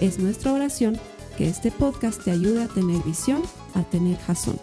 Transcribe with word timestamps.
Es 0.00 0.18
nuestra 0.18 0.52
oración 0.52 0.98
que 1.38 1.48
este 1.48 1.70
podcast 1.70 2.22
te 2.22 2.30
ayude 2.30 2.62
a 2.62 2.68
tener 2.68 3.02
visión, 3.02 3.40
a 3.74 3.82
tener 3.82 4.18
jazón. 4.18 4.58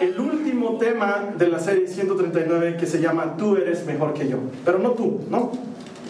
El 0.00 0.20
último 0.20 0.76
tema 0.76 1.32
de 1.38 1.48
la 1.48 1.58
serie 1.58 1.88
139 1.88 2.76
que 2.76 2.86
se 2.86 3.00
llama 3.00 3.38
Tú 3.38 3.56
eres 3.56 3.86
mejor 3.86 4.12
que 4.12 4.28
yo. 4.28 4.36
Pero 4.66 4.78
no 4.80 4.90
tú, 4.90 5.20
¿no? 5.30 5.52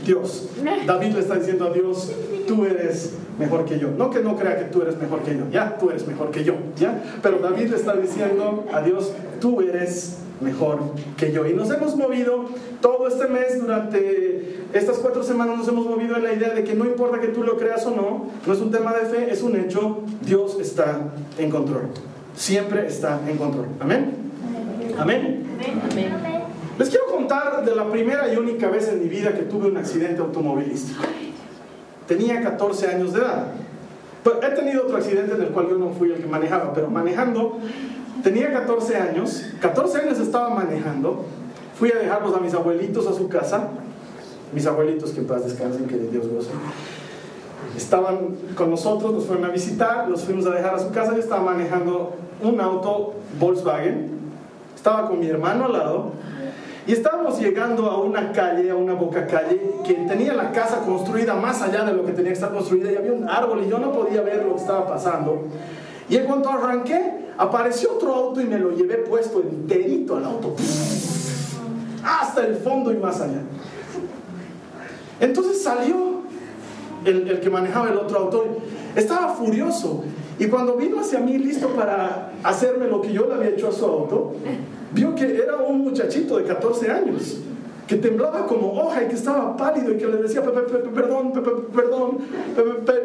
Dios. 0.05 0.48
David 0.87 1.12
le 1.12 1.20
está 1.20 1.37
diciendo 1.37 1.66
a 1.66 1.73
Dios, 1.73 2.11
tú 2.48 2.64
eres 2.64 3.12
mejor 3.39 3.64
que 3.64 3.78
yo. 3.78 3.92
No 3.97 4.11
que 4.11 4.19
no 4.19 4.34
crea 4.34 4.59
que 4.59 4.64
tú 4.64 4.83
eres 4.83 4.98
mejor 4.98 5.20
que 5.23 5.37
yo, 5.37 5.48
ya, 5.53 5.78
tú 5.78 5.91
eres 5.91 6.09
mejor 6.09 6.33
que 6.33 6.42
yo, 6.42 6.55
ya. 6.77 7.00
Pero 7.23 7.39
David 7.39 7.69
le 7.69 7.77
está 7.77 7.95
diciendo 7.95 8.66
a 8.73 8.80
Dios, 8.80 9.12
tú 9.41 9.61
eres 9.61 10.19
mejor 10.42 10.80
que 11.16 11.33
yo. 11.33 11.47
Y 11.47 11.55
nos 11.55 11.70
hemos 11.70 11.97
movido 11.97 12.47
todo 12.80 13.08
este 13.08 13.27
mes, 13.28 13.61
durante 13.61 14.62
estas 14.72 14.98
cuatro 14.98 15.22
semanas 15.22 15.58
nos 15.58 15.69
hemos 15.69 15.86
movido 15.86 16.16
en 16.16 16.25
la 16.25 16.33
idea 16.33 16.50
de 16.50 16.64
que 16.64 16.75
no 16.75 16.84
importa 16.84 17.20
que 17.20 17.28
tú 17.28 17.42
lo 17.42 17.56
creas 17.56 17.84
o 17.86 17.91
no, 17.91 18.27
no 18.47 18.53
es 18.53 18.61
un 18.61 18.70
tema 18.70 18.92
de 18.92 19.06
fe, 19.06 19.31
es 19.31 19.42
un 19.42 19.56
hecho, 19.56 20.00
Dios 20.22 20.58
está 20.61 21.12
en 21.39 21.50
control. 21.50 21.89
Siempre 22.34 22.86
está 22.86 23.20
en 23.28 23.36
control. 23.36 23.66
Amén. 23.81 24.14
Amén. 24.98 25.44
Amén. 25.91 26.22
Les 26.78 26.88
quiero 26.88 27.06
contar 27.06 27.64
de 27.64 27.77
la 27.77 27.91
primera 27.91 28.33
y 28.33 28.36
única 28.36 28.69
vez 28.69 28.88
en 28.88 29.00
mi 29.00 29.09
vida 29.09 29.34
que 29.34 29.42
tuve 29.42 29.69
un 29.69 29.77
accidente 29.77 30.20
automovilístico. 30.20 31.03
Tenía 32.09 32.42
14 32.42 32.88
años 32.88 33.12
de 33.12 33.20
edad. 33.20 33.47
He 34.25 34.51
tenido 34.51 34.84
otro 34.84 34.97
accidente 34.97 35.34
en 35.34 35.42
el 35.42 35.48
cual 35.48 35.69
yo 35.69 35.78
no 35.78 35.91
fui 35.91 36.12
el 36.12 36.20
que 36.20 36.27
manejaba, 36.27 36.73
pero 36.73 36.89
manejando, 36.89 37.59
tenía 38.23 38.53
14 38.53 38.97
años, 38.97 39.47
14 39.61 39.98
años 39.98 40.20
estaba 40.20 40.51
manejando, 40.51 41.25
fui 41.77 41.91
a 41.91 41.98
dejarlos 41.98 42.37
a 42.37 42.39
mis 42.39 42.55
abuelitos 42.55 43.06
a 43.09 43.12
su 43.12 43.28
casa, 43.28 43.69
mis 44.53 44.65
abuelitos 44.67 45.11
que 45.11 45.20
en 45.20 45.27
paz 45.27 45.45
descansen, 45.45 45.87
que 45.87 45.97
Dios 45.97 46.28
goce. 46.28 46.50
Estaban 47.77 48.37
con 48.55 48.70
nosotros, 48.70 49.12
nos 49.12 49.25
fueron 49.25 49.45
a 49.45 49.48
visitar, 49.48 50.09
los 50.09 50.23
fuimos 50.23 50.47
a 50.47 50.50
dejar 50.50 50.75
a 50.75 50.78
su 50.78 50.93
casa, 50.93 51.15
yo 51.15 51.20
estaba 51.20 51.43
manejando 51.43 52.15
un 52.43 52.61
auto 52.61 53.15
Volkswagen, 53.41 54.11
estaba 54.77 55.09
con 55.09 55.19
mi 55.19 55.27
hermano 55.27 55.65
al 55.65 55.73
lado, 55.73 56.12
y 56.86 56.92
estábamos 56.92 57.38
llegando 57.38 57.88
a 57.88 58.02
una 58.02 58.33
calle, 58.33 58.70
a 58.70 58.75
una 58.75 58.94
boca 58.94 59.27
calle, 59.27 59.61
que 59.84 59.94
tenía 59.94 60.34
la 60.34 60.50
casa 60.50 60.80
construida 60.80 61.34
más 61.34 61.62
allá 61.62 61.84
de 61.84 61.92
lo 61.92 62.05
que 62.05 62.12
tenía 62.12 62.30
que 62.30 62.34
estar 62.34 62.52
construida 62.52 62.91
y 62.91 62.97
había 62.97 63.12
un 63.12 63.28
árbol 63.28 63.62
y 63.64 63.70
yo 63.70 63.78
no 63.78 63.92
podía 63.92 64.22
ver 64.22 64.44
lo 64.44 64.56
que 64.56 64.61
estaba 64.62 64.86
pasando. 64.86 65.44
Y 66.08 66.16
en 66.16 66.27
cuanto 66.27 66.50
arranqué, 66.50 67.28
apareció 67.38 67.92
otro 67.92 68.12
auto 68.14 68.41
y 68.41 68.44
me 68.44 68.58
lo 68.58 68.72
llevé 68.72 68.97
puesto 68.97 69.41
enterito 69.41 70.16
al 70.16 70.25
auto. 70.25 70.56
Hasta 72.05 72.44
el 72.47 72.56
fondo 72.56 72.92
y 72.92 72.97
más 72.97 73.20
allá. 73.20 73.42
Entonces 75.20 75.62
salió 75.62 76.22
el, 77.04 77.28
el 77.28 77.41
que 77.41 77.49
manejaba 77.49 77.91
el 77.91 77.97
otro 77.97 78.19
auto. 78.19 78.44
Estaba 78.97 79.34
furioso. 79.34 80.03
Y 80.38 80.47
cuando 80.47 80.76
vino 80.76 81.00
hacia 81.00 81.20
mí 81.20 81.38
listo 81.38 81.69
para 81.69 82.32
hacerme 82.43 82.87
lo 82.88 83.00
que 83.00 83.12
yo 83.12 83.26
le 83.26 83.34
había 83.34 83.50
hecho 83.50 83.69
a 83.69 83.72
su 83.72 83.84
auto, 83.84 84.34
vio 84.93 85.15
que 85.15 85.37
era 85.37 85.56
un 85.56 85.82
muchachito 85.82 86.38
de 86.38 86.44
14 86.44 86.91
años, 86.91 87.38
que 87.87 87.97
temblaba 87.97 88.47
como 88.47 88.72
hoja 88.72 89.03
y 89.04 89.09
que 89.09 89.15
estaba 89.15 89.56
pálido 89.56 89.93
y 89.93 89.98
que 89.98 90.06
le 90.06 90.16
decía, 90.19 90.43
perdón, 90.43 91.32
perdón, 91.75 92.19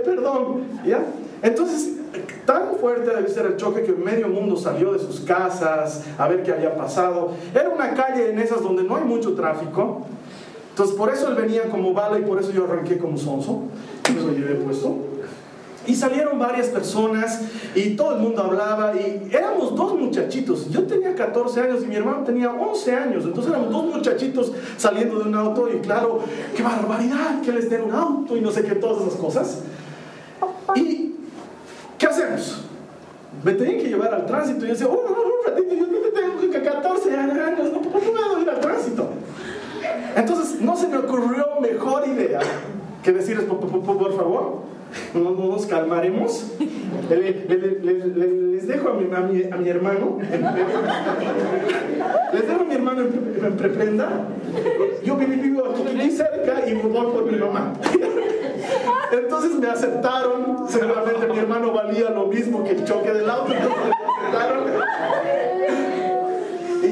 perdón, 0.05 0.63
¿ya? 0.85 1.03
Entonces, 1.41 1.93
tan 2.45 2.75
fuerte 2.79 3.13
debe 3.13 3.27
ser 3.27 3.45
el 3.45 3.57
choque 3.57 3.83
que 3.83 3.91
medio 3.91 4.27
mundo 4.27 4.55
salió 4.55 4.93
de 4.93 4.99
sus 4.99 5.19
casas 5.19 6.03
a 6.17 6.27
ver 6.27 6.43
qué 6.43 6.51
había 6.51 6.75
pasado. 6.75 7.31
Era 7.53 7.69
una 7.69 7.93
calle 7.93 8.31
en 8.31 8.39
esas 8.39 8.61
donde 8.61 8.83
no 8.83 8.95
hay 8.95 9.03
mucho 9.03 9.33
tráfico. 9.33 10.05
Entonces, 10.69 10.95
por 10.95 11.09
eso 11.09 11.27
él 11.29 11.35
venía 11.35 11.63
como 11.69 11.93
bala 11.93 12.19
y 12.19 12.23
por 12.23 12.39
eso 12.39 12.51
yo 12.51 12.65
arranqué 12.65 12.97
como 12.97 13.17
sonso 13.17 13.63
y 14.09 14.13
me 14.13 14.21
lo 14.21 14.31
llevé 14.31 14.55
puesto. 14.55 14.95
Y 15.87 15.95
salieron 15.95 16.37
varias 16.37 16.67
personas 16.67 17.41
y 17.73 17.95
todo 17.95 18.15
el 18.15 18.21
mundo 18.21 18.43
hablaba 18.43 18.93
y 18.95 19.29
éramos 19.31 19.73
dos 19.73 19.97
muchachitos. 19.97 20.69
Yo 20.69 20.83
tenía 20.83 21.15
14 21.15 21.61
años 21.61 21.83
y 21.83 21.87
mi 21.87 21.95
hermano 21.95 22.23
tenía 22.23 22.51
11 22.51 22.93
años. 22.93 23.23
Entonces 23.23 23.51
éramos 23.51 23.71
dos 23.71 23.85
muchachitos 23.85 24.51
saliendo 24.75 25.19
de 25.19 25.29
un 25.29 25.35
auto 25.35 25.69
y 25.73 25.79
claro, 25.79 26.19
qué 26.55 26.61
barbaridad 26.61 27.41
que 27.41 27.53
les 27.53 27.69
den 27.69 27.83
un 27.83 27.93
auto 27.93 28.35
y 28.35 28.41
no 28.41 28.51
sé 28.51 28.63
qué, 28.63 28.75
todas 28.75 29.01
esas 29.01 29.19
cosas. 29.19 29.63
¿Y 30.75 31.15
qué 31.97 32.05
hacemos? 32.05 32.63
Me 33.45 33.53
tenían 33.53 33.77
que 33.77 33.87
llevar 33.87 34.13
al 34.13 34.25
tránsito 34.25 34.65
y 34.65 34.67
yo 34.67 34.73
decía, 34.73 34.87
oh, 34.87 34.91
un 34.91 35.53
ratito, 35.55 35.73
yo 35.73 35.87
tengo 36.11 36.63
14 36.63 37.17
años, 37.17 37.71
no 37.71 37.81
puedo 37.81 38.41
ir 38.41 38.49
al 38.49 38.59
tránsito. 38.59 39.07
Entonces 40.15 40.59
no 40.59 40.75
se 40.75 40.87
me 40.87 40.97
ocurrió 40.97 41.45
mejor 41.61 42.07
idea 42.07 42.39
que 43.03 43.13
decirles, 43.13 43.45
por 43.45 44.15
favor, 44.15 44.63
no, 45.13 45.31
nos 45.31 45.65
calmaremos. 45.65 46.53
les 47.09 48.67
dejo 48.67 48.89
a 48.89 48.93
mi, 48.93 49.03
hermano. 49.69 50.19
les 52.33 52.47
dejo 52.47 52.61
a 52.61 52.63
mi 52.63 52.75
hermano 52.75 53.01
en, 53.01 53.57
preprenda. 53.57 54.27
Yo 55.03 55.15
vivo 55.15 55.63
aquí 55.65 56.11
cerca 56.11 56.67
y 56.67 56.73
voy 56.73 57.11
por 57.11 57.31
mi 57.31 57.37
mamá. 57.37 57.73
Entonces 59.11 59.59
me 59.59 59.67
aceptaron. 59.67 60.67
Seguramente 60.67 61.27
mi 61.27 61.37
hermano 61.37 61.73
valía 61.73 62.09
lo 62.09 62.25
mismo 62.27 62.63
que 62.63 62.71
el 62.71 62.85
choque 62.85 63.11
del 63.11 63.29
auto. 63.29 63.53
Entonces 63.53 63.83
me 63.85 63.91
aceptaron. 64.31 65.36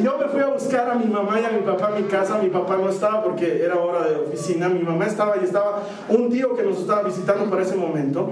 Yo 0.06 0.20
me 0.20 0.28
fui 0.28 0.40
a 0.40 0.50
buscar 0.50 0.88
a 0.88 0.94
mi 0.94 1.12
mamá 1.12 1.42
y 1.42 1.46
a 1.46 1.50
mi 1.50 1.62
papá 1.62 1.88
a 1.88 2.00
mi 2.00 2.04
casa. 2.04 2.38
Mi 2.38 2.50
papá 2.50 2.78
no 2.78 2.90
estaba 2.90 3.24
porque 3.24 3.64
era 3.64 3.80
hora 3.80 4.08
de 4.08 4.18
oficina. 4.18 4.70
Mi 4.70 4.84
mamá 4.84 5.08
estaba 5.08 5.36
y 5.42 5.44
estaba 5.44 5.82
un 6.10 6.30
tío 6.30 6.56
que 6.56 6.62
nos 6.62 6.78
estaba 6.78 7.02
visitando 7.02 7.50
para 7.50 7.64
ese 7.64 7.76
momento. 7.76 8.30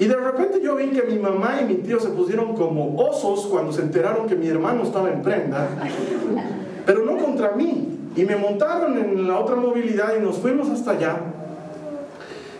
Y 0.00 0.06
de 0.06 0.16
repente 0.16 0.60
yo 0.60 0.74
vi 0.74 0.88
que 0.88 1.02
mi 1.02 1.20
mamá 1.20 1.60
y 1.62 1.64
mi 1.66 1.74
tío 1.76 2.00
se 2.00 2.08
pusieron 2.08 2.56
como 2.56 2.96
osos 2.96 3.46
cuando 3.46 3.72
se 3.72 3.82
enteraron 3.82 4.26
que 4.26 4.34
mi 4.34 4.48
hermano 4.48 4.82
estaba 4.82 5.08
en 5.08 5.22
prenda, 5.22 5.68
pero 6.84 7.04
no 7.04 7.16
contra 7.18 7.52
mí. 7.52 8.10
Y 8.16 8.24
me 8.24 8.34
montaron 8.34 8.98
en 8.98 9.28
la 9.28 9.38
otra 9.38 9.54
movilidad 9.54 10.14
y 10.18 10.20
nos 10.20 10.38
fuimos 10.38 10.68
hasta 10.70 10.90
allá. 10.90 11.18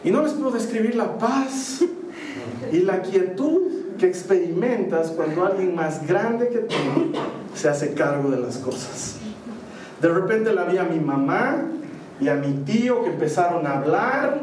Y 0.04 0.12
no 0.12 0.22
les 0.22 0.34
puedo 0.34 0.52
describir 0.52 0.94
la 0.94 1.18
paz 1.18 1.82
y 2.70 2.78
la 2.78 3.02
quietud 3.02 3.85
que 3.98 4.06
experimentas 4.06 5.10
cuando 5.10 5.44
alguien 5.44 5.74
más 5.74 6.06
grande 6.06 6.48
que 6.48 6.58
tú 6.58 6.74
se 7.54 7.68
hace 7.68 7.94
cargo 7.94 8.30
de 8.30 8.38
las 8.38 8.58
cosas. 8.58 9.16
De 10.00 10.08
repente 10.08 10.52
la 10.52 10.64
vi 10.64 10.78
a 10.78 10.84
mi 10.84 11.00
mamá 11.00 11.64
y 12.20 12.28
a 12.28 12.34
mi 12.34 12.52
tío 12.64 13.02
que 13.02 13.10
empezaron 13.10 13.66
a 13.66 13.78
hablar 13.78 14.40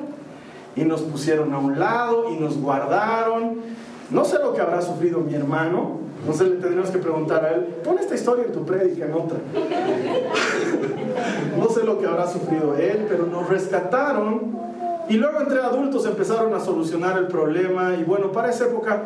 y 0.75 0.83
nos 0.83 1.01
pusieron 1.01 1.53
a 1.53 1.59
un 1.59 1.79
lado 1.79 2.31
y 2.31 2.39
nos 2.39 2.57
guardaron. 2.57 3.61
No 4.09 4.25
sé 4.25 4.39
lo 4.39 4.53
que 4.53 4.61
habrá 4.61 4.81
sufrido 4.81 5.19
mi 5.19 5.35
hermano, 5.35 5.99
no 6.25 6.33
sé, 6.33 6.45
le 6.45 6.51
tendríamos 6.51 6.89
que 6.89 6.99
preguntar 6.99 7.43
a 7.43 7.53
él, 7.53 7.65
pon 7.83 7.97
esta 7.99 8.15
historia 8.15 8.45
en 8.45 8.51
tu 8.51 8.65
prédica, 8.65 9.05
en 9.05 9.13
otra. 9.13 9.37
no 11.57 11.69
sé 11.69 11.83
lo 11.83 11.99
que 11.99 12.05
habrá 12.05 12.27
sufrido 12.27 12.77
él, 12.77 13.05
pero 13.09 13.25
nos 13.25 13.49
rescataron 13.49 14.62
y 15.09 15.15
luego 15.15 15.41
entre 15.41 15.59
adultos 15.59 16.05
empezaron 16.05 16.53
a 16.53 16.59
solucionar 16.59 17.17
el 17.17 17.27
problema 17.27 17.95
y 17.99 18.03
bueno, 18.03 18.31
para 18.31 18.49
esa 18.49 18.65
época 18.65 19.03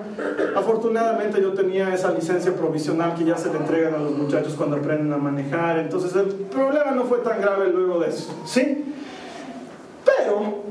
afortunadamente 0.56 1.42
yo 1.42 1.54
tenía 1.54 1.94
esa 1.94 2.12
licencia 2.12 2.54
provisional 2.54 3.16
que 3.16 3.26
ya 3.26 3.38
se 3.38 3.52
le 3.52 3.58
entregan 3.58 3.96
a 3.96 3.98
los 3.98 4.12
muchachos 4.12 4.54
cuando 4.56 4.78
aprenden 4.78 5.12
a 5.14 5.18
manejar, 5.18 5.80
entonces 5.80 6.16
el 6.16 6.28
problema 6.28 6.92
no 6.92 7.06
fue 7.06 7.20
tan 7.20 7.42
grave 7.42 7.72
luego 7.72 8.00
de 8.00 8.10
eso, 8.10 8.34
¿sí? 8.46 8.94
Pero 10.06 10.64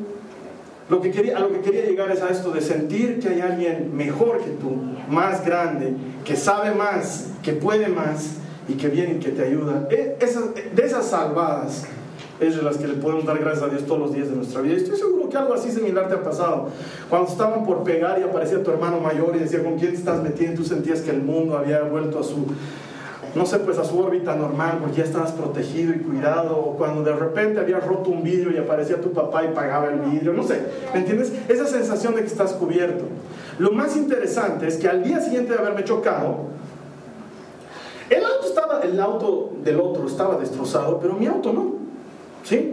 lo 0.88 1.00
que 1.00 1.10
quería, 1.10 1.36
a 1.36 1.40
lo 1.40 1.50
que 1.50 1.60
quería 1.60 1.84
llegar 1.84 2.10
es 2.12 2.22
a 2.22 2.28
esto 2.28 2.52
de 2.52 2.60
sentir 2.60 3.18
que 3.18 3.28
hay 3.28 3.40
alguien 3.40 3.96
mejor 3.96 4.38
que 4.38 4.50
tú, 4.50 4.76
más 5.10 5.44
grande, 5.44 5.94
que 6.24 6.36
sabe 6.36 6.72
más, 6.72 7.30
que 7.42 7.52
puede 7.52 7.88
más 7.88 8.36
y 8.68 8.74
que 8.74 8.88
viene 8.88 9.14
y 9.14 9.18
que 9.18 9.30
te 9.30 9.42
ayuda. 9.42 9.88
E, 9.90 10.16
de 10.74 10.84
esas 10.84 11.06
salvadas 11.06 11.86
es 12.40 12.56
de 12.56 12.62
las 12.62 12.76
que 12.76 12.86
le 12.86 12.94
podemos 12.94 13.24
dar 13.24 13.38
gracias 13.38 13.64
a 13.64 13.68
Dios 13.68 13.84
todos 13.86 14.00
los 14.00 14.12
días 14.12 14.28
de 14.28 14.36
nuestra 14.36 14.60
vida. 14.60 14.76
Estoy 14.76 14.96
seguro 14.96 15.28
que 15.28 15.36
algo 15.36 15.54
así 15.54 15.70
similar 15.70 16.08
te 16.08 16.14
ha 16.14 16.22
pasado. 16.22 16.68
Cuando 17.08 17.30
estaban 17.30 17.64
por 17.64 17.82
pegar 17.82 18.18
y 18.18 18.22
aparecía 18.22 18.62
tu 18.62 18.70
hermano 18.70 19.00
mayor 19.00 19.34
y 19.36 19.38
decía, 19.38 19.62
¿con 19.62 19.78
quién 19.78 19.92
te 19.92 19.98
estás 19.98 20.22
metiendo? 20.22 20.62
Tú 20.62 20.68
sentías 20.68 21.00
que 21.00 21.10
el 21.10 21.22
mundo 21.22 21.56
había 21.56 21.82
vuelto 21.82 22.20
a 22.20 22.22
su, 22.22 22.46
no 23.34 23.46
sé, 23.46 23.58
pues 23.60 23.78
a 23.78 23.84
su 23.84 23.98
órbita 23.98 24.34
normal, 24.34 24.78
porque 24.80 24.98
ya 24.98 25.04
estabas 25.04 25.32
protegido 25.32 25.94
y 25.94 25.98
cuidado, 25.98 26.56
o 26.58 26.76
cuando 26.76 27.02
de 27.02 27.14
repente 27.14 27.60
habías 27.60 27.86
roto 27.86 28.10
un 28.10 28.22
vidrio 28.22 28.52
y 28.52 28.58
aparecía 28.58 29.00
tu 29.00 29.12
papá 29.12 29.44
y 29.44 29.48
pagaba 29.48 29.88
el 29.88 30.00
vidrio, 30.00 30.32
no 30.32 30.42
sé, 30.42 30.60
¿me 30.92 31.00
entiendes? 31.00 31.32
Esa 31.48 31.66
sensación 31.66 32.14
de 32.14 32.22
que 32.22 32.28
estás 32.28 32.52
cubierto. 32.54 33.04
Lo 33.58 33.72
más 33.72 33.96
interesante 33.96 34.66
es 34.66 34.76
que 34.76 34.88
al 34.88 35.02
día 35.02 35.20
siguiente 35.20 35.52
de 35.52 35.58
haberme 35.58 35.84
chocado, 35.84 36.56
el 38.08 38.24
auto, 38.24 38.46
estaba, 38.46 38.80
el 38.82 39.00
auto 39.00 39.52
del 39.64 39.80
otro 39.80 40.06
estaba 40.06 40.36
destrozado, 40.36 41.00
pero 41.00 41.14
mi 41.14 41.26
auto 41.26 41.52
no, 41.52 41.75
¿sí? 42.46 42.72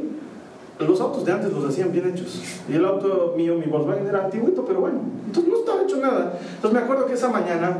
Los 0.80 1.00
autos 1.02 1.26
de 1.26 1.32
antes 1.32 1.52
los 1.52 1.66
hacían 1.66 1.92
bien 1.92 2.10
hechos. 2.10 2.42
Y 2.70 2.76
el 2.76 2.86
auto 2.86 3.34
mío, 3.38 3.56
mi 3.56 3.66
Volkswagen, 3.66 4.08
era 4.08 4.26
antiguito, 4.26 4.66
pero 4.66 4.82
bueno. 4.82 5.00
Entonces 5.26 5.52
no 5.52 5.60
estaba 5.60 5.82
hecho 5.84 5.98
nada. 5.98 6.40
Entonces 6.56 6.74
me 6.74 6.80
acuerdo 6.80 7.06
que 7.06 7.14
esa 7.14 7.30
mañana 7.30 7.78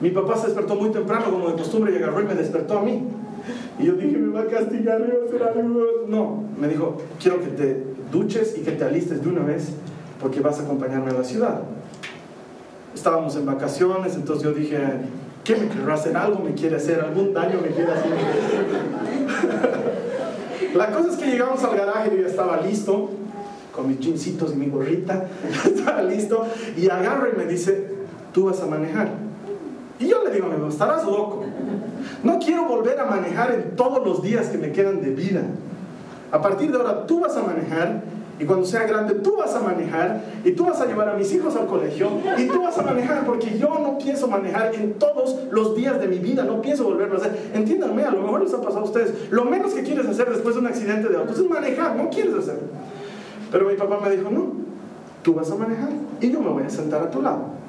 mi 0.00 0.10
papá 0.10 0.36
se 0.36 0.46
despertó 0.46 0.74
muy 0.74 0.90
temprano, 0.90 1.26
como 1.30 1.48
de 1.48 1.54
costumbre, 1.54 1.92
y 1.92 1.96
agarró 1.96 2.20
y 2.20 2.24
me 2.24 2.34
despertó 2.34 2.78
a 2.78 2.82
mí. 2.82 3.04
Y 3.78 3.84
yo 3.84 3.94
dije, 3.94 4.16
me 4.18 4.32
va 4.32 4.42
a 4.42 4.46
castigar, 4.46 5.00
me 5.00 5.08
va 5.08 5.24
a 5.24 5.26
hacer 5.26 5.42
algo. 5.42 5.80
No, 6.08 6.44
me 6.58 6.68
dijo, 6.68 6.96
quiero 7.20 7.40
que 7.40 7.48
te 7.48 7.84
duches 8.10 8.56
y 8.58 8.62
que 8.62 8.72
te 8.72 8.84
alistes 8.84 9.22
de 9.22 9.28
una 9.28 9.44
vez, 9.44 9.70
porque 10.20 10.40
vas 10.40 10.58
a 10.60 10.62
acompañarme 10.62 11.10
a 11.10 11.14
la 11.14 11.24
ciudad. 11.24 11.62
Estábamos 12.94 13.34
en 13.36 13.46
vacaciones, 13.46 14.14
entonces 14.14 14.44
yo 14.44 14.52
dije, 14.52 14.78
¿qué 15.44 15.56
me 15.56 15.68
quiere 15.68 15.92
hacer? 15.92 16.16
¿Algo 16.16 16.40
me 16.40 16.54
quiere 16.54 16.76
hacer? 16.76 17.00
¿Algún 17.00 17.32
daño 17.32 17.58
me 17.60 17.68
quiere 17.68 17.90
hacer? 17.90 18.12
la 20.74 20.90
cosa 20.90 21.10
es 21.10 21.16
que 21.16 21.26
llegamos 21.26 21.62
al 21.64 21.76
garaje 21.76 22.10
y 22.12 22.16
yo 22.16 22.22
ya 22.22 22.28
estaba 22.28 22.60
listo, 22.60 23.10
con 23.74 23.88
mis 23.88 24.00
jeansitos 24.00 24.52
y 24.52 24.56
mi 24.56 24.68
gorrita, 24.68 25.28
estaba 25.64 26.02
listo, 26.02 26.46
y 26.76 26.88
agarra 26.88 27.28
y 27.32 27.36
me 27.36 27.46
dice, 27.46 27.88
tú 28.32 28.46
vas 28.46 28.60
a 28.60 28.66
manejar. 28.66 29.10
Y 29.98 30.08
yo 30.08 30.24
le 30.24 30.30
digo, 30.30 30.46
amigo, 30.46 30.68
estarás 30.68 31.04
loco. 31.04 31.44
No 32.24 32.38
quiero 32.38 32.64
volver 32.64 32.98
a 32.98 33.04
manejar 33.04 33.52
en 33.52 33.76
todos 33.76 34.04
los 34.04 34.22
días 34.22 34.48
que 34.48 34.58
me 34.58 34.72
quedan 34.72 35.00
de 35.00 35.10
vida. 35.10 35.42
A 36.32 36.40
partir 36.40 36.72
de 36.72 36.78
ahora 36.78 37.06
tú 37.06 37.20
vas 37.20 37.36
a 37.36 37.42
manejar 37.42 38.02
y 38.38 38.44
cuando 38.44 38.66
sea 38.66 38.84
grande 38.84 39.14
tú 39.16 39.36
vas 39.36 39.54
a 39.54 39.60
manejar 39.60 40.22
y 40.44 40.52
tú 40.52 40.64
vas 40.64 40.80
a 40.80 40.86
llevar 40.86 41.08
a 41.08 41.14
mis 41.14 41.32
hijos 41.32 41.54
al 41.56 41.66
colegio 41.66 42.08
y 42.38 42.46
tú 42.46 42.62
vas 42.62 42.76
a 42.78 42.82
manejar 42.82 43.24
porque 43.24 43.58
yo 43.58 43.68
no 43.78 43.98
pienso 43.98 44.26
manejar 44.26 44.74
en 44.74 44.94
todos 44.94 45.38
los 45.50 45.76
días 45.76 46.00
de 46.00 46.08
mi 46.08 46.18
vida, 46.18 46.44
no 46.44 46.60
pienso 46.62 46.84
volverlo 46.84 47.16
a 47.16 47.18
hacer. 47.18 47.50
Entiéndanme, 47.54 48.02
a 48.04 48.10
lo 48.10 48.22
mejor 48.22 48.42
les 48.42 48.52
ha 48.54 48.60
pasado 48.60 48.80
a 48.80 48.84
ustedes. 48.84 49.30
Lo 49.30 49.44
menos 49.44 49.74
que 49.74 49.82
quieres 49.82 50.06
hacer 50.06 50.28
después 50.30 50.54
de 50.54 50.60
un 50.60 50.66
accidente 50.66 51.08
de 51.08 51.16
auto 51.16 51.32
es 51.32 51.48
manejar, 51.48 51.94
no 51.96 52.08
quieres 52.10 52.34
hacerlo. 52.34 52.68
Pero 53.50 53.68
mi 53.68 53.74
papá 53.74 54.00
me 54.02 54.10
dijo, 54.10 54.30
no, 54.30 54.52
tú 55.22 55.34
vas 55.34 55.50
a 55.50 55.54
manejar 55.54 55.90
y 56.20 56.30
yo 56.30 56.40
me 56.40 56.50
voy 56.50 56.64
a 56.64 56.70
sentar 56.70 57.02
a 57.02 57.10
tu 57.10 57.20
lado. 57.22 57.61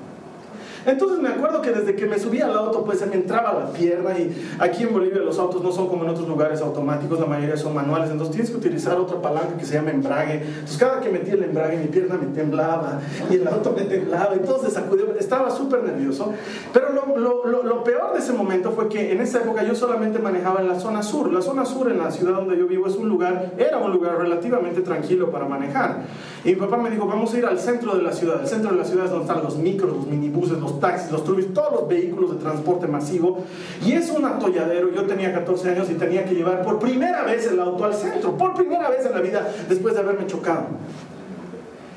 Entonces 0.86 1.20
me 1.20 1.30
acuerdo 1.30 1.62
que 1.62 1.72
desde 1.72 1.96
que 1.96 2.06
me 2.06 2.20
subía 2.20 2.46
al 2.46 2.58
auto, 2.58 2.84
pues 2.84 3.00
se 3.00 3.06
me 3.06 3.16
entraba 3.16 3.54
la 3.54 3.72
pierna 3.72 4.18
y 4.18 4.34
aquí 4.60 4.84
en 4.84 4.94
Bolivia 4.94 5.22
los 5.22 5.40
autos 5.40 5.62
no 5.62 5.72
son 5.72 5.88
como 5.88 6.04
en 6.04 6.10
otros 6.10 6.28
lugares 6.28 6.62
automáticos, 6.62 7.20
la 7.20 7.26
mayoría 7.26 7.58
son 7.58 7.74
manuales, 7.74 8.10
entonces 8.10 8.34
tienes 8.34 8.52
que 8.52 8.58
utilizar 8.58 8.98
otra 8.98 9.22
palanca 9.22 9.58
que 9.58 9.66
se 9.66 9.76
llama 9.76 9.92
embrague. 9.92 10.44
Entonces 10.44 10.78
cada 10.78 11.00
que 11.00 11.10
metía 11.10 11.34
el 11.34 11.44
embrague 11.44 11.78
mi 11.78 11.88
pierna 11.88 12.16
me 12.16 12.28
temblaba 12.28 13.00
y 13.30 13.36
el 13.36 13.48
auto 13.48 13.74
me 13.76 13.84
temblaba 13.84 14.34
se 14.64 14.72
sacudió, 14.72 15.16
estaba 15.20 15.50
súper 15.52 15.84
nervioso. 15.84 16.34
Pero 16.72 16.90
lo, 16.94 17.46
lo, 17.46 17.64
lo, 17.64 17.84
peor 17.84 18.14
de 18.14 18.20
ese 18.20 18.34
momento 18.34 18.72
fue 18.72 18.88
que 18.88 19.12
en 19.12 19.22
esa 19.22 19.40
época 19.40 19.64
yo 19.64 19.76
solamente 19.76 20.20
manejaba 20.20 20.62
en 20.62 20.68
la 20.68 20.80
zona 20.80 21.04
sur. 21.04 21.32
La 21.32 21.42
zona 21.42 21.66
sur 21.66 21.92
en 21.92 22.00
la 22.00 22.12
ciudad 22.12 22.34
donde 22.34 22.58
yo 22.58 22.68
vivo 22.68 22.88
es 22.88 22.96
un 22.96 23.10
lugar, 23.10 23.52
era 23.58 23.78
un 23.78 23.92
lugar 23.92 24.18
relativamente 24.18 24.82
tranquilo 24.82 25.32
para 25.32 25.46
manejar. 25.46 26.04
Y 26.44 26.50
mi 26.50 26.56
papá 26.56 26.78
me 26.78 26.90
dijo, 26.90 27.06
vamos 27.06 27.34
a 27.34 27.38
ir 27.38 27.46
al 27.46 27.60
centro 27.60 27.96
de 27.96 28.04
la 28.04 28.12
ciudad. 28.12 28.42
El 28.42 28.48
centro 28.48 28.72
de 28.72 28.78
la 28.78 28.86
ciudad 28.86 29.06
es 29.06 29.12
donde 29.12 29.26
están 29.26 29.44
los 29.44 29.58
micros, 29.58 29.96
los 29.96 30.08
minibuses, 30.08 30.60
los 30.60 30.73
taxis, 30.80 31.12
los 31.12 31.24
turbis, 31.24 31.54
todos 31.54 31.72
los 31.74 31.88
vehículos 31.88 32.32
de 32.32 32.38
transporte 32.38 32.88
masivo. 32.88 33.44
Y 33.86 33.94
es 33.94 34.10
un 34.10 34.26
atolladero. 34.26 34.92
Yo 34.94 35.06
tenía 35.06 35.34
14 35.34 35.72
años 35.72 35.90
y 35.90 35.96
tenía 35.96 36.26
que 36.26 36.36
llevar 36.36 36.62
por 36.64 36.80
primera 36.80 37.24
vez 37.24 37.48
el 37.48 37.60
auto 37.60 37.86
al 37.86 37.94
centro, 37.94 38.38
por 38.38 38.54
primera 38.54 38.90
vez 38.90 39.06
en 39.06 39.12
la 39.14 39.22
vida, 39.22 39.48
después 39.70 39.94
de 39.94 40.02
haberme 40.02 40.28
chocado. 40.28 40.66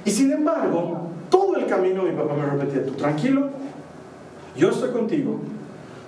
Y 0.04 0.10
sin 0.10 0.32
embargo, 0.32 1.08
todo 1.28 1.56
el 1.56 1.66
camino 1.66 2.04
mi 2.04 2.12
papá 2.12 2.34
me 2.34 2.46
repetía, 2.46 2.86
tú 2.86 2.92
tranquilo, 2.92 3.48
yo 4.56 4.70
estoy 4.70 4.90
contigo, 4.90 5.40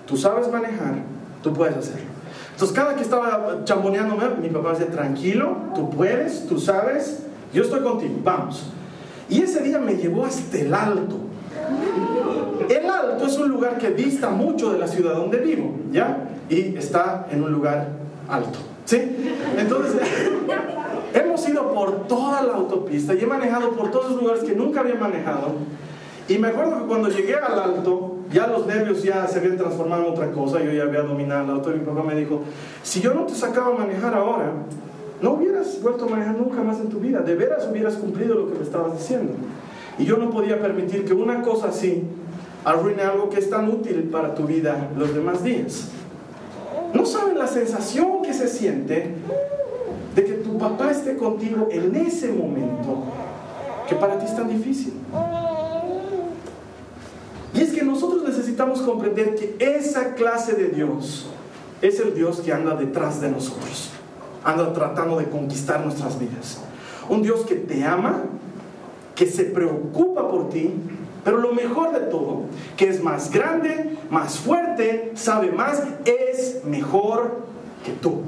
tú 0.06 0.17
sabes 0.17 0.50
manejar, 0.50 0.94
tú 1.43 1.53
puedes 1.53 1.76
hacerlo. 1.76 2.06
Entonces 2.53 2.76
cada 2.76 2.94
que 2.94 3.03
estaba 3.03 3.65
chamboneándome, 3.65 4.31
mi 4.41 4.49
papá 4.49 4.70
decía, 4.70 4.91
tranquilo, 4.91 5.56
tú 5.75 5.91
puedes, 5.91 6.47
tú 6.47 6.59
sabes, 6.59 7.25
yo 7.53 7.62
estoy 7.62 7.81
contigo, 7.81 8.15
vamos. 8.25 8.67
Y 9.29 9.43
ese 9.43 9.62
día 9.62 9.79
me 9.79 9.94
llevó 9.94 10.25
hasta 10.25 10.59
el 10.59 10.73
alto. 10.73 11.17
El 12.69 12.91
alto 12.91 13.26
es 13.26 13.38
un 13.38 13.49
lugar 13.49 13.79
que 13.79 13.91
dista 13.91 14.29
mucho 14.29 14.73
de 14.73 14.79
la 14.79 14.87
ciudad 14.87 15.15
donde 15.15 15.38
vivo, 15.38 15.75
¿ya? 15.91 16.29
Y 16.50 16.76
está 16.76 17.26
en 17.31 17.43
un 17.43 17.53
lugar 17.53 17.88
alto, 18.29 18.59
¿sí? 18.85 19.17
Entonces, 19.56 20.00
hemos 21.15 21.49
ido 21.49 21.73
por 21.73 22.06
toda 22.06 22.43
la 22.43 22.55
autopista 22.55 23.15
y 23.15 23.20
he 23.20 23.26
manejado 23.26 23.70
por 23.70 23.91
todos 23.91 24.12
los 24.12 24.23
lugares 24.23 24.44
que 24.44 24.55
nunca 24.55 24.81
había 24.81 24.97
manejado. 24.97 25.53
Y 26.29 26.37
me 26.37 26.49
acuerdo 26.49 26.81
que 26.81 26.87
cuando 26.87 27.09
llegué 27.09 27.37
al 27.37 27.59
alto, 27.59 28.17
ya 28.31 28.47
los 28.47 28.67
nervios 28.67 29.03
ya 29.03 29.26
se 29.26 29.38
habían 29.38 29.56
transformado 29.56 30.05
en 30.05 30.12
otra 30.12 30.31
cosa, 30.32 30.62
yo 30.62 30.70
ya 30.70 30.82
había 30.82 31.00
dominado 31.00 31.44
el 31.44 31.50
auto 31.50 31.70
y 31.70 31.79
mi 31.79 31.87
papá 31.87 32.03
me 32.03 32.15
dijo, 32.15 32.43
si 32.82 33.00
yo 33.00 33.15
no 33.15 33.25
te 33.25 33.35
sacaba 33.35 33.75
a 33.75 33.79
manejar 33.79 34.15
ahora, 34.15 34.53
no 35.23 35.32
hubieras 35.32 35.81
vuelto 35.82 36.05
a 36.05 36.09
manejar 36.09 36.37
nunca 36.37 36.62
más 36.62 36.81
en 36.81 36.91
tu 36.91 36.99
vida, 36.99 37.20
de 37.20 37.35
veras 37.35 37.67
hubieras 37.70 37.94
cumplido 37.94 38.35
lo 38.35 38.49
que 38.49 38.59
me 38.59 38.62
estabas 38.62 38.99
diciendo. 38.99 39.32
Y 39.99 40.05
yo 40.05 40.19
no 40.19 40.31
podía 40.31 40.61
permitir 40.61 41.06
que 41.06 41.15
una 41.15 41.43
cosa 41.43 41.69
así 41.69 42.05
arruine 42.64 43.02
algo 43.02 43.31
que 43.31 43.38
es 43.38 43.50
tan 43.50 43.69
útil 43.69 44.08
para 44.10 44.34
tu 44.34 44.44
vida 44.44 44.90
los 44.96 45.14
demás 45.14 45.43
días. 45.43 45.88
No 46.94 47.05
saben 47.05 47.38
la 47.38 47.46
sensación 47.46 48.22
que 48.22 48.32
se 48.32 48.49
siente 48.49 49.14
de 50.14 50.25
que 50.25 50.32
tu 50.34 50.58
papá 50.58 50.90
esté 50.90 51.16
contigo 51.16 51.69
en 51.70 51.94
ese 51.94 52.32
momento 52.32 53.05
que 53.88 53.94
para 53.94 54.19
ti 54.19 54.26
es 54.26 54.37
tan 54.37 54.49
difícil. 54.49 54.94
Y 57.55 57.60
es 57.60 57.72
que 57.72 57.82
nosotros 57.82 58.22
necesitamos 58.22 58.81
comprender 58.82 59.34
que 59.34 59.56
esa 59.58 60.14
clase 60.14 60.55
de 60.55 60.69
Dios 60.69 61.26
es 61.82 61.99
el 62.00 62.14
Dios 62.14 62.40
que 62.40 62.52
anda 62.52 62.75
detrás 62.75 63.20
de 63.20 63.31
nosotros, 63.31 63.90
anda 64.44 64.72
tratando 64.72 65.19
de 65.19 65.26
conquistar 65.26 65.84
nuestras 65.84 66.19
vidas. 66.19 66.58
Un 67.08 67.22
Dios 67.22 67.40
que 67.40 67.55
te 67.55 67.84
ama, 67.84 68.25
que 69.14 69.26
se 69.26 69.44
preocupa 69.44 70.28
por 70.28 70.50
ti, 70.50 70.72
pero 71.25 71.38
lo 71.38 71.53
mejor 71.53 71.93
de 71.93 72.06
todo, 72.06 72.43
que 72.76 72.88
es 72.88 73.03
más 73.03 73.31
grande, 73.31 73.97
más 74.11 74.38
fuerte, 74.38 75.12
sabe 75.15 75.50
más, 75.50 75.82
es 76.05 76.65
mejor 76.65 77.39
que 77.84 77.93
tú. 77.93 78.22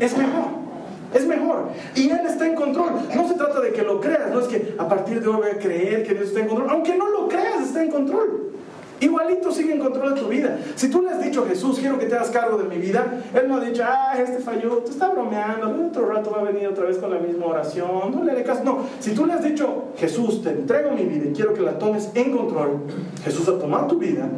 Es 0.00 0.16
mejor. 0.16 0.66
Es 1.14 1.26
mejor. 1.26 1.68
Y 1.94 2.10
Él 2.10 2.20
está 2.26 2.46
en 2.46 2.54
control. 2.54 2.92
No 3.14 3.28
se 3.28 3.34
trata 3.34 3.60
de 3.60 3.72
que 3.72 3.82
lo 3.82 4.00
creas. 4.00 4.30
No 4.30 4.40
es 4.40 4.48
que 4.48 4.74
a 4.78 4.88
partir 4.88 5.20
de 5.20 5.28
hoy 5.28 5.36
voy 5.36 5.50
a 5.50 5.58
creer 5.58 6.06
que 6.06 6.14
Dios 6.14 6.28
está 6.28 6.40
en 6.40 6.48
control. 6.48 6.70
Aunque 6.70 6.96
no 6.96 7.08
lo 7.08 7.28
creas, 7.28 7.62
está 7.62 7.82
en 7.82 7.90
control. 7.90 8.55
Igualito 8.98 9.52
sigue 9.52 9.74
en 9.74 9.80
control 9.80 10.14
de 10.14 10.20
tu 10.20 10.28
vida. 10.28 10.58
Si 10.74 10.88
tú 10.88 11.02
le 11.02 11.10
has 11.10 11.22
dicho 11.22 11.44
a 11.44 11.48
Jesús, 11.48 11.78
quiero 11.78 11.98
que 11.98 12.06
te 12.06 12.14
hagas 12.14 12.30
cargo 12.30 12.56
de 12.56 12.64
mi 12.64 12.78
vida, 12.78 13.22
Él 13.34 13.46
no 13.46 13.56
ha 13.56 13.60
dicho, 13.60 13.82
ah, 13.86 14.14
este 14.18 14.38
falló, 14.38 14.78
tú 14.78 14.90
estás 14.90 15.12
bromeando, 15.12 15.86
otro 15.88 16.08
rato 16.08 16.30
va 16.30 16.40
a 16.40 16.44
venir 16.44 16.66
otra 16.68 16.84
vez 16.84 16.96
con 16.96 17.10
la 17.10 17.18
misma 17.18 17.46
oración, 17.46 18.12
no 18.14 18.24
le 18.24 18.32
haré. 18.32 18.44
No, 18.64 18.78
si 19.00 19.12
tú 19.12 19.26
le 19.26 19.34
has 19.34 19.44
dicho, 19.44 19.88
Jesús, 19.98 20.42
te 20.42 20.50
entrego 20.50 20.92
mi 20.92 21.04
vida 21.04 21.28
y 21.28 21.32
quiero 21.32 21.52
que 21.52 21.60
la 21.60 21.78
tomes 21.78 22.10
en 22.14 22.34
control, 22.34 22.78
Jesús 23.22 23.48
ha 23.48 23.58
tomado 23.58 23.86
tu 23.86 23.98
vida 23.98 24.28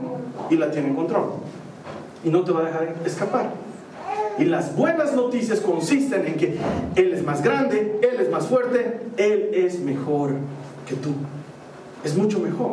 y 0.51 0.57
la 0.57 0.71
tiene 0.71 0.89
en 0.89 0.97
control. 0.97 1.25
Y 2.25 2.31
no 2.31 2.43
te 2.43 2.51
va 2.51 2.61
a 2.61 2.65
dejar 2.65 2.95
escapar. 3.05 3.51
Y 4.39 4.45
las 4.45 4.75
buenas 4.75 5.15
noticias 5.15 5.61
consisten 5.61 6.27
en 6.27 6.37
que 6.37 6.59
Él 6.97 7.13
es 7.13 7.25
más 7.25 7.43
grande, 7.43 8.01
Él 8.03 8.21
es 8.21 8.31
más 8.31 8.47
fuerte, 8.47 9.01
Él 9.17 9.51
es 9.53 9.81
mejor 9.81 10.33
que 10.87 10.95
tú. 10.95 11.11
Es 12.05 12.17
mucho 12.17 12.39
mejor. 12.41 12.73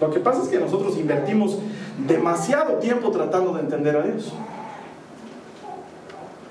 Lo 0.00 0.10
que 0.10 0.20
pasa 0.20 0.42
es 0.42 0.48
que 0.48 0.58
nosotros 0.58 0.96
invertimos 0.96 1.58
demasiado 2.06 2.74
tiempo 2.74 3.10
tratando 3.10 3.52
de 3.52 3.60
entender 3.60 3.96
a 3.96 4.02
Dios. 4.02 4.32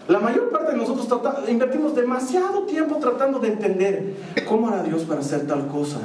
La 0.08 0.20
mayor 0.20 0.50
parte 0.50 0.72
de 0.72 0.78
nosotros 0.78 1.08
invertimos 1.50 1.96
demasiado 1.96 2.64
tiempo 2.64 2.96
tratando 2.98 3.40
de 3.40 3.50
entender 3.50 4.16
cómo 4.48 4.68
hará 4.70 4.84
Dios 4.84 5.04
para 5.04 5.20
hacer 5.20 5.46
tal 5.48 5.68
cosa. 5.68 6.00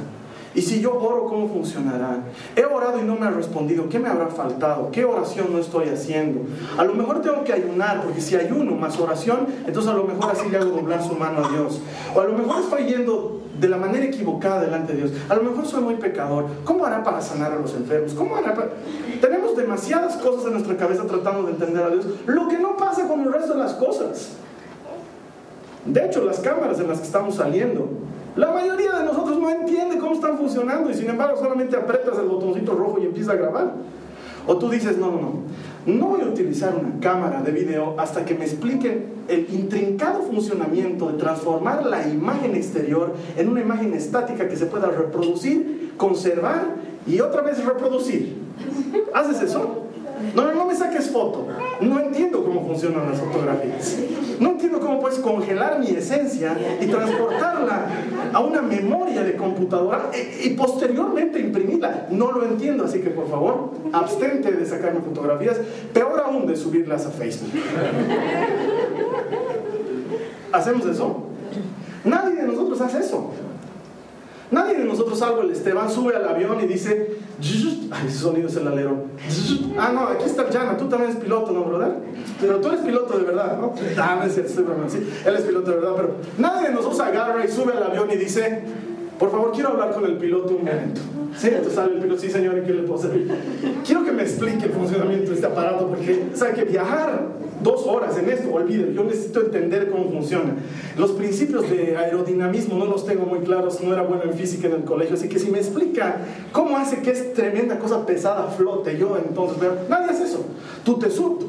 Y 0.55 0.61
si 0.61 0.81
yo 0.81 0.93
oro, 0.99 1.25
¿cómo 1.25 1.47
funcionará? 1.47 2.25
He 2.55 2.63
orado 2.63 2.99
y 2.99 3.03
no 3.03 3.15
me 3.15 3.25
ha 3.25 3.31
respondido. 3.31 3.89
¿Qué 3.89 3.97
me 3.97 4.07
habrá 4.07 4.27
faltado? 4.27 4.91
¿Qué 4.91 5.03
oración 5.03 5.47
no 5.51 5.57
estoy 5.57 5.89
haciendo? 5.89 6.41
A 6.77 6.83
lo 6.83 6.93
mejor 6.93 7.21
tengo 7.21 7.43
que 7.43 7.53
ayunar, 7.53 8.03
porque 8.03 8.21
si 8.21 8.35
ayuno 8.35 8.75
más 8.75 8.99
oración, 8.99 9.47
entonces 9.65 9.91
a 9.91 9.95
lo 9.95 10.03
mejor 10.03 10.31
así 10.31 10.47
le 10.49 10.57
hago 10.57 10.71
doblar 10.71 11.03
su 11.03 11.15
mano 11.15 11.45
a 11.45 11.49
Dios. 11.49 11.81
O 12.13 12.19
a 12.19 12.25
lo 12.25 12.37
mejor 12.37 12.61
estoy 12.61 12.85
yendo 12.85 13.41
de 13.63 13.69
la 13.69 13.77
manera 13.77 14.05
equivocada 14.05 14.61
delante 14.61 14.93
de 14.93 14.99
Dios. 14.99 15.11
A 15.29 15.35
lo 15.35 15.43
mejor 15.43 15.65
soy 15.65 15.81
muy 15.81 15.95
pecador. 15.95 16.45
¿Cómo 16.65 16.85
hará 16.85 17.01
para 17.01 17.21
sanar 17.21 17.53
a 17.53 17.55
los 17.55 17.73
enfermos? 17.73 18.13
¿Cómo 18.13 18.35
hará 18.35 18.53
para... 18.53 18.69
Tenemos 19.21 19.55
demasiadas 19.55 20.17
cosas 20.17 20.47
en 20.47 20.53
nuestra 20.53 20.75
cabeza 20.75 21.05
tratando 21.07 21.43
de 21.43 21.51
entender 21.51 21.81
a 21.81 21.89
Dios. 21.89 22.05
Lo 22.25 22.49
que 22.49 22.59
no 22.59 22.75
pasa 22.75 23.07
con 23.07 23.21
el 23.21 23.31
resto 23.31 23.53
de 23.53 23.59
las 23.59 23.73
cosas. 23.73 24.33
De 25.85 26.05
hecho, 26.05 26.23
las 26.25 26.39
cámaras 26.39 26.79
en 26.79 26.89
las 26.89 26.99
que 26.99 27.05
estamos 27.05 27.35
saliendo 27.35 27.89
la 28.35 28.51
mayoría 28.51 28.93
de 28.93 29.05
nosotros 29.05 29.39
no 29.39 29.49
entiende 29.49 29.99
cómo 29.99 30.13
están 30.13 30.37
funcionando 30.37 30.89
y 30.89 30.95
sin 30.95 31.07
embargo 31.07 31.37
solamente 31.37 31.77
apretas 31.77 32.17
el 32.17 32.27
botoncito 32.27 32.73
rojo 32.73 32.97
y 32.99 33.05
empieza 33.05 33.33
a 33.33 33.35
grabar. 33.35 33.73
O 34.47 34.57
tú 34.57 34.69
dices, 34.69 34.97
no, 34.97 35.11
no, 35.11 35.21
no, 35.21 35.33
no 35.85 36.07
voy 36.07 36.21
a 36.21 36.25
utilizar 36.25 36.75
una 36.75 36.99
cámara 36.99 37.41
de 37.41 37.51
video 37.51 37.95
hasta 37.97 38.23
que 38.25 38.35
me 38.35 38.45
expliquen 38.45 39.05
el 39.27 39.47
intrincado 39.53 40.23
funcionamiento 40.23 41.11
de 41.11 41.17
transformar 41.17 41.85
la 41.85 42.07
imagen 42.07 42.55
exterior 42.55 43.13
en 43.37 43.49
una 43.49 43.61
imagen 43.61 43.93
estática 43.93 44.47
que 44.47 44.55
se 44.55 44.65
pueda 44.65 44.87
reproducir, 44.87 45.93
conservar 45.97 46.75
y 47.05 47.19
otra 47.19 47.41
vez 47.41 47.63
reproducir. 47.65 48.37
¿Haces 49.13 49.41
eso? 49.41 49.82
No, 50.35 50.45
no, 50.45 50.53
no 50.53 50.65
me 50.65 50.75
saques 50.75 51.09
foto. 51.09 51.47
No 51.81 51.99
entiendo 51.99 52.43
cómo 52.43 52.65
funcionan 52.65 53.09
las 53.09 53.19
fotografías. 53.19 53.97
No 54.39 54.51
entiendo 54.51 54.79
cómo 54.79 54.99
puedes 54.99 55.19
congelar 55.19 55.79
mi 55.79 55.89
esencia 55.89 56.55
y 56.81 56.87
transportarla 56.87 57.87
a 58.31 58.39
una 58.39 58.61
memoria 58.61 59.23
de 59.23 59.35
computadora 59.35 60.11
y, 60.43 60.49
posteriormente 60.51 61.39
imprimirla. 61.39 62.07
No 62.09 62.31
lo 62.31 62.45
entiendo, 62.45 62.85
así 62.85 63.01
que 63.01 63.09
por 63.09 63.29
favor, 63.29 63.71
abstente 63.91 64.51
de 64.51 64.65
sacarme 64.65 65.01
fotografías, 65.01 65.57
peor 65.93 66.21
aún 66.25 66.47
de 66.47 66.55
subirlas 66.55 67.05
a 67.05 67.11
Facebook. 67.11 67.51
¿Hacemos 70.51 70.85
eso? 70.85 71.23
Nadie 72.03 72.35
de 72.35 72.43
nosotros 72.43 72.79
hace 72.81 72.99
eso. 72.99 73.31
Nadie 74.53 74.77
de 74.77 74.85
nosotros, 74.85 75.17
salvo 75.17 75.41
el 75.41 75.49
Esteban, 75.49 75.89
sube 75.89 76.15
al 76.15 76.27
avión 76.27 76.59
y 76.63 76.67
dice, 76.67 77.17
ay, 77.89 78.07
ese 78.07 78.19
sonido 78.19 78.47
es 78.47 78.55
el 78.55 78.67
alero. 78.67 79.05
Ah, 79.79 79.91
no, 79.91 80.01
aquí 80.01 80.25
está 80.25 80.45
Jana, 80.51 80.77
tú 80.77 80.87
también 80.87 81.09
eres 81.09 81.23
piloto, 81.23 81.51
¿no, 81.51 81.63
brother? 81.63 81.95
Pero 82.39 82.61
tú 82.61 82.67
eres 82.67 82.81
piloto 82.81 83.17
de 83.17 83.23
verdad, 83.23 83.57
¿no? 83.59 83.73
Ah, 83.97 84.17
no 84.19 84.25
es 84.27 84.35
cierto, 84.35 84.53
sí, 84.89 85.09
él 85.25 85.35
es 85.35 85.41
piloto 85.41 85.71
de 85.71 85.77
verdad, 85.77 85.93
pero 85.95 86.11
nadie 86.37 86.67
de 86.67 86.75
nosotros 86.75 86.99
agarra 86.99 87.43
y 87.43 87.47
sube 87.47 87.73
al 87.73 87.81
avión 87.81 88.11
y 88.11 88.15
dice, 88.15 88.61
por 89.23 89.31
favor, 89.31 89.51
quiero 89.53 89.69
hablar 89.69 89.93
con 89.93 90.03
el 90.03 90.17
piloto 90.17 90.53
un 90.53 90.65
momento. 90.65 90.99
Sí, 91.37 91.47
entonces 91.47 91.75
sale 91.75 91.93
el 91.93 92.01
piloto, 92.01 92.19
sí 92.19 92.29
señor, 92.29 92.57
¿y 92.57 92.61
qué 92.67 92.73
le 92.73 92.83
puedo 92.83 93.03
servir? 93.03 93.31
Quiero 93.85 94.03
que 94.03 94.11
me 94.11 94.23
explique 94.23 94.65
el 94.65 94.71
funcionamiento 94.71 95.29
de 95.29 95.35
este 95.35 95.47
aparato, 95.47 95.87
porque, 95.87 96.25
¿sabe 96.33 96.55
que 96.55 96.65
viajar 96.65 97.29
dos 97.61 97.87
horas 97.87 98.17
en 98.17 98.29
esto, 98.29 98.53
olvídelo, 98.53 98.91
yo 98.91 99.05
necesito 99.05 99.39
entender 99.39 99.89
cómo 99.89 100.11
funciona. 100.11 100.55
Los 100.97 101.13
principios 101.13 101.69
de 101.69 101.95
aerodinamismo 101.95 102.77
no 102.77 102.85
los 102.85 103.05
tengo 103.05 103.25
muy 103.25 103.39
claros, 103.39 103.81
no 103.81 103.93
era 103.93 104.01
bueno 104.01 104.23
en 104.25 104.33
física 104.33 104.67
en 104.67 104.73
el 104.73 104.83
colegio, 104.83 105.15
así 105.15 105.29
que 105.29 105.39
si 105.39 105.49
me 105.49 105.59
explica 105.59 106.17
cómo 106.51 106.77
hace 106.77 106.97
que 106.97 107.11
es 107.11 107.33
tremenda 107.33 107.79
cosa 107.79 108.05
pesada 108.05 108.47
flote, 108.49 108.97
yo 108.97 109.17
entonces, 109.17 109.57
pero 109.57 109.77
nadie 109.87 110.11
hace 110.11 110.25
eso. 110.25 110.45
Tú 110.83 110.99
te 110.99 111.09
subes, 111.09 111.45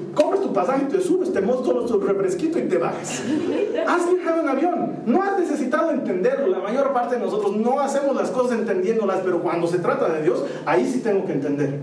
pasaje, 0.55 0.87
te 0.87 1.01
subes, 1.01 1.33
te 1.33 1.43
muestro 1.43 1.85
tu 1.85 2.01
refresquito 2.01 2.59
y 2.59 2.63
te 2.63 2.79
bajas. 2.79 3.23
Has 3.87 4.11
viajado 4.11 4.41
en 4.41 4.49
avión, 4.49 4.93
no 5.05 5.23
has 5.23 5.39
necesitado 5.39 5.91
entenderlo, 5.91 6.47
la 6.47 6.61
mayor 6.61 6.95
parte 6.95 7.17
de 7.17 7.21
nosotros 7.21 7.55
no 7.57 7.81
hacemos 7.81 8.17
las 8.17 8.31
cosas 8.31 8.59
entendiéndolas, 8.59 9.21
pero 9.23 9.43
cuando 9.43 9.67
se 9.67 9.79
trata 9.79 10.11
de 10.11 10.23
Dios, 10.23 10.43
ahí 10.65 10.91
sí 10.91 11.01
tengo 11.01 11.27
que 11.27 11.33
entender. 11.33 11.81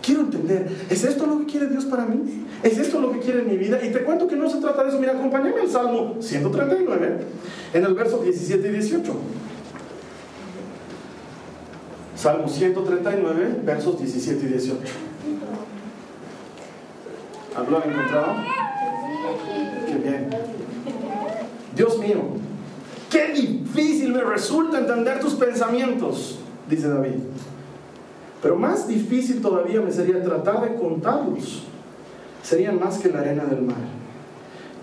Quiero 0.00 0.22
entender, 0.22 0.68
¿es 0.90 1.04
esto 1.04 1.26
lo 1.26 1.38
que 1.40 1.46
quiere 1.46 1.68
Dios 1.68 1.84
para 1.84 2.04
mí? 2.04 2.44
¿Es 2.62 2.76
esto 2.78 3.00
lo 3.00 3.12
que 3.12 3.20
quiere 3.20 3.40
en 3.40 3.48
mi 3.48 3.56
vida? 3.56 3.78
Y 3.84 3.90
te 3.90 4.02
cuento 4.02 4.26
que 4.26 4.36
no 4.36 4.50
se 4.50 4.58
trata 4.58 4.82
de 4.82 4.90
eso. 4.90 4.98
Mira, 4.98 5.12
acompáñame 5.12 5.60
al 5.60 5.68
Salmo 5.68 6.16
139, 6.20 7.18
en 7.72 7.84
el 7.84 7.94
verso 7.94 8.18
17 8.18 8.68
y 8.68 8.70
18. 8.70 9.12
Salmo 12.16 12.48
139, 12.48 13.60
versos 13.64 13.98
17 13.98 14.44
y 14.44 14.48
18. 14.48 14.80
¿Lo 17.54 17.76
han 17.76 17.90
encontrado? 17.90 18.34
Qué 19.86 19.94
bien. 19.94 20.30
Dios 21.76 21.98
mío, 21.98 22.20
qué 23.10 23.32
difícil 23.32 24.12
me 24.12 24.22
resulta 24.22 24.78
entender 24.78 25.20
tus 25.20 25.34
pensamientos, 25.34 26.38
dice 26.68 26.88
David. 26.88 27.14
Pero 28.42 28.56
más 28.56 28.88
difícil 28.88 29.40
todavía 29.40 29.80
me 29.80 29.92
sería 29.92 30.22
tratar 30.22 30.62
de 30.62 30.74
contarlos. 30.74 31.64
Serían 32.42 32.80
más 32.80 32.98
que 32.98 33.08
la 33.08 33.20
arena 33.20 33.44
del 33.44 33.62
mar. 33.62 33.76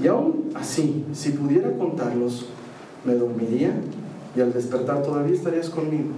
Y 0.02 0.08
aún 0.08 0.52
así, 0.56 1.06
si 1.12 1.32
pudiera 1.32 1.72
contarlos, 1.74 2.48
me 3.04 3.16
dormiría 3.16 3.74
y 4.36 4.42
al 4.42 4.54
despertar 4.54 5.04
todavía 5.04 5.36
estarías 5.36 5.70
conmigo. 5.70 6.10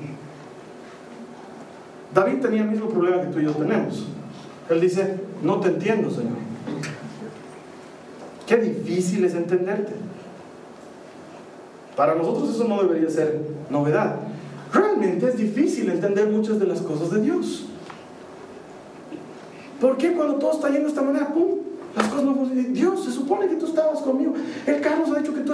David 2.13 2.41
tenía 2.41 2.62
el 2.62 2.70
mismo 2.70 2.89
problema 2.89 3.22
que 3.22 3.27
tú 3.27 3.39
y 3.39 3.46
yo 3.46 3.51
tenemos. 3.51 4.05
Él 4.70 4.81
dice, 4.81 5.17
no 5.41 5.60
te 5.60 5.69
entiendo, 5.69 6.10
Señor. 6.10 6.38
Qué 8.48 8.57
difícil 8.57 9.24
es 9.25 9.33
entenderte. 9.33 9.93
Para 11.95 12.15
nosotros 12.15 12.55
eso 12.55 12.65
no 12.65 12.81
debería 12.81 13.10
ser 13.10 13.39
novedad. 13.69 14.17
Realmente 14.74 15.27
es 15.27 15.38
difícil 15.38 15.89
entender 15.89 16.29
muchas 16.29 16.60
de 16.60 16.67
las 16.67 16.81
cosas 16.81 17.12
de 17.12 17.21
Dios. 17.21 17.65
¿Por 19.79 19.98
qué 19.98 20.13
cuando 20.13 20.36
todo 20.36 20.51
está 20.51 20.69
yendo 20.69 20.83
de 20.83 20.89
esta 20.89 21.01
manera, 21.01 21.33
pum, 21.33 21.57
las 21.95 22.07
cosas 22.07 22.24
no 22.24 22.36
funcionan? 22.36 22.74
Dios, 22.74 23.03
se 23.03 23.12
supone 23.12 23.48
que 23.48 23.55
tú 23.55 23.65
estabas 23.65 24.00
conmigo. 24.00 24.33
El 24.65 24.79
Carlos 24.79 25.10
ha 25.12 25.19
dicho 25.19 25.33
que 25.33 25.41
tú 25.41 25.53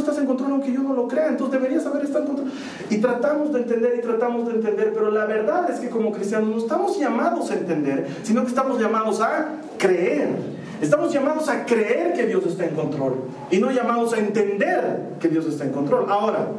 aunque 0.57 0.73
yo 0.73 0.81
no 0.81 0.93
lo 0.93 1.07
crea, 1.07 1.29
entonces 1.29 1.59
deberías 1.59 1.85
haber 1.85 2.03
estado 2.03 2.25
en 2.25 2.27
control. 2.27 2.51
Y 2.89 2.97
tratamos 2.97 3.53
de 3.53 3.59
entender 3.61 3.95
y 3.97 4.01
tratamos 4.01 4.47
de 4.47 4.55
entender, 4.55 4.91
pero 4.93 5.11
la 5.11 5.25
verdad 5.25 5.69
es 5.69 5.79
que 5.79 5.89
como 5.89 6.11
cristianos 6.11 6.49
no 6.49 6.57
estamos 6.57 6.99
llamados 6.99 7.51
a 7.51 7.53
entender, 7.53 8.07
sino 8.23 8.41
que 8.41 8.49
estamos 8.49 8.79
llamados 8.79 9.21
a 9.21 9.59
creer. 9.77 10.57
Estamos 10.81 11.11
llamados 11.11 11.49
a 11.49 11.65
creer 11.65 12.13
que 12.13 12.27
Dios 12.27 12.45
está 12.45 12.65
en 12.65 12.75
control 12.75 13.15
y 13.49 13.57
no 13.57 13.71
llamados 13.71 14.13
a 14.13 14.19
entender 14.19 15.13
que 15.19 15.27
Dios 15.27 15.45
está 15.47 15.63
en 15.63 15.71
control. 15.71 16.05
Ahora, 16.07 16.49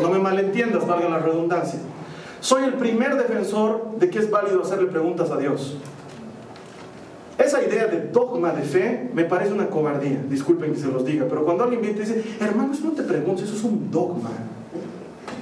no 0.00 0.10
me 0.10 0.18
malentiendas, 0.18 0.86
valga 0.86 1.08
la 1.08 1.18
redundancia. 1.18 1.80
Soy 2.40 2.64
el 2.64 2.74
primer 2.74 3.16
defensor 3.16 3.90
de 3.98 4.08
que 4.08 4.18
es 4.18 4.30
válido 4.30 4.62
hacerle 4.62 4.86
preguntas 4.86 5.30
a 5.30 5.36
Dios. 5.36 5.76
Esa 7.38 7.62
idea 7.62 7.86
de 7.86 8.08
dogma 8.08 8.52
de 8.52 8.62
fe 8.62 9.10
me 9.12 9.24
parece 9.24 9.52
una 9.52 9.68
cobardía, 9.68 10.18
disculpen 10.28 10.72
que 10.72 10.80
se 10.80 10.86
los 10.86 11.04
diga, 11.04 11.26
pero 11.28 11.44
cuando 11.44 11.64
alguien 11.64 11.82
viene 11.82 11.96
y 11.96 12.00
dice, 12.00 12.24
hermano, 12.40 12.72
eso 12.72 12.84
no 12.84 12.92
te 12.92 13.02
preguntes, 13.02 13.44
eso 13.44 13.56
es 13.56 13.64
un 13.64 13.90
dogma. 13.90 14.30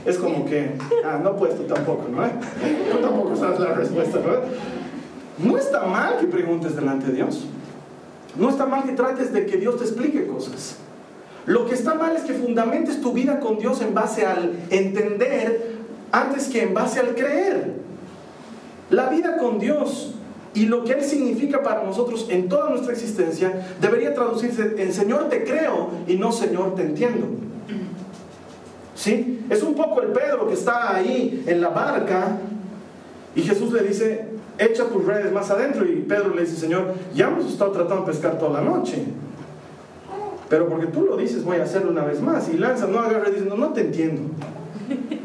Es 0.04 0.18
como 0.18 0.44
que, 0.44 0.72
ah, 1.04 1.20
no 1.22 1.36
puedes 1.36 1.56
tú 1.56 1.62
tampoco, 1.64 2.08
¿no? 2.10 2.22
Tú 2.92 2.98
tampoco 3.00 3.36
sabes 3.36 3.60
la 3.60 3.72
respuesta, 3.74 4.18
¿no? 4.18 5.46
No 5.46 5.56
está 5.56 5.86
mal 5.86 6.18
que 6.18 6.26
preguntes 6.26 6.76
delante 6.76 7.06
de 7.06 7.12
Dios. 7.14 7.46
No 8.36 8.50
está 8.50 8.66
mal 8.66 8.84
que 8.84 8.92
trates 8.92 9.32
de 9.32 9.46
que 9.46 9.56
Dios 9.56 9.78
te 9.78 9.84
explique 9.84 10.26
cosas. 10.26 10.76
Lo 11.46 11.66
que 11.66 11.74
está 11.74 11.94
mal 11.94 12.16
es 12.16 12.22
que 12.22 12.34
fundamentes 12.34 13.00
tu 13.00 13.12
vida 13.12 13.40
con 13.40 13.58
Dios 13.58 13.80
en 13.80 13.94
base 13.94 14.26
al 14.26 14.52
entender 14.70 15.76
antes 16.12 16.48
que 16.48 16.62
en 16.62 16.74
base 16.74 17.00
al 17.00 17.14
creer. 17.14 17.74
La 18.90 19.08
vida 19.08 19.36
con 19.38 19.58
Dios 19.58 20.14
y 20.54 20.66
lo 20.66 20.84
que 20.84 20.92
Él 20.92 21.02
significa 21.02 21.62
para 21.62 21.82
nosotros 21.82 22.28
en 22.30 22.49
toda 22.49 22.70
nuestra 22.70 22.92
existencia 22.92 23.66
debería 23.80 24.14
traducirse 24.14 24.75
en 24.78 24.92
Señor 24.92 25.28
te 25.28 25.44
creo 25.44 25.90
y 26.06 26.16
no 26.16 26.30
Señor 26.30 26.76
te 26.76 26.82
entiendo. 26.82 27.26
¿Sí? 28.94 29.44
Es 29.50 29.62
un 29.62 29.75
poco 29.75 30.00
el 30.00 30.08
Pedro 30.08 30.46
que 30.46 30.54
está 30.54 30.94
ahí 30.94 31.42
en 31.46 31.61
la 31.61 31.68
barca 31.70 32.38
y 33.34 33.42
Jesús 33.42 33.73
le 33.73 33.82
dice, 33.82 34.28
echa 34.56 34.84
tus 34.84 35.04
redes 35.04 35.32
más 35.32 35.50
adentro 35.50 35.84
y 35.84 35.96
Pedro 36.02 36.32
le 36.34 36.42
dice, 36.42 36.56
Señor, 36.56 36.94
ya 37.14 37.26
hemos 37.26 37.50
estado 37.50 37.73
tratando 37.73 38.04
de 38.04 38.12
pescar 38.12 38.38
toda 38.38 38.61
la 38.62 38.70
noche. 38.70 39.04
Pero 40.49 40.68
porque 40.68 40.87
tú 40.87 41.02
lo 41.02 41.16
dices, 41.16 41.42
voy 41.42 41.56
a 41.56 41.64
hacerlo 41.64 41.90
una 41.90 42.04
vez 42.04 42.20
más. 42.20 42.49
Y 42.49 42.58
lanza, 42.58 42.87
no 42.87 43.00
agarra 43.00 43.30
diciendo, 43.30 43.56
no 43.56 43.73
te 43.73 43.80
entiendo. 43.80 44.23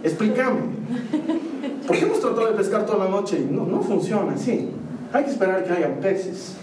Explícame. 0.03 0.61
¿Por 1.85 1.95
qué 1.95 2.03
hemos 2.05 2.19
tratado 2.19 2.47
de 2.47 2.53
pescar 2.53 2.85
toda 2.85 3.05
la 3.05 3.11
noche 3.11 3.37
y 3.39 3.53
no, 3.53 3.65
no 3.65 3.81
funciona 3.81 4.33
así? 4.33 4.71
Hay 5.11 5.23
que 5.23 5.31
esperar 5.31 5.63
que 5.63 5.73
haya 5.73 5.99
peces. 5.99 6.55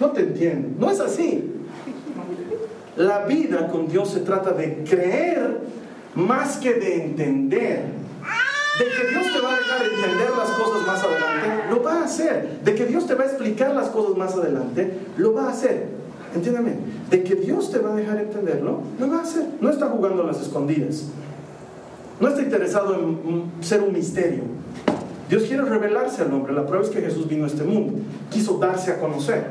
No 0.00 0.10
te 0.10 0.22
entiendo. 0.22 0.68
No 0.78 0.90
es 0.90 1.00
así. 1.00 1.50
La 2.96 3.24
vida 3.26 3.68
con 3.68 3.88
Dios 3.88 4.10
se 4.10 4.20
trata 4.20 4.52
de 4.52 4.84
creer 4.84 5.60
más 6.14 6.58
que 6.58 6.74
de 6.74 7.04
entender. 7.04 7.82
De 8.78 8.84
que 8.84 9.08
Dios 9.08 9.26
te 9.32 9.40
va 9.40 9.54
a 9.54 9.56
dejar 9.56 9.82
entender 9.84 10.30
las 10.36 10.50
cosas 10.50 10.86
más 10.86 11.02
adelante, 11.04 11.70
lo 11.70 11.82
va 11.82 12.00
a 12.00 12.04
hacer. 12.04 12.60
De 12.64 12.74
que 12.74 12.86
Dios 12.86 13.06
te 13.06 13.14
va 13.14 13.22
a 13.22 13.26
explicar 13.26 13.72
las 13.72 13.88
cosas 13.88 14.16
más 14.16 14.34
adelante, 14.34 14.98
lo 15.16 15.32
va 15.32 15.46
a 15.46 15.50
hacer. 15.50 15.86
Entiéndame, 16.34 16.72
de 17.08 17.22
que 17.22 17.36
Dios 17.36 17.70
te 17.70 17.78
va 17.78 17.92
a 17.92 17.96
dejar 17.96 18.18
entenderlo, 18.18 18.80
lo 18.98 19.08
va 19.08 19.18
a 19.18 19.22
hacer. 19.22 19.44
No 19.60 19.70
está 19.70 19.86
jugando 19.86 20.24
a 20.24 20.26
las 20.26 20.40
escondidas. 20.40 21.04
No 22.20 22.28
está 22.28 22.42
interesado 22.42 22.94
en 22.94 23.52
ser 23.60 23.82
un 23.82 23.92
misterio. 23.92 24.42
Dios 25.28 25.44
quiere 25.44 25.62
revelarse 25.64 26.22
al 26.22 26.32
hombre. 26.32 26.52
La 26.52 26.66
prueba 26.66 26.84
es 26.84 26.90
que 26.90 27.00
Jesús 27.00 27.28
vino 27.28 27.44
a 27.44 27.46
este 27.46 27.64
mundo. 27.64 27.94
Quiso 28.30 28.58
darse 28.58 28.92
a 28.92 29.00
conocer. 29.00 29.46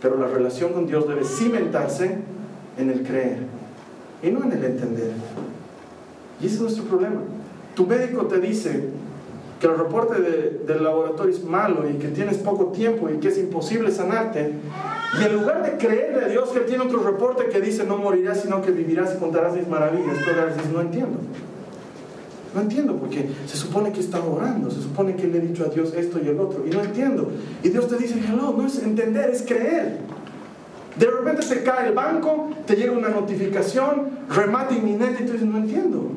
Pero 0.00 0.18
la 0.18 0.26
relación 0.26 0.72
con 0.72 0.86
Dios 0.86 1.08
debe 1.08 1.24
cimentarse 1.24 2.18
en 2.76 2.90
el 2.90 3.02
creer 3.02 3.38
y 4.22 4.30
no 4.30 4.42
en 4.42 4.52
el 4.52 4.64
entender. 4.64 5.12
Y 6.40 6.46
ese 6.46 6.56
es 6.56 6.60
nuestro 6.60 6.84
problema. 6.84 7.20
Tu 7.74 7.86
médico 7.86 8.26
te 8.26 8.40
dice 8.40 8.88
que 9.60 9.66
el 9.66 9.78
reporte 9.78 10.20
del 10.20 10.84
laboratorio 10.84 11.32
es 11.32 11.44
malo 11.44 11.88
y 11.88 11.94
que 11.94 12.08
tienes 12.08 12.38
poco 12.38 12.66
tiempo 12.66 13.08
y 13.08 13.18
que 13.18 13.28
es 13.28 13.38
imposible 13.38 13.90
sanarte. 13.90 14.52
Y 15.20 15.24
en 15.24 15.32
lugar 15.34 15.62
de 15.62 15.78
creerle 15.78 16.24
a 16.24 16.28
Dios 16.28 16.50
que 16.50 16.60
tiene 16.60 16.84
otro 16.84 17.02
reporte 17.02 17.46
que 17.48 17.60
dice 17.60 17.84
no 17.84 17.96
morirás, 17.96 18.40
sino 18.42 18.60
que 18.62 18.72
vivirás 18.72 19.14
y 19.14 19.18
contarás 19.18 19.54
mis 19.54 19.68
maravillas, 19.68 20.18
tú 20.18 20.30
dices, 20.30 20.72
no 20.72 20.80
entiendo. 20.80 21.18
No 22.54 22.60
entiendo 22.60 22.96
porque 22.96 23.28
se 23.46 23.56
supone 23.56 23.90
que 23.90 23.98
he 23.98 24.04
estado 24.04 24.32
orando, 24.32 24.70
se 24.70 24.80
supone 24.80 25.16
que 25.16 25.26
le 25.26 25.38
he 25.38 25.40
dicho 25.40 25.64
a 25.64 25.68
Dios 25.68 25.92
esto 25.94 26.20
y 26.24 26.28
el 26.28 26.38
otro, 26.38 26.64
y 26.64 26.70
no 26.70 26.82
entiendo. 26.82 27.32
Y 27.62 27.68
Dios 27.70 27.88
te 27.88 27.96
dice, 27.96 28.14
hello, 28.18 28.54
no 28.56 28.66
es 28.66 28.80
entender, 28.80 29.30
es 29.30 29.42
creer. 29.42 29.98
De 30.96 31.06
repente 31.06 31.42
se 31.42 31.64
cae 31.64 31.88
el 31.88 31.94
banco, 31.94 32.50
te 32.66 32.76
llega 32.76 32.92
una 32.92 33.08
notificación, 33.08 34.10
remate 34.30 34.76
inminente, 34.76 35.24
y 35.24 35.26
tú 35.26 35.32
dices, 35.32 35.48
no 35.48 35.58
entiendo. 35.58 36.10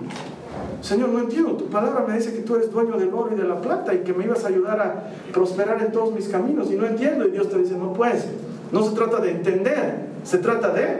Señor, 0.81 1.09
no 1.09 1.19
entiendo, 1.19 1.53
tu 1.53 1.65
palabra 1.65 2.05
me 2.07 2.15
dice 2.15 2.31
que 2.33 2.41
tú 2.41 2.55
eres 2.55 2.71
dueño 2.71 2.97
del 2.97 3.11
oro 3.11 3.31
y 3.33 3.35
de 3.35 3.47
la 3.47 3.59
plata 3.59 3.95
y 3.95 3.99
que 3.99 4.13
me 4.13 4.25
ibas 4.25 4.45
a 4.45 4.49
ayudar 4.49 4.79
a 4.79 5.09
prosperar 5.33 5.81
en 5.81 5.91
todos 5.91 6.13
mis 6.13 6.27
caminos, 6.27 6.71
y 6.71 6.75
no 6.75 6.85
entiendo. 6.85 7.27
Y 7.27 7.31
Dios 7.31 7.49
te 7.49 7.57
dice, 7.57 7.75
no 7.75 7.93
puedes. 7.93 8.25
No 8.71 8.83
se 8.87 8.95
trata 8.95 9.19
de 9.19 9.31
entender, 9.31 10.07
se 10.23 10.37
trata 10.37 10.71
de 10.71 10.99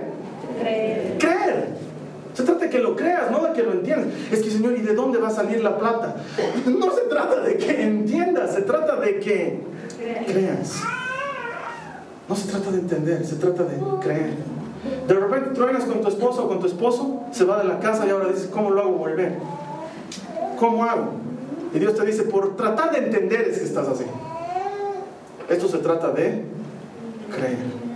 creer. 0.59 1.17
creer. 1.19 1.86
Se 2.37 2.43
trata 2.43 2.65
de 2.65 2.69
que 2.69 2.77
lo 2.77 2.95
creas, 2.95 3.31
no 3.31 3.41
de 3.47 3.53
que 3.53 3.63
lo 3.63 3.71
entiendas. 3.71 4.09
Es 4.31 4.43
que, 4.43 4.51
Señor, 4.51 4.77
¿y 4.77 4.83
de 4.83 4.93
dónde 4.93 5.17
va 5.17 5.29
a 5.29 5.31
salir 5.31 5.59
la 5.63 5.75
plata? 5.75 6.17
No 6.67 6.91
se 6.91 7.01
trata 7.09 7.41
de 7.41 7.57
que 7.57 7.81
entiendas, 7.81 8.53
se 8.53 8.61
trata 8.61 8.97
de 8.97 9.19
que 9.19 9.59
creas. 10.27 10.75
No 12.29 12.35
se 12.35 12.47
trata 12.47 12.69
de 12.69 12.77
entender, 12.77 13.25
se 13.25 13.37
trata 13.37 13.63
de 13.63 13.77
creer. 14.01 14.33
De 15.07 15.13
repente 15.15 15.49
truenas 15.55 15.85
con 15.85 15.99
tu 16.01 16.09
esposo 16.09 16.45
o 16.45 16.47
con 16.47 16.59
tu 16.59 16.67
esposo, 16.67 17.23
se 17.31 17.43
va 17.43 17.57
de 17.57 17.67
la 17.67 17.79
casa 17.79 18.05
y 18.05 18.11
ahora 18.11 18.27
dices, 18.27 18.49
¿cómo 18.53 18.69
lo 18.69 18.81
hago 18.81 18.91
volver? 18.91 19.33
¿Cómo 20.59 20.83
hago? 20.83 21.13
Y 21.73 21.79
Dios 21.79 21.95
te 21.95 22.05
dice, 22.05 22.21
por 22.21 22.55
tratar 22.55 22.91
de 22.91 22.99
entender 22.99 23.47
es 23.49 23.57
que 23.57 23.65
estás 23.65 23.87
así. 23.87 24.05
Esto 25.49 25.67
se 25.67 25.79
trata 25.79 26.11
de 26.11 26.43
creer. 27.35 27.86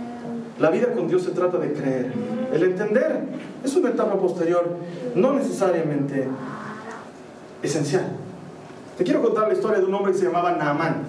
La 0.62 0.70
vida 0.70 0.92
con 0.92 1.08
Dios 1.08 1.24
se 1.24 1.32
trata 1.32 1.58
de 1.58 1.72
creer. 1.72 2.12
El 2.54 2.62
entender 2.62 3.18
es 3.64 3.74
una 3.74 3.88
etapa 3.88 4.14
posterior, 4.14 4.64
no 5.16 5.32
necesariamente 5.32 6.28
esencial. 7.64 8.04
Te 8.96 9.02
quiero 9.02 9.20
contar 9.22 9.48
la 9.48 9.54
historia 9.54 9.80
de 9.80 9.86
un 9.86 9.94
hombre 9.94 10.12
que 10.12 10.18
se 10.18 10.24
llamaba 10.24 10.52
Naamán. 10.52 11.02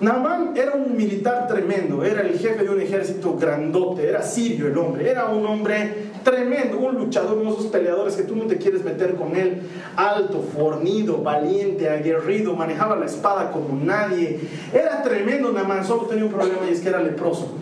Naamán 0.00 0.56
era 0.56 0.72
un 0.72 0.96
militar 0.96 1.46
tremendo, 1.46 2.02
era 2.02 2.22
el 2.22 2.36
jefe 2.36 2.64
de 2.64 2.70
un 2.70 2.80
ejército 2.80 3.36
grandote, 3.36 4.08
era 4.08 4.22
sirio 4.22 4.66
el 4.66 4.76
hombre, 4.76 5.08
era 5.08 5.26
un 5.26 5.46
hombre 5.46 6.08
tremendo, 6.24 6.78
un 6.78 6.96
luchador, 6.96 7.38
uno 7.38 7.52
de 7.52 7.58
esos 7.58 7.70
peleadores 7.70 8.16
que 8.16 8.24
tú 8.24 8.34
no 8.34 8.46
te 8.46 8.56
quieres 8.56 8.84
meter 8.84 9.14
con 9.14 9.36
él, 9.36 9.62
alto, 9.94 10.42
fornido, 10.52 11.22
valiente, 11.22 11.88
aguerrido, 11.88 12.56
manejaba 12.56 12.96
la 12.96 13.06
espada 13.06 13.52
como 13.52 13.78
nadie, 13.84 14.40
era 14.72 15.00
tremendo 15.04 15.52
Naamán, 15.52 15.84
solo 15.84 16.06
tenía 16.06 16.24
un 16.24 16.32
problema 16.32 16.62
y 16.68 16.72
es 16.72 16.80
que 16.80 16.88
era 16.88 17.00
leproso. 17.00 17.54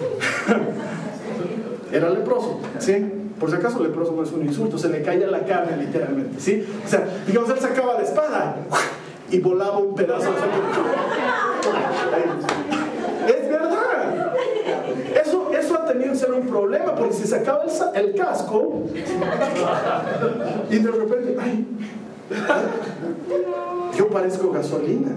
era 1.92 2.10
leproso, 2.10 2.60
¿sí? 2.78 3.06
Por 3.38 3.50
si 3.50 3.56
acaso 3.56 3.82
leproso 3.82 4.12
no 4.12 4.22
es 4.22 4.32
un 4.32 4.44
insulto, 4.44 4.78
se 4.78 4.88
le 4.88 5.02
caía 5.02 5.26
la 5.26 5.44
carne 5.44 5.76
literalmente, 5.76 6.40
¿sí? 6.40 6.66
O 6.84 6.88
sea, 6.88 7.06
digamos, 7.26 7.50
él 7.50 7.58
sacaba 7.58 7.94
la 7.94 8.02
espada 8.02 8.56
y 9.30 9.38
volaba 9.38 9.78
un 9.78 9.94
pedazo 9.94 10.30
de 10.30 10.38
Es 13.32 13.48
verdad. 13.48 14.34
Eso, 15.22 15.50
eso 15.52 15.74
ha 15.74 15.86
tenido 15.86 16.12
que 16.12 16.18
ser 16.18 16.32
un 16.32 16.46
problema 16.46 16.94
porque 16.94 17.14
si 17.14 17.26
sacaba 17.26 17.64
el, 17.64 18.04
el 18.04 18.14
casco 18.14 18.84
y 20.70 20.78
de 20.78 20.90
repente, 20.90 21.36
ay, 21.40 21.66
yo 24.00 24.08
parezco 24.08 24.50
gasolina. 24.50 25.10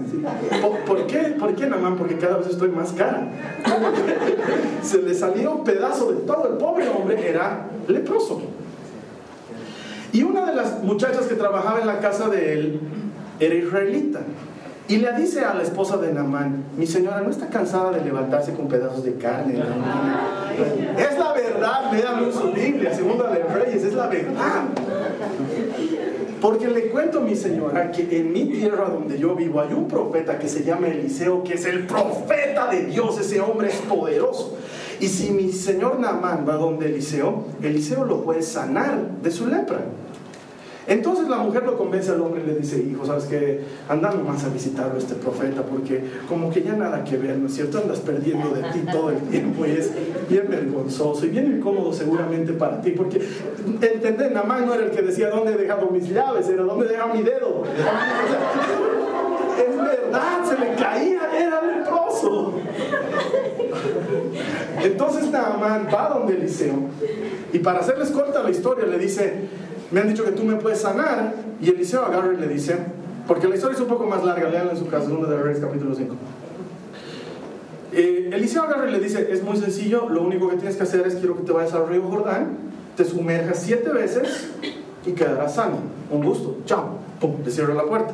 ¿Por, 0.86 1.06
qué? 1.06 1.36
¿Por 1.40 1.54
qué, 1.54 1.66
Namán? 1.66 1.96
Porque 1.96 2.18
cada 2.18 2.36
vez 2.36 2.48
estoy 2.48 2.68
más 2.68 2.92
cara. 2.92 3.28
Se 4.82 5.00
le 5.00 5.14
salía 5.14 5.48
un 5.48 5.64
pedazo 5.64 6.12
de 6.12 6.20
todo. 6.20 6.48
El 6.52 6.58
pobre 6.58 6.86
hombre 6.90 7.26
era 7.26 7.66
leproso. 7.88 8.42
Y 10.12 10.22
una 10.22 10.44
de 10.44 10.54
las 10.54 10.82
muchachas 10.82 11.24
que 11.26 11.34
trabajaba 11.34 11.80
en 11.80 11.86
la 11.86 11.98
casa 12.00 12.28
de 12.28 12.52
él 12.52 12.80
era 13.40 13.54
israelita. 13.54 14.20
Y 14.86 14.98
le 14.98 15.14
dice 15.14 15.42
a 15.42 15.54
la 15.54 15.62
esposa 15.62 15.96
de 15.96 16.12
Namán, 16.12 16.64
mi 16.76 16.86
señora 16.86 17.22
no 17.22 17.30
está 17.30 17.48
cansada 17.48 17.90
de 17.90 18.04
levantarse 18.04 18.52
con 18.52 18.68
pedazos 18.68 19.02
de 19.02 19.14
carne. 19.14 19.54
Es 20.98 21.18
la 21.18 21.32
verdad, 21.32 22.22
en 22.22 22.32
su 22.34 22.52
Biblia, 22.52 22.92
segunda 22.92 23.30
de 23.30 23.44
Reyes, 23.44 23.82
es 23.82 23.94
la 23.94 24.08
verdad. 24.08 24.64
Porque 26.44 26.68
le 26.68 26.88
cuento, 26.88 27.22
mi 27.22 27.34
señora, 27.36 27.90
que 27.90 28.18
en 28.18 28.30
mi 28.30 28.44
tierra 28.44 28.90
donde 28.90 29.18
yo 29.18 29.34
vivo 29.34 29.62
hay 29.62 29.72
un 29.72 29.88
profeta 29.88 30.38
que 30.38 30.46
se 30.46 30.62
llama 30.62 30.88
Eliseo, 30.88 31.42
que 31.42 31.54
es 31.54 31.64
el 31.64 31.86
profeta 31.86 32.66
de 32.66 32.84
Dios, 32.84 33.18
ese 33.18 33.40
hombre 33.40 33.68
es 33.68 33.76
poderoso. 33.76 34.54
Y 35.00 35.08
si 35.08 35.30
mi 35.30 35.50
señor 35.52 35.98
Namán 35.98 36.44
va 36.46 36.56
donde 36.56 36.84
Eliseo, 36.84 37.44
Eliseo 37.62 38.04
lo 38.04 38.22
puede 38.22 38.42
sanar 38.42 39.22
de 39.22 39.30
su 39.30 39.46
lepra. 39.46 39.86
Entonces 40.86 41.28
la 41.28 41.38
mujer 41.38 41.62
lo 41.64 41.78
convence 41.78 42.10
al 42.10 42.20
hombre 42.20 42.42
y 42.44 42.46
le 42.46 42.56
dice, 42.56 42.78
hijo, 42.78 43.06
sabes 43.06 43.24
que 43.24 43.62
andando 43.88 44.22
más 44.22 44.44
a 44.44 44.48
visitarlo 44.48 44.98
este 44.98 45.14
profeta 45.14 45.62
porque 45.62 46.04
como 46.28 46.50
que 46.50 46.62
ya 46.62 46.74
nada 46.74 47.02
que 47.04 47.16
ver, 47.16 47.38
¿no 47.38 47.46
es 47.46 47.54
cierto? 47.54 47.78
Andas 47.78 48.00
perdiendo 48.00 48.50
de 48.50 48.62
ti 48.64 48.80
todo 48.92 49.10
el 49.10 49.18
tiempo 49.22 49.64
y 49.64 49.70
es 49.72 49.90
bien 50.28 50.46
vergonzoso 50.48 51.24
y 51.24 51.30
bien 51.30 51.56
incómodo 51.56 51.92
seguramente 51.92 52.52
para 52.52 52.82
ti 52.82 52.90
porque 52.90 53.26
entender, 53.80 54.32
Namán 54.32 54.66
no 54.66 54.74
era 54.74 54.84
el 54.84 54.90
que 54.90 55.02
decía 55.02 55.30
dónde 55.30 55.52
he 55.52 55.56
dejado 55.56 55.88
mis 55.88 56.08
llaves, 56.08 56.48
era 56.48 56.62
dónde 56.62 56.86
he 56.86 56.88
dejado 56.90 57.14
mi 57.14 57.22
dedo. 57.22 57.64
es 59.58 59.76
verdad, 59.76 60.44
se 60.46 60.58
le 60.58 60.74
caía, 60.74 61.20
era 61.34 61.62
leproso. 61.62 62.54
Entonces 64.82 65.30
Namán 65.30 65.88
va 65.92 66.10
donde 66.10 66.34
Eliseo 66.34 66.74
y 67.54 67.58
para 67.60 67.80
hacerles 67.80 68.10
corta 68.10 68.42
la 68.42 68.50
historia 68.50 68.84
le 68.84 68.98
dice, 68.98 69.32
me 69.94 70.00
han 70.00 70.08
dicho 70.08 70.24
que 70.24 70.32
tú 70.32 70.42
me 70.42 70.56
puedes 70.56 70.80
sanar. 70.80 71.34
Y 71.60 71.70
Eliseo 71.70 72.10
y 72.32 72.40
le 72.40 72.48
dice, 72.48 72.76
porque 73.28 73.46
la 73.46 73.54
historia 73.54 73.76
es 73.76 73.80
un 73.80 73.88
poco 73.88 74.06
más 74.06 74.24
larga, 74.24 74.50
leanla 74.50 74.72
en 74.72 74.78
su 74.78 74.88
caso, 74.88 75.14
1 75.16 75.26
de 75.28 75.36
Reyes 75.36 75.60
capítulo 75.60 75.94
5. 75.94 76.14
Eh, 77.92 78.30
Eliseo 78.32 78.66
y 78.88 78.90
le 78.90 78.98
dice, 78.98 79.28
es 79.30 79.44
muy 79.44 79.56
sencillo, 79.56 80.08
lo 80.08 80.22
único 80.22 80.48
que 80.48 80.56
tienes 80.56 80.76
que 80.76 80.82
hacer 80.82 81.06
es 81.06 81.14
quiero 81.14 81.36
que 81.36 81.44
te 81.44 81.52
vayas 81.52 81.72
al 81.74 81.86
río 81.88 82.02
Jordán, 82.02 82.56
te 82.96 83.04
sumerjas 83.04 83.60
siete 83.62 83.90
veces 83.90 84.50
y 85.06 85.12
quedarás 85.12 85.54
sano. 85.54 85.76
Un 86.10 86.24
gusto, 86.24 86.58
chao. 86.66 86.98
Pum, 87.20 87.42
te 87.44 87.52
cierra 87.52 87.72
la 87.72 87.84
puerta. 87.84 88.12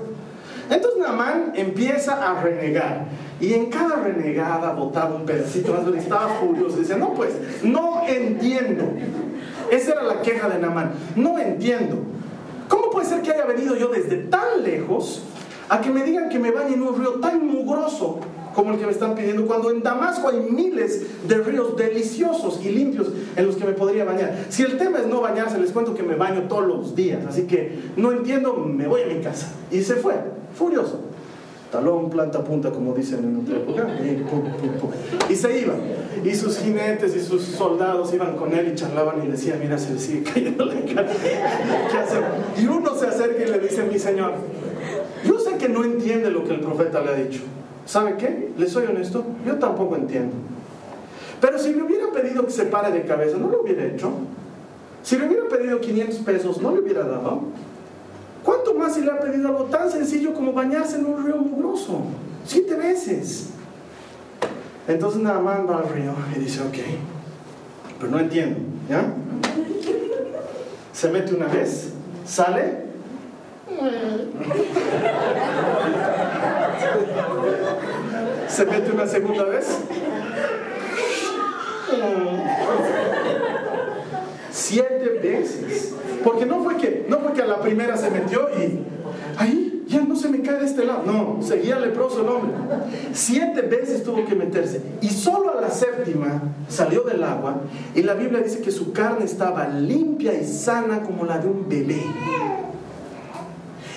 Entonces 0.69 1.01
Naamán 1.01 1.53
empieza 1.55 2.31
a 2.31 2.43
renegar. 2.43 3.07
Y 3.40 3.55
en 3.55 3.71
cada 3.71 3.97
renegada 3.97 4.75
botaba 4.75 5.14
un 5.14 5.25
pedacito 5.25 5.73
más, 5.73 5.95
estaba 5.97 6.29
furioso. 6.35 6.77
Dice, 6.77 6.97
no 6.97 7.14
pues, 7.14 7.31
no 7.62 8.03
entiendo. 8.07 8.85
Esa 9.70 9.92
era 9.92 10.02
la 10.02 10.22
queja 10.22 10.48
de 10.48 10.59
Namán. 10.59 10.92
No 11.16 11.38
entiendo. 11.38 11.96
¿Cómo 12.68 12.90
puede 12.90 13.06
ser 13.06 13.22
que 13.22 13.33
haya 13.33 13.44
venido 13.44 13.76
yo 13.76 13.88
desde 13.88 14.16
tan 14.16 14.62
lejos 14.62 15.22
a 15.68 15.80
que 15.80 15.90
me 15.90 16.02
digan 16.04 16.28
que 16.28 16.38
me 16.38 16.50
bañe 16.50 16.74
en 16.74 16.83
un 16.83 16.98
río 16.98 17.14
tan 17.20 17.46
mugroso 17.46 18.20
como 18.54 18.72
el 18.72 18.80
que 18.80 18.87
me 18.87 18.92
están 18.92 19.14
pidiendo, 19.14 19.46
cuando 19.46 19.70
en 19.70 19.80
Damasco 19.80 20.28
hay 20.28 20.40
miles 20.40 21.28
de 21.28 21.38
ríos 21.38 21.76
deliciosos 21.76 22.61
y 22.64 22.70
limpios 22.70 23.09
en 23.37 23.46
los 23.46 23.54
que 23.54 23.64
me 23.64 23.72
podría 23.72 24.04
bañar. 24.04 24.46
Si 24.48 24.64
el 24.64 24.76
tema 24.76 24.98
es 24.98 25.06
no 25.06 25.20
bañarse, 25.20 25.56
les 25.59 25.70
cuento 25.70 25.94
que 25.94 26.02
me 26.02 26.16
baño 26.16 26.48
todos 26.48 26.66
los 26.66 26.96
días, 26.96 27.24
así 27.26 27.46
que 27.46 27.78
no 27.96 28.11
entiendo, 28.11 28.54
me 28.54 28.88
voy 28.88 29.02
a 29.02 29.06
mi 29.06 29.20
casa. 29.20 29.52
Y 29.70 29.83
se 29.83 29.94
fue, 29.94 30.14
furioso 30.52 31.10
talón, 31.70 32.11
planta, 32.11 32.42
punta, 32.42 32.70
como 32.70 32.94
dicen 32.94 33.20
en 33.20 33.37
otra 33.40 33.56
época, 33.56 33.88
y, 35.30 35.35
se 35.35 35.61
iban. 35.61 35.76
Y 36.24 36.35
sus 36.35 36.59
jinetes 36.59 37.14
y 37.16 37.20
sus 37.20 37.42
soldados 37.42 38.12
iban 38.12 38.37
con 38.37 38.52
él 38.52 38.72
y 38.72 38.74
charlaban 38.74 39.24
y 39.24 39.28
decían, 39.28 39.59
mira, 39.61 39.78
se 39.78 39.94
le 39.94 39.98
sigue 39.98 40.22
cayendo 40.24 40.64
la 40.64 40.74
cara. 40.94 41.12
Y 42.59 42.66
uno 42.66 42.94
se 42.94 43.06
acerca 43.06 43.42
y 43.42 43.50
le 43.50 43.59
dice, 43.61 43.85
mi 43.85 43.98
señor, 43.98 44.35
yo 45.24 45.38
sé 45.38 45.56
que 45.56 45.68
no 45.68 45.85
entiende 45.85 46.30
lo 46.30 46.44
que 46.44 46.54
el 46.54 46.61
profeta 46.61 47.00
le 47.00 47.11
ha 47.11 47.14
dicho. 47.14 47.42
¿Sabe 47.87 48.16
qué? 48.16 48.50
Le 48.56 48.68
soy 48.68 48.87
honesto, 48.87 49.24
yo 49.46 49.56
tampoco 49.56 49.96
entiendo. 49.96 50.35
Pero 51.40 51.59
si 51.59 51.72
le 51.72 51.83
hubiera 51.83 52.11
pedido 52.12 52.44
que 52.44 52.52
se 52.52 52.66
pare 52.66 52.92
de 52.92 53.04
cabeza, 53.04 53.38
no 53.38 53.48
lo 53.48 53.62
hubiera 53.62 53.85
hecho. 53.85 54.12
Si 55.02 55.16
le 55.16 55.26
hubiera 55.26 55.48
pedido 55.48 55.80
500 55.80 56.20
pesos, 56.20 56.61
no 56.61 56.72
le 56.72 56.80
hubiera 56.80 57.04
dado. 57.04 57.40
¿Cuánto 58.44 58.74
más 58.74 58.94
si 58.94 59.03
le 59.03 59.11
ha 59.11 59.20
pedido 59.20 59.48
algo 59.48 59.64
tan 59.64 59.90
sencillo 59.90 60.33
como 60.33 60.53
bañarse 60.53 60.96
en 60.96 61.07
un 61.07 61.24
río 61.24 61.37
mugroso? 61.37 62.03
Siete 62.44 62.74
veces. 62.74 63.50
Entonces 64.88 65.20
nada 65.20 65.38
más 65.40 65.61
va 65.68 65.79
al 65.79 65.88
río 65.88 66.14
y 66.35 66.40
dice, 66.40 66.61
ok, 66.62 66.79
pero 67.98 68.11
no 68.11 68.18
entiendo, 68.18 68.59
¿ya? 68.88 69.12
Se 70.92 71.09
mete 71.11 71.35
una 71.35 71.46
vez, 71.46 71.92
sale. 72.26 72.90
Se 78.48 78.66
mete 78.66 78.90
una 78.90 79.07
segunda 79.07 79.44
vez. 79.44 79.66
Siete 84.70 85.18
veces. 85.20 85.94
Porque 86.22 86.46
no 86.46 86.62
fue 86.62 86.76
que, 86.76 87.04
no 87.09 87.18
fue 87.18 87.33
que 87.33 87.42
a 87.42 87.46
la 87.46 87.61
primera 87.61 87.96
se 87.96 88.09
metió 88.09 88.48
y 88.56 88.78
ahí 89.37 89.85
ya 89.88 90.02
no 90.02 90.14
se 90.14 90.28
me 90.28 90.42
cae 90.42 90.61
de 90.61 90.66
este 90.66 90.85
lado. 90.85 91.02
No, 91.04 91.42
seguía 91.42 91.76
leproso 91.80 92.20
el 92.20 92.28
hombre. 92.28 92.52
Siete 93.12 93.62
veces 93.62 94.04
tuvo 94.04 94.24
que 94.24 94.37
meterse. 94.37 94.80
Y 95.00 95.09
solo 95.09 95.59
a 95.59 95.61
la 95.61 95.70
séptima 95.70 96.40
salió 96.68 97.02
del 97.02 97.24
agua. 97.24 97.62
Y 97.96 98.02
la 98.04 98.14
Biblia 98.14 98.42
dice 98.42 98.61
que 98.61 98.70
su 98.70 98.92
carne 98.92 99.24
estaba 99.24 99.66
limpia 99.66 100.35
y 100.35 100.46
sana 100.46 101.02
como 101.02 101.24
la 101.24 101.38
de 101.38 101.48
un 101.48 101.68
bebé. 101.68 102.04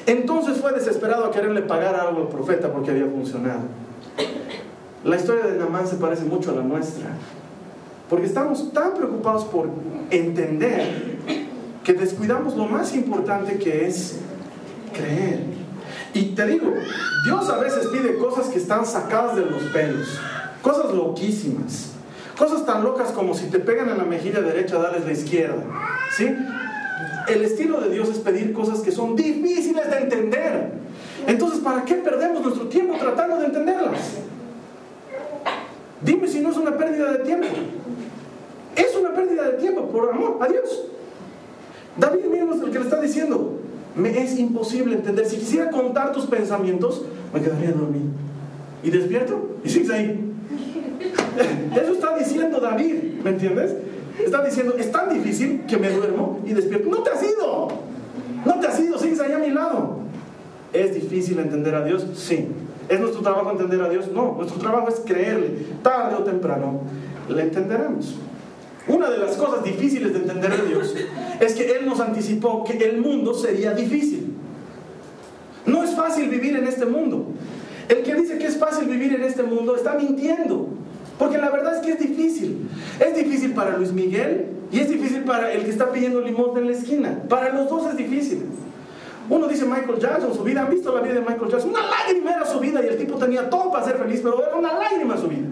Entonces 0.07 0.57
fue 0.57 0.71
desesperado 0.71 1.25
a 1.25 1.29
quererle 1.31 1.62
pagar 1.62 1.93
algo 1.93 2.21
al 2.21 2.29
profeta 2.29 2.73
porque 2.73 2.89
había 2.89 3.05
funcionado. 3.05 3.62
La 5.05 5.17
historia 5.17 5.45
de 5.45 5.59
Namán 5.59 5.86
se 5.86 5.97
parece 5.97 6.23
mucho 6.23 6.49
a 6.49 6.55
la 6.55 6.63
nuestra. 6.63 7.12
Porque 8.13 8.28
estamos 8.28 8.71
tan 8.71 8.93
preocupados 8.93 9.43
por 9.45 9.69
entender 10.12 11.17
que 11.84 11.93
descuidamos 11.93 12.56
lo 12.56 12.67
más 12.67 12.95
importante 12.95 13.58
que 13.58 13.88
es 13.88 14.19
creer. 14.93 15.39
Y 16.13 16.26
te 16.36 16.45
digo, 16.45 16.71
Dios 17.26 17.49
a 17.49 17.58
veces 17.58 17.88
pide 17.88 18.19
cosas 18.19 18.49
que 18.49 18.60
están 18.60 18.86
sacadas 18.86 19.36
de 19.36 19.45
los 19.47 19.63
pelos, 19.63 20.19
cosas 20.62 20.93
loquísimas, 20.93 21.93
cosas 22.38 22.63
tan 22.67 22.84
locas 22.84 23.10
como 23.13 23.34
si 23.34 23.47
te 23.47 23.58
pegan 23.58 23.89
en 23.89 23.97
la 23.97 24.06
mejilla 24.06 24.41
derecha, 24.41 24.78
darles 24.78 25.06
la 25.06 25.12
izquierda. 25.12 25.63
¿Sí? 26.15 26.28
El 27.28 27.41
estilo 27.41 27.82
de 27.82 27.89
Dios 27.89 28.10
es 28.10 28.19
pedir 28.19 28.54
cosas 28.54 28.82
que 28.82 28.91
son 28.91 29.15
difíciles 29.15 29.89
de 29.89 29.97
entender. 29.97 30.71
Entonces, 31.26 31.62
¿para 31.62 31.84
qué 31.84 31.95
perdemos 31.95 32.43
nuestro 32.43 32.67
tiempo 32.67 32.93
tratando 32.99 33.38
de 33.38 33.47
entenderlas? 33.47 34.19
Dime 36.04 36.28
si 36.28 36.41
no 36.41 36.52
es 36.52 36.58
una 36.58 36.78
pérdida 36.78 37.13
de 37.13 37.19
tiempo. 37.19 37.47
Pérdida 39.13 39.52
de 39.52 39.58
tiempo, 39.58 39.88
por 39.89 40.10
amor 40.10 40.38
a 40.41 40.47
Dios. 40.47 40.86
David 41.97 42.26
mismo 42.26 42.54
es 42.54 42.62
el 42.62 42.71
que 42.71 42.80
le 42.80 42.86
está 42.86 42.99
diciendo, 42.99 43.60
me 43.95 44.17
es 44.21 44.38
imposible 44.39 44.95
entender. 44.95 45.26
Si 45.26 45.38
quisiera 45.38 45.69
contar 45.69 46.12
tus 46.12 46.26
pensamientos, 46.26 47.04
me 47.34 47.41
quedaría 47.41 47.71
dormido. 47.71 48.06
Y 48.84 48.89
despierto 48.89 49.58
y 49.63 49.69
sigues 49.69 49.89
ahí. 49.91 50.32
Eso 51.76 51.93
está 51.93 52.17
diciendo 52.17 52.60
David, 52.60 52.95
¿me 53.23 53.32
entiendes? 53.32 53.76
Está 54.23 54.43
diciendo, 54.43 54.76
es 54.78 54.91
tan 54.91 55.10
difícil 55.10 55.63
que 55.67 55.78
me 55.78 55.89
duermo 55.89 56.39
y 56.45 56.54
despierto. 56.54 56.89
No 56.89 57.04
te 57.04 57.12
has 57.12 57.23
ido. 57.23 57.67
No 58.45 58.60
te 58.60 58.67
has 58.67 58.80
ido, 58.80 58.97
sigues 58.99 59.19
ahí 59.19 59.32
a 59.32 59.39
mi 59.39 59.49
lado. 59.49 59.99
¿Es 60.73 60.93
difícil 60.93 61.39
entender 61.39 61.76
a 61.76 61.84
Dios? 61.84 62.06
Sí. 62.15 62.47
¿Es 62.89 62.99
nuestro 62.99 63.21
trabajo 63.21 63.52
entender 63.52 63.82
a 63.82 63.89
Dios? 63.89 64.10
No. 64.12 64.36
Nuestro 64.38 64.60
trabajo 64.60 64.89
es 64.89 64.95
creerle. 65.06 65.65
Tarde 65.82 66.15
o 66.15 66.23
temprano 66.23 66.82
le 67.30 67.41
entenderemos. 67.41 68.15
Una 68.88 69.10
de 69.10 69.17
las 69.17 69.38
cosas 69.38 69.63
difíciles 69.63 70.12
de 70.13 70.19
entender 70.19 70.52
a 70.52 70.58
Dios 70.58 70.93
es 71.39 71.54
que 71.54 71.72
Él 71.72 71.86
nos 71.86 72.00
anticipó 72.00 72.63
que 72.63 72.78
el 72.78 73.02
mundo 73.02 73.34
sería 73.34 73.74
difícil. 73.74 74.34
No 75.65 75.84
es 75.84 75.96
fácil 75.96 76.30
vivir 76.30 76.58
en 76.58 76.67
este 76.67 76.86
mundo. 76.86 77.28
El 77.88 78.04
que 78.04 78.15
dice 78.15 78.38
que 78.38 78.48
es 78.48 78.58
fácil 78.58 78.88
vivir 78.88 79.13
en 79.13 79.24
este 79.24 79.43
mundo 79.43 79.76
está 79.76 79.93
mintiendo. 79.93 80.67
Porque 81.17 81.38
la 81.38 81.50
verdad 81.50 81.76
es 81.76 81.82
que 81.82 81.93
es 81.93 82.00
difícil. 82.00 82.67
Es 83.00 83.15
difícil 83.15 83.54
para 83.54 83.78
Luis 83.78 83.93
Miguel 83.93 84.48
y 84.72 84.80
es 84.80 84.89
difícil 84.89 85.24
para 85.24 85.54
el 85.54 85.63
que 85.63 85.69
está 85.69 85.91
pidiendo 85.91 86.19
limón 86.22 86.58
en 86.58 86.67
la 86.67 86.74
esquina. 86.74 87.24
Para 87.30 87.54
los 87.54 87.69
dos 87.69 87.89
es 87.89 87.98
difícil. 87.98 88.43
Uno 89.30 89.48
dice 89.48 89.65
Michael 89.65 90.00
Jackson, 90.00 90.34
su 90.34 90.43
vida. 90.43 90.63
¿Han 90.63 90.69
visto 90.69 90.93
la 90.93 91.02
vida 91.02 91.13
de 91.13 91.22
Michael 91.22 91.50
Jackson? 91.50 91.69
Una 91.69 91.82
lágrima 91.82 92.32
era 92.32 92.46
su 92.46 92.60
vida 92.60 92.84
y 92.84 92.88
el 92.88 92.98
tipo 92.98 93.17
tenía 93.17 93.50
todo 93.50 93.72
para 93.72 93.86
ser 93.86 93.98
feliz, 93.98 94.19
pero 94.22 94.46
era 94.46 94.56
una 94.56 94.74
lágrima 94.74 95.15
su 95.17 95.28
vida. 95.28 95.48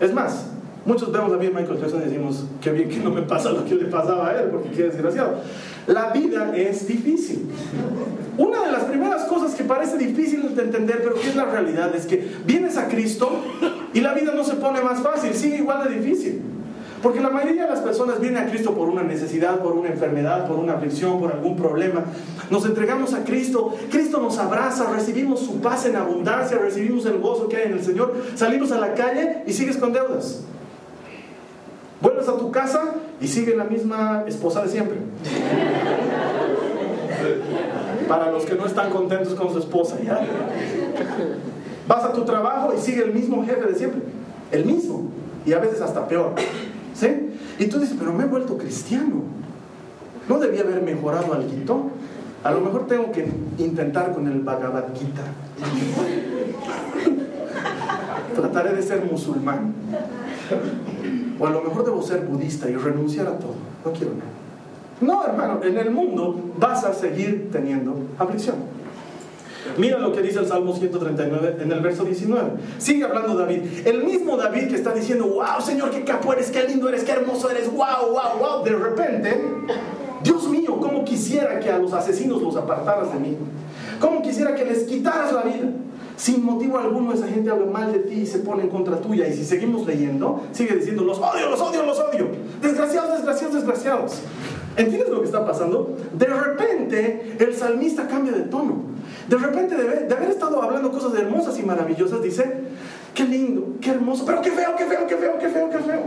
Es 0.00 0.12
más, 0.12 0.48
muchos 0.84 1.10
vemos 1.10 1.30
vida 1.38 1.50
de 1.50 1.60
Michael 1.60 1.80
Jackson 1.80 2.02
y 2.02 2.04
decimos, 2.04 2.44
qué 2.60 2.70
bien 2.70 2.88
que 2.88 2.98
no 2.98 3.10
me 3.10 3.22
pasa 3.22 3.50
lo 3.50 3.64
que 3.64 3.74
le 3.74 3.86
pasaba 3.86 4.30
a 4.30 4.40
él, 4.40 4.48
porque 4.50 4.70
qué 4.70 4.84
desgraciado. 4.84 5.36
La 5.86 6.10
vida 6.10 6.56
es 6.56 6.86
difícil. 6.86 7.46
Una 8.36 8.64
de 8.64 8.72
las 8.72 8.84
primeras 8.84 9.24
cosas 9.24 9.54
que 9.54 9.64
parece 9.64 9.96
difícil 9.96 10.54
de 10.54 10.62
entender, 10.62 11.00
pero 11.02 11.14
que 11.14 11.28
es 11.28 11.36
la 11.36 11.44
realidad, 11.44 11.94
es 11.94 12.06
que 12.06 12.32
vienes 12.44 12.76
a 12.76 12.88
Cristo 12.88 13.30
y 13.92 14.00
la 14.00 14.14
vida 14.14 14.32
no 14.34 14.44
se 14.44 14.54
pone 14.54 14.80
más 14.82 15.00
fácil, 15.00 15.34
sigue 15.34 15.58
igual 15.58 15.88
de 15.88 15.98
difícil. 15.98 16.42
Porque 17.04 17.20
la 17.20 17.28
mayoría 17.28 17.64
de 17.64 17.70
las 17.70 17.80
personas 17.80 18.18
vienen 18.18 18.42
a 18.42 18.46
Cristo 18.46 18.74
por 18.74 18.88
una 18.88 19.02
necesidad, 19.02 19.60
por 19.60 19.74
una 19.74 19.90
enfermedad, 19.90 20.48
por 20.48 20.56
una 20.56 20.72
aflicción, 20.72 21.20
por 21.20 21.30
algún 21.32 21.54
problema. 21.54 22.02
Nos 22.50 22.64
entregamos 22.64 23.12
a 23.12 23.24
Cristo, 23.24 23.76
Cristo 23.90 24.20
nos 24.20 24.38
abraza, 24.38 24.90
recibimos 24.90 25.40
su 25.40 25.60
paz 25.60 25.84
en 25.84 25.96
abundancia, 25.96 26.56
recibimos 26.56 27.04
el 27.04 27.18
gozo 27.18 27.46
que 27.46 27.58
hay 27.58 27.66
en 27.66 27.74
el 27.74 27.84
Señor, 27.84 28.14
salimos 28.34 28.72
a 28.72 28.78
la 28.78 28.94
calle 28.94 29.42
y 29.46 29.52
sigues 29.52 29.76
con 29.76 29.92
deudas. 29.92 30.44
Vuelves 32.00 32.28
a 32.28 32.36
tu 32.36 32.50
casa 32.50 32.82
y 33.20 33.28
sigue 33.28 33.56
la 33.56 33.64
misma 33.64 34.24
esposa 34.26 34.62
de 34.62 34.68
siempre. 34.68 34.98
Para 38.08 38.30
los 38.30 38.44
que 38.44 38.54
no 38.54 38.66
están 38.66 38.90
contentos 38.90 39.34
con 39.34 39.52
su 39.52 39.58
esposa, 39.58 39.96
¿ya? 40.02 40.20
Vas 41.86 42.04
a 42.04 42.12
tu 42.12 42.24
trabajo 42.24 42.74
y 42.76 42.80
sigue 42.80 43.02
el 43.02 43.12
mismo 43.12 43.44
jefe 43.44 43.66
de 43.66 43.74
siempre. 43.74 44.00
El 44.50 44.64
mismo. 44.64 45.10
Y 45.46 45.52
a 45.52 45.58
veces 45.58 45.80
hasta 45.80 46.06
peor. 46.06 46.34
¿Sí? 46.94 47.36
Y 47.58 47.66
tú 47.66 47.78
dices, 47.78 47.96
pero 47.98 48.12
me 48.12 48.24
he 48.24 48.26
vuelto 48.26 48.58
cristiano. 48.58 49.22
¿No 50.28 50.38
debía 50.38 50.62
haber 50.62 50.82
mejorado 50.82 51.32
algo? 51.34 51.90
A 52.42 52.50
lo 52.50 52.60
mejor 52.60 52.86
tengo 52.86 53.10
que 53.10 53.26
intentar 53.58 54.12
con 54.12 54.26
el 54.28 54.40
Bhagavad 54.40 54.84
Gita. 54.94 55.22
Trataré 58.34 58.74
de 58.74 58.82
ser 58.82 59.02
musulmán. 59.04 59.74
A 61.46 61.50
lo 61.50 61.62
mejor 61.62 61.84
debo 61.84 62.02
ser 62.02 62.20
budista 62.20 62.68
y 62.68 62.76
renunciar 62.76 63.26
a 63.26 63.38
todo. 63.38 63.54
No 63.84 63.92
quiero 63.92 64.12
nada. 64.14 64.30
No, 65.00 65.24
hermano, 65.26 65.60
en 65.62 65.76
el 65.76 65.90
mundo 65.90 66.52
vas 66.58 66.84
a 66.84 66.94
seguir 66.94 67.50
teniendo 67.50 67.96
aflicción. 68.18 68.56
Mira 69.78 69.98
lo 69.98 70.12
que 70.12 70.22
dice 70.22 70.38
el 70.38 70.46
Salmo 70.46 70.74
139 70.74 71.56
en 71.60 71.72
el 71.72 71.80
verso 71.80 72.04
19. 72.04 72.50
Sigue 72.78 73.04
hablando 73.04 73.34
David. 73.34 73.86
El 73.86 74.04
mismo 74.04 74.36
David 74.36 74.68
que 74.68 74.76
está 74.76 74.92
diciendo, 74.92 75.26
wow, 75.26 75.60
Señor, 75.60 75.90
qué 75.90 76.04
capo 76.04 76.32
eres, 76.32 76.50
qué 76.50 76.62
lindo 76.68 76.88
eres, 76.88 77.02
qué 77.02 77.12
hermoso 77.12 77.50
eres, 77.50 77.70
wow, 77.72 78.10
wow, 78.10 78.38
wow. 78.38 78.64
De 78.64 78.72
repente, 78.72 79.42
Dios 80.22 80.48
mío, 80.48 80.78
cómo 80.80 81.04
quisiera 81.04 81.58
que 81.60 81.70
a 81.70 81.78
los 81.78 81.92
asesinos 81.92 82.42
los 82.42 82.56
apartaras 82.56 83.12
de 83.12 83.18
mí. 83.18 83.36
Cómo 84.00 84.22
quisiera 84.22 84.54
que 84.54 84.64
les 84.64 84.84
quitaras 84.84 85.32
la 85.32 85.42
vida. 85.42 85.68
Sin 86.16 86.44
motivo 86.44 86.78
alguno 86.78 87.12
esa 87.12 87.26
gente 87.26 87.50
habla 87.50 87.66
mal 87.66 87.92
de 87.92 87.98
ti 88.00 88.20
y 88.20 88.26
se 88.26 88.38
pone 88.38 88.62
en 88.62 88.68
contra 88.68 89.00
tuya. 89.00 89.26
Y 89.26 89.34
si 89.34 89.44
seguimos 89.44 89.86
leyendo, 89.86 90.42
sigue 90.52 90.76
diciendo, 90.76 91.04
los 91.04 91.18
odio, 91.18 91.50
los 91.50 91.60
odio, 91.60 91.84
los 91.84 91.98
odio. 91.98 92.28
Desgraciados, 92.62 93.12
desgraciados, 93.16 93.54
desgraciados. 93.54 94.20
¿Entiendes 94.76 95.08
lo 95.08 95.20
que 95.20 95.26
está 95.26 95.44
pasando? 95.44 95.96
De 96.16 96.26
repente 96.26 97.36
el 97.38 97.54
salmista 97.54 98.06
cambia 98.06 98.32
de 98.32 98.42
tono. 98.42 98.82
De 99.28 99.36
repente 99.36 99.76
de, 99.76 100.06
de 100.06 100.14
haber 100.14 100.30
estado 100.30 100.62
hablando 100.62 100.90
cosas 100.90 101.14
hermosas 101.14 101.58
y 101.58 101.62
maravillosas, 101.62 102.22
dice, 102.22 102.62
qué 103.14 103.24
lindo, 103.24 103.76
qué 103.80 103.90
hermoso, 103.90 104.24
pero 104.26 104.40
qué 104.40 104.50
feo, 104.50 104.74
qué 104.76 104.84
feo, 104.84 105.06
qué 105.06 105.16
feo, 105.16 105.38
qué 105.38 105.48
feo, 105.48 105.70
qué 105.70 105.78
feo. 105.78 106.02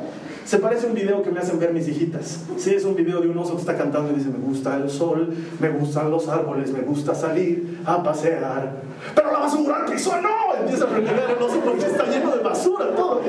Se 0.47 0.59
parece 0.59 0.85
a 0.85 0.89
un 0.89 0.95
video 0.95 1.21
que 1.23 1.29
me 1.29 1.41
hacen 1.41 1.59
ver 1.59 1.73
mis 1.73 1.89
hijitas. 1.89 2.39
Sí, 2.55 2.73
es 2.73 2.85
un 2.85 2.95
video 2.95 3.19
de 3.19 3.27
un 3.27 3.37
oso 3.37 3.55
que 3.55 3.59
está 3.59 3.75
cantando 3.75 4.13
y 4.13 4.15
dice, 4.15 4.29
me 4.29 4.37
gusta 4.37 4.77
el 4.77 4.89
sol, 4.89 5.35
me 5.59 5.69
gustan 5.71 6.09
los 6.09 6.29
árboles, 6.29 6.71
me 6.71 6.79
gusta 6.83 7.13
salir 7.13 7.79
a 7.85 8.01
pasear. 8.01 8.81
Pero 9.13 9.29
la 9.33 9.39
basura 9.39 9.83
al 9.83 9.91
piso 9.91 10.13
no. 10.21 10.55
Empieza 10.57 10.85
a 10.85 10.87
renegar 10.87 11.31
el 11.31 11.43
oso 11.43 11.59
porque 11.59 11.85
está 11.85 12.05
lleno 12.05 12.33
de 12.33 12.41
basura 12.41 12.95
todo. 12.95 13.21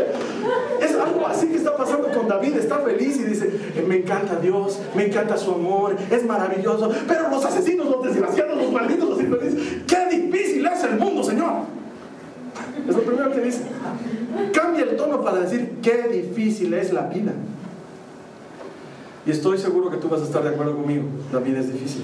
Es 0.80 0.94
algo 0.94 1.26
así 1.26 1.48
que 1.48 1.56
está 1.56 1.76
pasando 1.76 2.08
con 2.12 2.28
David. 2.28 2.56
Está 2.56 2.78
feliz 2.78 3.16
y 3.16 3.24
dice, 3.24 3.50
me 3.86 3.96
encanta 3.96 4.36
Dios, 4.36 4.78
me 4.94 5.06
encanta 5.06 5.36
su 5.36 5.50
amor, 5.50 5.96
es 6.12 6.24
maravilloso. 6.24 6.92
Pero 7.08 7.30
los 7.30 7.44
asesinos, 7.44 7.90
los 7.90 8.04
desgraciados, 8.04 8.56
los 8.56 8.70
malditos, 8.70 9.08
los 9.08 9.20
infelices, 9.20 9.82
qué 9.88 10.16
difícil 10.16 10.64
es 10.66 10.84
el 10.84 10.96
mundo. 10.98 11.17
Es 12.88 12.96
lo 12.96 13.02
primero 13.02 13.30
que 13.30 13.40
dice. 13.40 13.62
Cambia 14.52 14.84
el 14.84 14.96
tono 14.96 15.22
para 15.22 15.40
decir 15.40 15.78
qué 15.82 16.08
difícil 16.08 16.72
es 16.74 16.92
la 16.92 17.02
vida. 17.02 17.32
Y 19.26 19.30
estoy 19.30 19.58
seguro 19.58 19.90
que 19.90 19.98
tú 19.98 20.08
vas 20.08 20.22
a 20.22 20.24
estar 20.24 20.42
de 20.42 20.48
acuerdo 20.48 20.76
conmigo. 20.76 21.04
La 21.32 21.40
vida 21.40 21.60
es 21.60 21.70
difícil. 21.70 22.02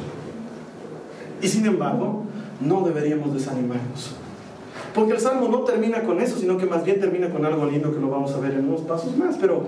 Y 1.41 1.49
sin 1.49 1.65
embargo, 1.65 2.25
no 2.61 2.83
deberíamos 2.83 3.33
desanimarnos. 3.33 4.15
Porque 4.95 5.15
el 5.15 5.21
Salmo 5.21 5.49
no 5.49 5.61
termina 5.61 6.03
con 6.03 6.21
eso, 6.21 6.37
sino 6.39 6.59
que 6.59 6.67
más 6.67 6.85
bien 6.85 7.01
termina 7.01 7.31
con 7.31 7.45
algo 7.47 7.65
lindo 7.67 7.93
que 7.93 8.01
lo 8.01 8.11
vamos 8.11 8.33
a 8.35 8.41
ver 8.41 8.53
en 8.53 8.69
unos 8.69 8.83
pasos 8.83 9.17
más. 9.17 9.37
Pero 9.41 9.65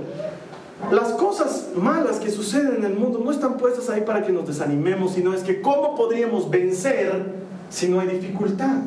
las 0.91 1.13
cosas 1.13 1.71
malas 1.75 2.19
que 2.19 2.31
suceden 2.31 2.77
en 2.77 2.85
el 2.85 2.95
mundo 2.95 3.23
no 3.25 3.31
están 3.31 3.57
puestas 3.57 3.89
ahí 3.89 4.03
para 4.03 4.23
que 4.23 4.33
nos 4.33 4.47
desanimemos, 4.47 5.15
sino 5.15 5.33
es 5.33 5.43
que 5.43 5.63
cómo 5.63 5.97
podríamos 5.97 6.51
vencer 6.51 7.25
si 7.71 7.89
no 7.89 8.01
hay 8.01 8.09
dificultad. 8.09 8.83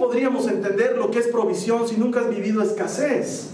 ¿Cómo 0.00 0.12
podríamos 0.12 0.48
entender 0.48 0.96
lo 0.96 1.10
que 1.10 1.18
es 1.18 1.26
provisión 1.26 1.86
si 1.86 1.98
nunca 1.98 2.20
has 2.20 2.30
vivido 2.30 2.62
escasez? 2.62 3.50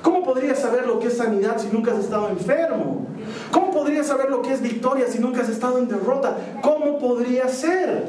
¿Cómo 0.00 0.22
podrías 0.22 0.60
saber 0.60 0.86
lo 0.86 1.00
que 1.00 1.08
es 1.08 1.16
sanidad 1.16 1.58
si 1.58 1.66
nunca 1.74 1.90
has 1.90 1.98
estado 1.98 2.28
enfermo? 2.28 3.08
¿Cómo 3.50 3.72
podrías 3.72 4.06
saber 4.06 4.30
lo 4.30 4.40
que 4.40 4.52
es 4.52 4.62
victoria 4.62 5.08
si 5.08 5.18
nunca 5.18 5.40
has 5.40 5.48
estado 5.48 5.76
en 5.78 5.88
derrota? 5.88 6.36
¿Cómo 6.62 7.00
podría 7.00 7.48
ser? 7.48 8.06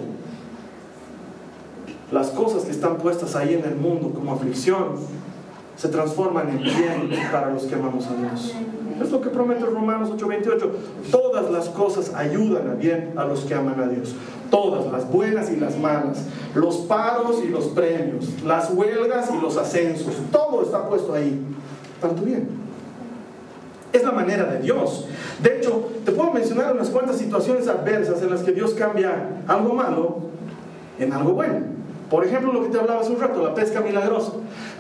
Las 2.11 2.27
cosas 2.29 2.63
que 2.65 2.69
están 2.69 2.97
puestas 2.97 3.35
ahí 3.35 3.55
en 3.55 3.65
el 3.65 3.75
mundo 3.75 4.11
como 4.13 4.33
aflicción 4.33 4.97
se 5.75 5.87
transforman 5.87 6.47
en 6.47 6.57
bien 6.59 7.09
para 7.31 7.49
los 7.49 7.63
que 7.63 7.73
amamos 7.73 8.05
a 8.05 8.13
Dios. 8.13 8.53
Es 9.01 9.11
lo 9.11 9.21
que 9.21 9.29
promete 9.29 9.65
Romanos 9.65 10.09
8:28. 10.11 10.71
Todas 11.11 11.49
las 11.51 11.69
cosas 11.69 12.13
ayudan 12.13 12.69
a 12.69 12.73
bien 12.73 13.13
a 13.15 13.25
los 13.25 13.41
que 13.41 13.53
aman 13.53 13.79
a 13.79 13.87
Dios. 13.87 14.15
Todas, 14.49 14.91
las 14.91 15.09
buenas 15.09 15.51
y 15.51 15.57
las 15.57 15.77
malas. 15.77 16.25
Los 16.55 16.77
paros 16.77 17.41
y 17.43 17.47
los 17.49 17.65
premios. 17.67 18.43
Las 18.43 18.71
huelgas 18.71 19.29
y 19.33 19.41
los 19.41 19.57
ascensos. 19.57 20.15
Todo 20.31 20.63
está 20.63 20.87
puesto 20.87 21.13
ahí 21.13 21.39
para 22.01 22.15
tu 22.15 22.23
bien. 22.23 22.49
Es 23.91 24.03
la 24.03 24.11
manera 24.11 24.45
de 24.45 24.59
Dios. 24.59 25.07
De 25.41 25.57
hecho, 25.57 25.89
te 26.05 26.11
puedo 26.11 26.31
mencionar 26.31 26.73
unas 26.73 26.89
cuantas 26.89 27.17
situaciones 27.17 27.67
adversas 27.67 28.21
en 28.21 28.29
las 28.29 28.41
que 28.41 28.51
Dios 28.51 28.73
cambia 28.73 29.41
algo 29.47 29.73
malo 29.73 30.17
en 30.99 31.13
algo 31.13 31.33
bueno. 31.33 31.78
Por 32.09 32.25
ejemplo, 32.25 32.51
lo 32.51 32.63
que 32.63 32.69
te 32.69 32.79
hablaba 32.79 33.01
hace 33.01 33.11
un 33.11 33.19
rato, 33.19 33.43
la 33.43 33.53
pesca 33.53 33.81
milagrosa. 33.81 34.31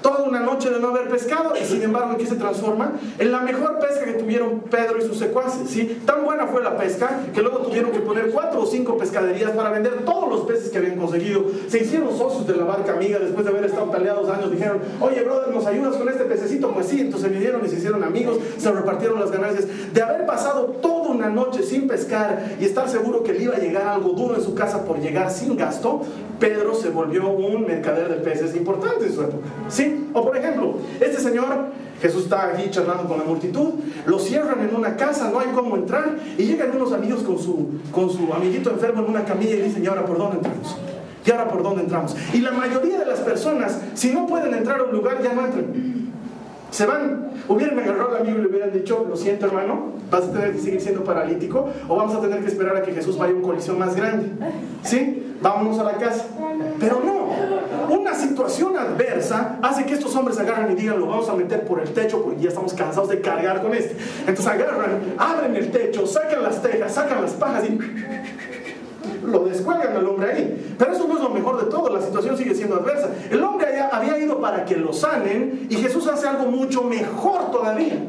Toda 0.01 0.23
una 0.23 0.39
noche 0.39 0.69
de 0.69 0.79
no 0.79 0.89
haber 0.89 1.09
pescado 1.09 1.53
y 1.55 1.65
sin 1.65 1.81
embargo, 1.83 2.11
¿en 2.11 2.17
qué 2.17 2.25
se 2.25 2.35
transforma? 2.35 2.93
En 3.19 3.31
la 3.31 3.41
mejor 3.41 3.79
pesca 3.79 4.05
que 4.05 4.13
tuvieron 4.13 4.61
Pedro 4.61 4.97
y 4.97 5.01
sus 5.01 5.17
secuaces. 5.17 5.69
¿sí? 5.69 6.01
Tan 6.05 6.23
buena 6.23 6.47
fue 6.47 6.63
la 6.63 6.77
pesca 6.77 7.21
que 7.33 7.41
luego 7.41 7.59
tuvieron 7.59 7.91
que 7.91 7.99
poner 7.99 8.31
cuatro 8.31 8.61
o 8.61 8.65
cinco 8.65 8.97
pescaderías 8.97 9.51
para 9.51 9.69
vender 9.69 10.05
todos 10.05 10.29
los 10.29 10.41
peces 10.41 10.69
que 10.69 10.77
habían 10.79 10.95
conseguido. 10.97 11.45
Se 11.67 11.79
hicieron 11.79 12.17
socios 12.17 12.47
de 12.47 12.55
la 12.55 12.63
barca 12.63 12.93
amiga 12.93 13.19
después 13.19 13.45
de 13.45 13.51
haber 13.51 13.65
estado 13.65 13.91
peleados 13.91 14.29
años. 14.29 14.51
Dijeron, 14.51 14.79
oye, 14.99 15.21
brother, 15.23 15.53
¿nos 15.53 15.65
ayudas 15.65 15.95
con 15.97 16.09
este 16.09 16.23
pececito? 16.23 16.71
Pues 16.71 16.87
sí, 16.87 17.01
entonces 17.01 17.31
vinieron 17.31 17.63
y 17.65 17.69
se 17.69 17.75
hicieron 17.75 18.03
amigos, 18.03 18.37
se 18.57 18.71
repartieron 18.71 19.19
las 19.19 19.31
ganancias. 19.31 19.67
De 19.93 20.01
haber 20.01 20.25
pasado 20.25 20.65
toda 20.81 21.09
una 21.09 21.29
noche 21.29 21.63
sin 21.63 21.87
pescar 21.87 22.55
y 22.59 22.65
estar 22.65 22.89
seguro 22.89 23.23
que 23.23 23.33
le 23.33 23.43
iba 23.43 23.55
a 23.55 23.59
llegar 23.59 23.87
algo 23.87 24.13
duro 24.13 24.35
en 24.35 24.41
su 24.41 24.55
casa 24.55 24.85
por 24.85 24.99
llegar 24.99 25.29
sin 25.31 25.55
gasto, 25.57 26.01
Pedro 26.39 26.73
se 26.73 26.89
volvió 26.89 27.29
un 27.29 27.65
mercader 27.65 28.09
de 28.09 28.15
peces 28.15 28.55
importante 28.55 29.05
en 29.05 29.13
su 29.13 29.21
época. 29.21 29.47
¿Sí? 29.67 30.07
O 30.13 30.25
por 30.25 30.37
ejemplo, 30.37 30.75
este 30.99 31.19
señor, 31.19 31.47
Jesús 32.01 32.23
está 32.23 32.47
aquí 32.47 32.69
charlando 32.69 33.07
con 33.07 33.17
la 33.17 33.25
multitud, 33.25 33.73
lo 34.05 34.19
cierran 34.19 34.61
en 34.67 34.75
una 34.75 34.95
casa, 34.95 35.29
no 35.29 35.39
hay 35.39 35.47
cómo 35.53 35.75
entrar, 35.75 36.17
y 36.37 36.43
llegan 36.43 36.75
unos 36.75 36.93
amigos 36.93 37.23
con 37.23 37.37
su, 37.37 37.79
con 37.91 38.09
su 38.09 38.33
amiguito 38.33 38.69
enfermo 38.71 39.03
en 39.03 39.09
una 39.09 39.25
camilla 39.25 39.55
y 39.55 39.61
dicen, 39.61 39.83
¿y 39.83 39.87
ahora 39.87 40.05
por 40.05 40.17
dónde 40.17 40.37
entramos? 40.37 40.77
¿Y 41.25 41.31
ahora 41.31 41.49
por 41.49 41.61
dónde 41.61 41.83
entramos? 41.83 42.15
Y 42.33 42.39
la 42.39 42.51
mayoría 42.51 42.99
de 42.99 43.05
las 43.05 43.19
personas, 43.19 43.79
si 43.93 44.11
no 44.11 44.25
pueden 44.25 44.53
entrar 44.53 44.79
a 44.79 44.83
un 44.83 44.91
lugar, 44.91 45.21
ya 45.21 45.33
no 45.33 45.45
entran. 45.45 46.09
Se 46.71 46.85
van. 46.85 47.31
Hubieran 47.47 47.79
agarrado 47.79 48.15
al 48.15 48.21
amigo 48.21 48.39
y 48.39 48.41
le 48.41 48.47
hubieran 48.47 48.71
dicho, 48.71 49.05
lo 49.09 49.15
siento 49.15 49.47
hermano, 49.47 49.93
vas 50.11 50.25
a 50.25 50.31
tener 50.31 50.53
que 50.53 50.59
seguir 50.59 50.81
siendo 50.81 51.03
paralítico 51.03 51.67
o 51.87 51.95
vamos 51.95 52.15
a 52.15 52.21
tener 52.21 52.41
que 52.41 52.47
esperar 52.47 52.77
a 52.77 52.81
que 52.83 52.93
Jesús 52.93 53.17
vaya 53.17 53.33
a 53.33 53.35
un 53.35 53.41
colisión 53.41 53.79
más 53.79 53.95
grande. 53.95 54.27
¿Sí? 54.83 55.35
Vámonos 55.41 55.79
a 55.79 55.83
la 55.83 55.93
casa. 55.93 56.25
Pero 56.79 57.01
no, 57.03 57.95
una 57.95 58.13
situación 58.13 58.77
adversa 58.77 59.57
hace 59.61 59.85
que 59.85 59.93
estos 59.93 60.15
hombres 60.15 60.37
agarran 60.37 60.71
y 60.71 60.75
digan, 60.75 60.99
lo 60.99 61.07
vamos 61.07 61.29
a 61.29 61.33
meter 61.33 61.65
por 61.65 61.79
el 61.79 61.89
techo 61.89 62.21
porque 62.23 62.41
ya 62.41 62.49
estamos 62.49 62.73
cansados 62.73 63.09
de 63.09 63.21
cargar 63.21 63.61
con 63.61 63.73
este. 63.73 63.95
Entonces 64.19 64.47
agarran, 64.47 64.99
abren 65.17 65.55
el 65.55 65.71
techo, 65.71 66.05
sacan 66.05 66.43
las 66.43 66.61
tejas, 66.61 66.93
sacan 66.93 67.21
las 67.21 67.31
pajas 67.31 67.63
y 67.65 67.79
lo 69.25 69.45
descuelgan 69.45 69.95
al 69.95 70.07
hombre 70.07 70.31
ahí. 70.31 70.75
Pero 70.77 70.93
eso 70.93 71.07
no 71.07 71.17
es 71.17 71.23
lo 71.23 71.29
mejor 71.29 71.63
de 71.63 71.69
todo, 71.69 71.89
la 71.89 72.01
situación 72.01 72.37
sigue 72.37 72.55
siendo 72.55 72.75
adversa. 72.75 73.09
El 73.29 73.43
hombre 73.43 73.81
había 73.81 74.17
ido 74.17 74.39
para 74.39 74.65
que 74.65 74.77
lo 74.77 74.93
sanen 74.93 75.67
y 75.69 75.75
Jesús 75.75 76.07
hace 76.07 76.27
algo 76.27 76.45
mucho 76.45 76.83
mejor 76.83 77.51
todavía. 77.51 78.03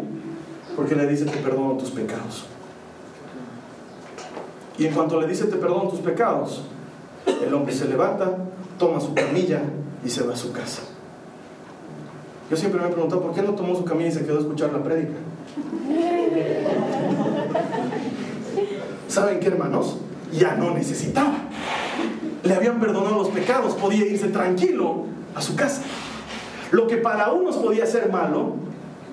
Porque 0.76 0.94
le 0.94 1.06
dice, 1.06 1.24
te 1.24 1.38
perdono 1.38 1.76
tus 1.76 1.90
pecados. 1.90 2.46
Y 4.78 4.86
en 4.86 4.94
cuanto 4.94 5.20
le 5.20 5.26
dice, 5.26 5.44
te 5.44 5.56
perdono 5.56 5.90
tus 5.90 6.00
pecados, 6.00 6.62
el 7.26 7.52
hombre 7.52 7.74
se 7.74 7.86
levanta, 7.86 8.34
toma 8.78 8.98
su 8.98 9.12
camilla 9.12 9.60
y 10.02 10.08
se 10.08 10.22
va 10.22 10.32
a 10.32 10.36
su 10.36 10.52
casa. 10.52 10.80
Yo 12.50 12.56
siempre 12.56 12.80
me 12.80 12.88
he 12.88 12.90
preguntado, 12.90 13.22
¿por 13.22 13.34
qué 13.34 13.42
no 13.42 13.54
tomó 13.54 13.76
su 13.76 13.84
camilla 13.84 14.08
y 14.08 14.12
se 14.12 14.24
quedó 14.24 14.38
a 14.38 14.40
escuchar 14.40 14.72
la 14.72 14.82
prédica? 14.82 15.14
¿Saben 19.08 19.38
qué, 19.38 19.48
hermanos? 19.48 19.98
Ya 20.32 20.54
no 20.54 20.72
necesitaba. 20.74 21.34
Le 22.42 22.54
habían 22.54 22.80
perdonado 22.80 23.18
los 23.18 23.28
pecados, 23.28 23.74
podía 23.74 24.06
irse 24.06 24.28
tranquilo 24.28 25.04
a 25.34 25.42
su 25.42 25.56
casa. 25.56 25.82
Lo 26.70 26.86
que 26.86 26.96
para 26.96 27.32
unos 27.32 27.56
podía 27.56 27.86
ser 27.86 28.10
malo, 28.10 28.54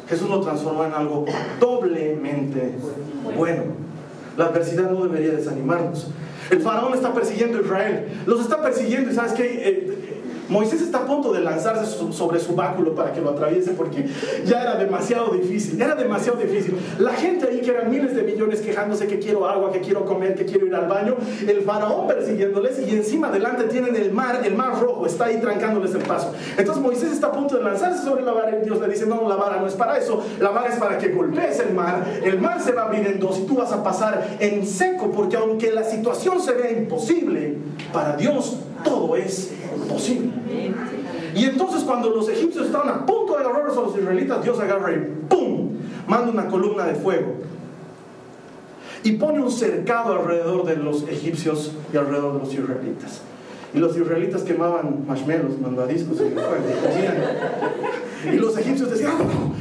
Jesús 0.07 0.29
lo 0.29 0.41
transformó 0.41 0.85
en 0.85 0.93
algo 0.93 1.25
doblemente 1.59 2.75
bueno. 3.35 3.63
La 4.37 4.45
adversidad 4.45 4.91
no 4.91 5.03
debería 5.03 5.33
desanimarnos. 5.33 6.07
El 6.49 6.61
faraón 6.61 6.93
está 6.93 7.13
persiguiendo 7.13 7.57
a 7.57 7.61
Israel. 7.61 8.07
Los 8.25 8.41
está 8.41 8.61
persiguiendo 8.61 9.11
y 9.11 9.15
sabes 9.15 9.33
que 9.33 9.43
eh, 9.43 10.06
Moisés 10.49 10.81
está 10.81 10.99
a 10.99 11.05
punto 11.05 11.33
de 11.33 11.41
lanzarse 11.41 11.85
sobre 12.11 12.39
su 12.39 12.55
báculo 12.55 12.95
para 12.95 13.11
que 13.11 13.21
lo 13.21 13.31
atraviese 13.31 13.71
porque 13.71 14.07
ya 14.45 14.61
era 14.61 14.75
demasiado 14.75 15.33
difícil, 15.33 15.81
era 15.81 15.95
demasiado 15.95 16.37
difícil. 16.37 16.77
La 16.99 17.13
gente 17.13 17.47
ahí 17.47 17.61
que 17.61 17.71
eran 17.71 17.89
miles 17.89 18.15
de 18.15 18.23
millones 18.23 18.61
quejándose 18.61 19.07
que 19.07 19.19
quiero 19.19 19.47
agua, 19.47 19.71
que 19.71 19.81
quiero 19.81 20.05
comer, 20.05 20.35
que 20.35 20.45
quiero 20.45 20.65
ir 20.65 20.75
al 20.75 20.87
baño, 20.87 21.15
el 21.47 21.61
faraón 21.61 22.07
persiguiéndoles 22.07 22.79
y 22.87 22.95
encima 22.95 23.27
adelante 23.27 23.65
tienen 23.65 23.95
el 23.95 24.11
mar, 24.11 24.41
el 24.43 24.55
mar 24.55 24.79
rojo, 24.79 25.05
está 25.05 25.25
ahí 25.25 25.39
trancándoles 25.39 25.93
el 25.95 26.03
paso. 26.03 26.33
Entonces 26.57 26.81
Moisés 26.81 27.11
está 27.11 27.27
a 27.27 27.31
punto 27.31 27.57
de 27.57 27.63
lanzarse 27.63 28.03
sobre 28.03 28.23
la 28.23 28.31
vara 28.31 28.57
y 28.57 28.63
Dios 28.63 28.79
le 28.79 28.87
dice, 28.87 29.05
no, 29.05 29.27
la 29.27 29.35
vara 29.35 29.59
no 29.59 29.67
es 29.67 29.73
para 29.73 29.97
eso, 29.97 30.23
la 30.39 30.49
vara 30.49 30.69
es 30.69 30.79
para 30.79 30.97
que 30.97 31.09
golpees 31.09 31.59
el 31.59 31.73
mar, 31.73 32.05
el 32.23 32.39
mar 32.39 32.61
se 32.61 32.71
va 32.71 32.83
a 32.83 32.85
abrir 32.85 33.05
en 33.05 33.19
dos 33.19 33.39
y 33.39 33.43
tú 33.43 33.55
vas 33.55 33.71
a 33.71 33.83
pasar 33.83 34.37
en 34.39 34.65
seco 34.65 35.11
porque 35.11 35.35
aunque 35.35 35.71
la 35.71 35.83
situación 35.83 36.41
se 36.41 36.53
vea 36.53 36.71
imposible, 36.71 37.57
para 37.91 38.15
Dios 38.15 38.57
todo 38.87 39.15
es 39.15 39.51
posible. 39.89 40.31
Y 41.35 41.45
entonces 41.45 41.83
cuando 41.83 42.09
los 42.09 42.29
egipcios 42.29 42.67
estaban 42.67 42.89
a 42.89 43.05
punto 43.05 43.33
de 43.33 43.39
agarrarlos 43.43 43.77
a 43.77 43.81
los 43.81 43.97
israelitas, 43.97 44.43
Dios 44.43 44.59
agarra 44.59 44.93
y 44.93 44.97
¡pum! 45.29 45.69
Manda 46.07 46.31
una 46.31 46.47
columna 46.47 46.85
de 46.85 46.95
fuego. 46.95 47.35
Y 49.03 49.11
pone 49.13 49.41
un 49.41 49.51
cercado 49.51 50.13
alrededor 50.13 50.65
de 50.65 50.77
los 50.77 51.07
egipcios 51.07 51.73
y 51.93 51.97
alrededor 51.97 52.33
de 52.33 52.39
los 52.39 52.53
israelitas. 52.53 53.21
Y 53.73 53.79
los 53.79 53.95
israelitas 53.95 54.43
quemaban 54.43 55.05
marshmallows, 55.05 55.59
mandadiscos 55.59 56.17
fuego. 56.17 56.35
Y 58.31 58.35
los 58.37 58.57
egipcios 58.57 58.89
decían, 58.89 59.11
¡Ah, 59.13 59.23
ah, 59.23 59.51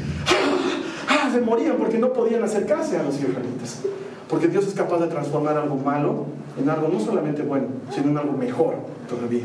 se 1.37 1.43
morían 1.43 1.77
porque 1.77 1.99
no 1.99 2.15
podían 2.15 2.43
acercarse 2.43 2.97
a 2.97 3.03
los 3.03 3.17
israelitas. 3.17 3.83
Porque 4.29 4.49
Dios 4.49 4.67
es 4.67 4.75
capaz 4.75 5.01
de 5.01 5.07
transformar 5.09 5.59
algo 5.59 5.77
malo 5.77 6.25
en 6.59 6.71
algo 6.71 6.89
no 6.89 6.99
solamente 6.99 7.43
bueno, 7.43 7.67
sino 7.95 8.09
en 8.11 8.17
algo 8.17 8.33
mejor 8.33 8.77
todavía. 9.09 9.45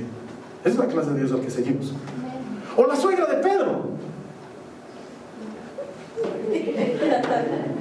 Es 0.63 0.77
la 0.77 0.86
clase 0.86 1.12
de 1.12 1.19
Dios 1.19 1.34
al 1.34 1.41
que 1.41 1.49
seguimos. 1.49 1.93
O 2.77 2.88
la 2.88 2.95
suegra 2.95 3.25
de 3.25 3.38
Pedro. 3.38 3.91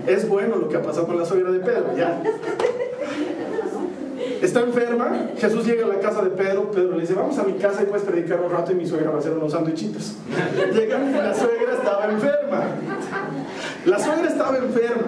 Es 0.07 0.29
bueno 0.29 0.57
lo 0.57 0.68
que 0.68 0.77
ha 0.77 0.83
pasado 0.83 1.07
con 1.07 1.16
la 1.16 1.25
suegra 1.25 1.53
de 1.53 1.61
Pedro, 1.61 1.96
ya. 1.96 2.20
Está 4.40 4.61
enferma, 4.61 5.29
Jesús 5.37 5.66
llega 5.66 5.85
a 5.85 5.88
la 5.88 5.98
casa 5.98 6.22
de 6.22 6.31
Pedro, 6.31 6.70
Pedro 6.70 6.94
le 6.94 7.03
dice, 7.03 7.12
vamos 7.12 7.38
a 7.38 7.42
mi 7.42 7.55
casa 7.55 7.83
y 7.83 7.87
puedes 7.87 8.05
predicar 8.05 8.40
un 8.40 8.50
rato 8.50 8.72
y 8.72 8.74
mi 8.74 8.87
suegra 8.87 9.11
va 9.11 9.16
a 9.16 9.18
hacer 9.20 9.33
unos 9.33 9.53
sándwichitos. 9.53 10.14
Llegan 10.74 11.11
y 11.11 11.12
la 11.12 11.35
suegra 11.35 11.74
estaba 11.74 12.07
enferma. 12.07 12.62
La 13.85 13.98
suegra 13.98 14.29
estaba 14.29 14.57
enferma. 14.57 15.03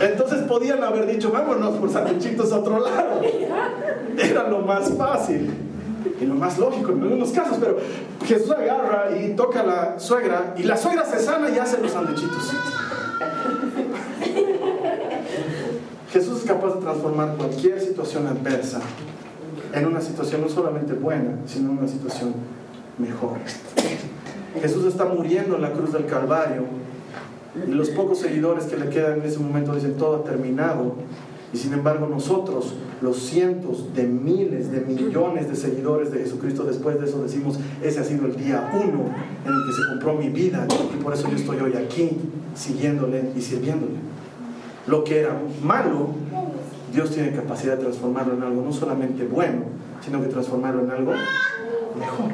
Entonces 0.00 0.42
podían 0.42 0.84
haber 0.84 1.06
dicho, 1.06 1.30
vámonos 1.30 1.76
por 1.76 1.90
sándwichitos 1.90 2.52
a 2.52 2.58
otro 2.58 2.80
lado. 2.80 3.22
Era 4.18 4.48
lo 4.48 4.58
más 4.60 4.90
fácil 4.90 5.50
y 6.20 6.24
lo 6.26 6.34
más 6.34 6.58
lógico 6.58 6.92
en 6.92 7.02
algunos 7.02 7.30
casos, 7.30 7.56
pero 7.58 7.78
Jesús 8.26 8.50
agarra 8.50 9.16
y 9.18 9.34
toca 9.34 9.60
a 9.60 9.66
la 9.66 9.98
suegra 9.98 10.54
y 10.56 10.64
la 10.64 10.76
suegra 10.76 11.04
se 11.04 11.18
sana 11.18 11.48
y 11.48 11.58
hace 11.58 11.80
los 11.80 11.92
sándwichitos. 11.92 12.52
Jesús 16.12 16.35
es 16.35 16.35
capaz 16.46 16.74
de 16.74 16.80
transformar 16.80 17.36
cualquier 17.36 17.80
situación 17.80 18.26
adversa 18.26 18.80
en 19.72 19.86
una 19.86 20.00
situación 20.00 20.40
no 20.40 20.48
solamente 20.48 20.94
buena, 20.94 21.38
sino 21.46 21.70
en 21.70 21.78
una 21.78 21.88
situación 21.88 22.34
mejor. 22.98 23.38
Jesús 24.60 24.86
está 24.86 25.04
muriendo 25.04 25.56
en 25.56 25.62
la 25.62 25.72
cruz 25.72 25.92
del 25.92 26.06
Calvario 26.06 26.62
y 27.66 27.70
los 27.72 27.90
pocos 27.90 28.18
seguidores 28.18 28.64
que 28.64 28.76
le 28.76 28.88
quedan 28.88 29.20
en 29.20 29.26
ese 29.26 29.38
momento 29.38 29.74
dicen 29.74 29.96
todo 29.96 30.16
ha 30.16 30.24
terminado. 30.24 30.94
Y 31.52 31.58
sin 31.58 31.72
embargo 31.72 32.06
nosotros, 32.06 32.74
los 33.00 33.18
cientos 33.18 33.94
de 33.94 34.04
miles 34.04 34.70
de 34.70 34.80
millones 34.80 35.48
de 35.48 35.56
seguidores 35.56 36.10
de 36.10 36.18
Jesucristo, 36.18 36.64
después 36.64 36.98
de 37.00 37.06
eso 37.06 37.22
decimos, 37.22 37.58
ese 37.82 38.00
ha 38.00 38.04
sido 38.04 38.26
el 38.26 38.36
día 38.36 38.70
uno 38.74 39.04
en 39.44 39.52
el 39.52 39.66
que 39.66 39.72
se 39.72 39.88
compró 39.88 40.14
mi 40.14 40.28
vida 40.28 40.66
y 40.94 41.02
por 41.02 41.14
eso 41.14 41.28
yo 41.30 41.36
estoy 41.36 41.58
hoy 41.60 41.74
aquí 41.74 42.10
siguiéndole 42.54 43.30
y 43.36 43.40
sirviéndole. 43.40 43.94
Lo 44.86 45.02
que 45.02 45.20
era 45.20 45.36
malo, 45.62 46.10
Dios 46.92 47.10
tiene 47.10 47.32
capacidad 47.32 47.76
de 47.76 47.82
transformarlo 47.82 48.34
en 48.34 48.42
algo 48.42 48.62
no 48.62 48.72
solamente 48.72 49.26
bueno, 49.26 49.62
sino 50.04 50.22
que 50.22 50.28
transformarlo 50.28 50.84
en 50.84 50.90
algo 50.90 51.12
mejor. 51.98 52.30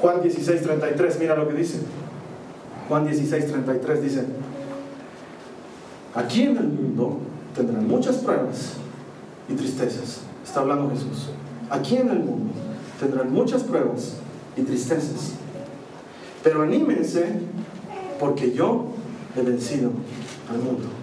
Juan 0.00 0.22
16, 0.22 0.62
33, 0.62 1.18
mira 1.20 1.36
lo 1.36 1.46
que 1.46 1.54
dice. 1.54 1.80
Juan 2.88 3.04
16, 3.04 3.46
33 3.46 4.02
dice, 4.02 4.24
aquí 6.14 6.42
en 6.42 6.56
el 6.56 6.68
mundo 6.68 7.18
tendrán 7.54 7.86
muchas 7.86 8.16
pruebas 8.16 8.74
y 9.48 9.54
tristezas. 9.54 10.22
Está 10.44 10.60
hablando 10.60 10.90
Jesús. 10.90 11.30
Aquí 11.68 11.96
en 11.96 12.08
el 12.08 12.20
mundo 12.20 12.52
tendrán 12.98 13.32
muchas 13.32 13.62
pruebas 13.62 14.16
y 14.56 14.62
tristezas. 14.62 15.34
Pero 16.42 16.62
anímense 16.62 17.26
porque 18.18 18.52
yo 18.52 18.86
he 19.36 19.42
vencido 19.42 19.90
al 20.50 20.58
mundo. 20.58 20.99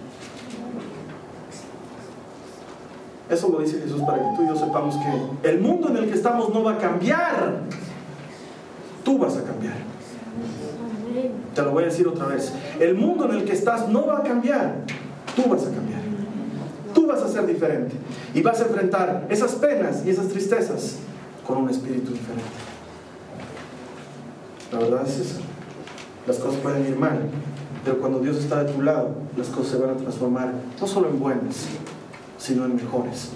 Eso 3.30 3.48
lo 3.50 3.60
dice 3.60 3.80
Jesús 3.80 4.00
para 4.02 4.18
que 4.18 4.36
tú 4.36 4.44
y 4.44 4.48
yo 4.48 4.56
sepamos 4.56 4.96
que 4.96 5.48
el 5.50 5.60
mundo 5.60 5.88
en 5.88 5.98
el 5.98 6.08
que 6.08 6.14
estamos 6.14 6.52
no 6.52 6.62
va 6.62 6.72
a 6.72 6.78
cambiar. 6.78 7.60
Tú 9.04 9.18
vas 9.18 9.36
a 9.36 9.42
cambiar. 9.42 9.74
Te 11.54 11.62
lo 11.62 11.72
voy 11.72 11.82
a 11.82 11.86
decir 11.86 12.08
otra 12.08 12.26
vez. 12.26 12.52
El 12.80 12.94
mundo 12.94 13.26
en 13.26 13.38
el 13.38 13.44
que 13.44 13.52
estás 13.52 13.88
no 13.88 14.06
va 14.06 14.18
a 14.18 14.22
cambiar. 14.22 14.76
Tú 15.36 15.42
vas 15.48 15.62
a 15.62 15.70
cambiar. 15.70 16.00
Tú 16.94 17.06
vas 17.06 17.22
a 17.22 17.28
ser 17.28 17.46
diferente. 17.46 17.96
Y 18.34 18.42
vas 18.42 18.60
a 18.60 18.64
enfrentar 18.64 19.26
esas 19.28 19.52
penas 19.56 20.04
y 20.06 20.10
esas 20.10 20.28
tristezas 20.28 20.96
con 21.46 21.58
un 21.58 21.70
espíritu 21.70 22.12
diferente. 22.12 22.44
La 24.72 24.78
verdad 24.78 25.06
es 25.06 25.18
eso. 25.18 25.40
Las 26.26 26.36
cosas 26.38 26.60
pueden 26.60 26.86
ir 26.86 26.96
mal, 26.96 27.20
pero 27.84 27.98
cuando 27.98 28.20
Dios 28.20 28.36
está 28.36 28.64
de 28.64 28.72
tu 28.72 28.82
lado, 28.82 29.14
las 29.36 29.48
cosas 29.48 29.72
se 29.72 29.78
van 29.78 29.90
a 29.90 29.96
transformar 29.96 30.52
no 30.78 30.86
solo 30.86 31.08
en 31.08 31.18
buenas, 31.18 31.66
sino 32.38 32.64
en 32.64 32.76
mejores. 32.76 33.30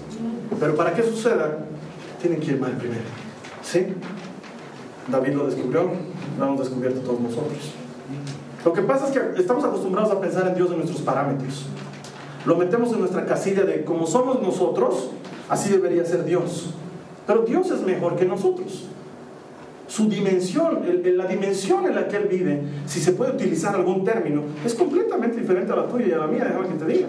Pero 0.59 0.75
para 0.75 0.93
que 0.93 1.03
suceda, 1.03 1.65
tienen 2.21 2.39
que 2.39 2.51
ir 2.51 2.59
mal 2.59 2.71
primero. 2.71 3.03
¿Sí? 3.61 3.87
David 5.07 5.33
lo 5.33 5.45
descubrió, 5.45 5.91
lo 6.39 6.45
hemos 6.45 6.59
descubierto 6.59 7.01
todos 7.01 7.19
nosotros. 7.19 7.73
Lo 8.63 8.71
que 8.71 8.81
pasa 8.81 9.07
es 9.07 9.11
que 9.11 9.41
estamos 9.41 9.63
acostumbrados 9.65 10.11
a 10.11 10.21
pensar 10.21 10.47
en 10.47 10.55
Dios 10.55 10.71
en 10.71 10.77
nuestros 10.77 11.01
parámetros. 11.01 11.65
Lo 12.45 12.55
metemos 12.55 12.91
en 12.93 12.99
nuestra 12.99 13.25
casilla 13.25 13.63
de 13.63 13.83
como 13.83 14.07
somos 14.07 14.41
nosotros, 14.41 15.11
así 15.49 15.69
debería 15.69 16.05
ser 16.05 16.23
Dios. 16.23 16.73
Pero 17.27 17.41
Dios 17.43 17.69
es 17.71 17.81
mejor 17.81 18.15
que 18.15 18.25
nosotros. 18.25 18.85
Su 19.87 20.09
dimensión, 20.09 20.79
la 21.03 21.27
dimensión 21.27 21.85
en 21.85 21.95
la 21.95 22.07
que 22.07 22.17
Él 22.17 22.27
vive, 22.29 22.61
si 22.85 22.99
se 23.01 23.11
puede 23.11 23.33
utilizar 23.33 23.75
algún 23.75 24.03
término, 24.03 24.43
es 24.65 24.73
completamente 24.73 25.39
diferente 25.39 25.71
a 25.71 25.75
la 25.75 25.87
tuya 25.87 26.07
y 26.07 26.11
a 26.13 26.17
la 26.17 26.27
mía, 26.27 26.45
déjame 26.45 26.67
que 26.69 26.73
te 26.73 26.85
diga. 26.85 27.07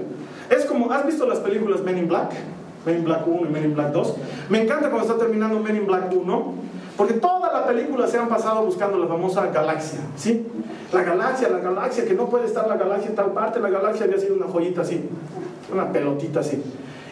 Es 0.51 0.65
como, 0.67 0.93
¿has 0.93 1.07
visto 1.07 1.27
las 1.27 1.39
películas 1.39 1.83
Men 1.83 1.99
in 1.99 2.09
Black? 2.09 2.33
Men 2.85 2.97
in 2.99 3.05
Black 3.05 3.27
1 3.27 3.49
y 3.49 3.53
Men 3.53 3.65
in 3.65 3.75
Black 3.75 3.93
2. 3.93 4.15
Me 4.51 4.63
encanta 4.63 4.91
cuando 4.91 5.09
está 5.09 5.19
terminando 5.19 5.59
Men 5.61 5.77
in 5.77 5.87
Black 5.87 6.13
1, 6.13 6.55
porque 6.97 7.15
toda 7.15 7.53
la 7.53 7.67
película 7.67 8.07
se 8.07 8.19
han 8.19 8.29
pasado 8.29 8.63
buscando 8.63 8.99
la 8.99 9.07
famosa 9.07 9.47
galaxia, 9.47 10.01
¿sí? 10.17 10.47
La 10.93 11.03
galaxia, 11.03 11.49
la 11.49 11.59
galaxia, 11.59 12.05
que 12.05 12.15
no 12.15 12.29
puede 12.29 12.47
estar 12.47 12.69
la 12.69 12.77
galaxia 12.77 13.11
en 13.11 13.17
tal 13.17 13.33
parte, 13.33 13.59
la 13.59 13.71
galaxia 13.71 14.05
había 14.05 14.19
sido 14.19 14.37
una 14.37 14.47
joyita 14.47 14.83
así, 14.83 15.09
una 15.73 15.91
pelotita 15.91 16.41
así. 16.41 16.63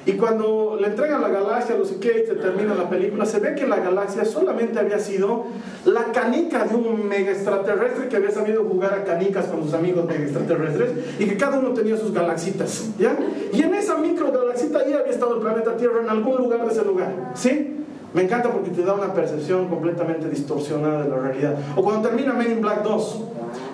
Y 0.05 0.13
cuando 0.15 0.77
le 0.81 0.89
entregan 0.89 1.23
la 1.23 1.29
galaxia, 1.29 1.77
sé 1.85 1.99
qué, 2.01 2.25
y 2.25 2.27
se 2.27 2.35
termina 2.35 2.75
la 2.75 2.91
película, 2.91 3.25
se 3.25 3.39
ve 3.39 3.55
que 3.55 3.67
la 3.67 3.77
galaxia 3.77 4.25
solamente 4.25 4.81
había 4.81 4.99
sido 4.99 5.45
la 5.85 6.07
canica 6.07 6.65
de 6.65 6.75
un 6.75 7.07
mega 7.07 7.31
extraterrestre 7.31 8.09
que 8.09 8.17
había 8.17 8.33
sabido 8.33 8.65
jugar 8.65 8.95
a 8.95 9.05
canicas 9.05 9.47
con 9.47 9.63
sus 9.63 9.75
amigos 9.75 10.07
mega 10.07 10.25
extraterrestres 10.25 10.91
y 11.21 11.27
que 11.27 11.37
cada 11.37 11.61
uno 11.61 11.71
tenía 11.73 11.97
sus 11.97 12.13
galaxitas, 12.13 12.91
¿ya? 12.99 13.17
Y 13.53 13.63
en 13.63 13.75
esa 13.75 13.97
micro 13.97 14.33
galaxita 14.33 14.81
ahí 14.81 14.93
había 14.93 15.13
estado 15.13 15.37
el 15.37 15.41
planeta 15.41 15.77
Tierra 15.77 16.01
en 16.03 16.11
algún 16.11 16.37
lugar 16.37 16.67
de 16.67 16.73
ese 16.73 16.85
lugar, 16.85 17.33
¿sí? 17.35 17.79
Me 18.15 18.23
encanta 18.23 18.51
porque 18.51 18.71
te 18.71 18.83
da 18.83 18.95
una 18.95 19.15
percepción 19.15 19.69
completamente 19.69 20.29
distorsionada 20.29 21.05
de 21.05 21.09
la 21.09 21.17
realidad. 21.17 21.57
O 21.77 21.83
cuando 21.83 22.09
termina 22.09 22.35
Men 22.35 22.53
in 22.53 22.61
Black 22.61 22.83
2, 22.83 23.21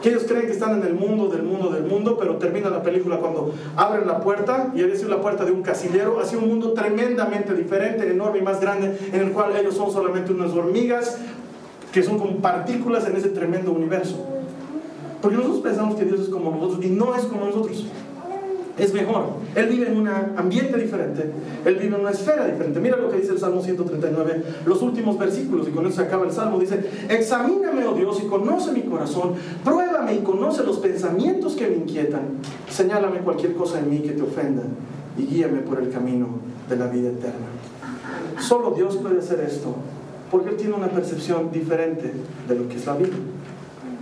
que 0.03 0.11
ellos 0.11 0.25
creen 0.29 0.47
que 0.47 0.53
están 0.53 0.81
en 0.81 0.87
el 0.87 0.95
mundo, 0.95 1.29
del 1.29 1.43
mundo, 1.43 1.71
del 1.71 1.85
mundo, 1.85 2.17
pero 2.19 2.37
termina 2.37 2.71
la 2.71 2.83
película 2.83 3.19
cuando 3.19 3.53
abren 3.77 4.07
la 4.07 4.21
puerta 4.21 4.73
y 4.75 4.83
es 4.83 5.03
la 5.05 5.21
puerta 5.21 5.45
de 5.45 5.53
un 5.53 5.63
casillero 5.63 6.21
hacia 6.21 6.39
un 6.39 6.49
mundo 6.49 6.73
tremendamente 6.73 7.55
diferente, 7.55 8.09
enorme 8.11 8.39
y 8.39 8.43
más 8.43 8.61
grande, 8.61 8.97
en 9.13 9.21
el 9.21 9.33
cual 9.33 9.57
ellos 9.57 9.75
son 9.75 9.91
solamente 9.91 10.33
unas 10.33 10.53
hormigas 10.53 11.19
que 11.93 12.03
son 12.03 12.19
como 12.19 12.37
partículas 12.37 13.07
en 13.07 13.17
ese 13.17 13.31
tremendo 13.31 13.73
universo. 13.73 14.25
Porque 15.21 15.37
nosotros 15.37 15.63
pensamos 15.63 15.97
que 15.97 16.05
Dios 16.05 16.21
es 16.21 16.29
como 16.29 16.51
nosotros 16.53 16.85
y 16.85 16.91
no 16.91 17.15
es 17.17 17.25
como 17.25 17.47
nosotros 17.47 17.87
es 18.79 18.95
mejor. 18.95 19.25
Él 19.55 19.67
vive 19.67 19.89
en 19.89 19.97
un 19.99 20.09
ambiente 20.09 20.77
diferente, 20.79 21.31
él 21.65 21.75
vive 21.75 21.97
en 21.97 22.01
una 22.01 22.11
esfera 22.11 22.47
diferente. 22.47 22.79
Mira 22.81 22.97
lo 22.97 23.11
que 23.11 23.19
dice 23.19 23.33
el 23.33 23.39
Salmo 23.39 23.61
139, 23.61 24.43
los 24.67 24.83
últimos 24.83 25.19
versículos, 25.19 25.69
y 25.69 25.73
con 25.73 25.87
eso 25.87 25.97
se 25.97 26.03
acaba 26.03 26.25
el 26.25 26.33
Salmo. 26.33 26.59
Dice, 26.59 26.89
examíname, 27.09 27.85
oh 27.87 27.95
Dios, 27.95 28.21
y 28.23 28.27
conoce 28.27 28.73
mi 28.73 28.83
corazón, 28.83 29.35
pruébame 29.99 30.15
y 30.15 30.23
conoce 30.23 30.65
los 30.65 30.79
pensamientos 30.79 31.55
que 31.55 31.67
me 31.67 31.77
inquietan, 31.77 32.23
señálame 32.71 33.19
cualquier 33.19 33.55
cosa 33.55 33.79
en 33.79 33.91
mí 33.91 34.01
que 34.01 34.13
te 34.13 34.23
ofenda 34.23 34.63
y 35.17 35.27
guíame 35.27 35.61
por 35.61 35.81
el 35.81 35.91
camino 35.91 36.29
de 36.69 36.77
la 36.77 36.87
vida 36.87 37.09
eterna. 37.09 37.47
Solo 38.41 38.71
Dios 38.73 38.97
puede 38.97 39.19
hacer 39.19 39.41
esto, 39.41 39.75
porque 40.31 40.51
Él 40.51 40.57
tiene 40.57 40.75
una 40.75 40.89
percepción 40.89 41.51
diferente 41.51 42.13
de 42.49 42.55
lo 42.55 42.69
que 42.69 42.77
es 42.77 42.87
la 42.87 42.95
vida. 42.95 43.17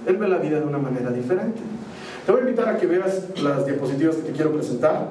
Él 0.07 0.17
ve 0.17 0.29
la 0.29 0.39
vida 0.39 0.61
de 0.61 0.67
una 0.67 0.79
manera 0.79 1.11
diferente. 1.11 1.61
Te 2.25 2.33
voy 2.33 2.41
a 2.41 2.45
invitar 2.45 2.69
a 2.69 2.77
que 2.77 2.87
veas 2.87 3.25
las 3.43 3.67
diapositivas 3.67 4.17
que 4.17 4.23
te 4.23 4.33
quiero 4.33 4.53
presentar 4.53 5.09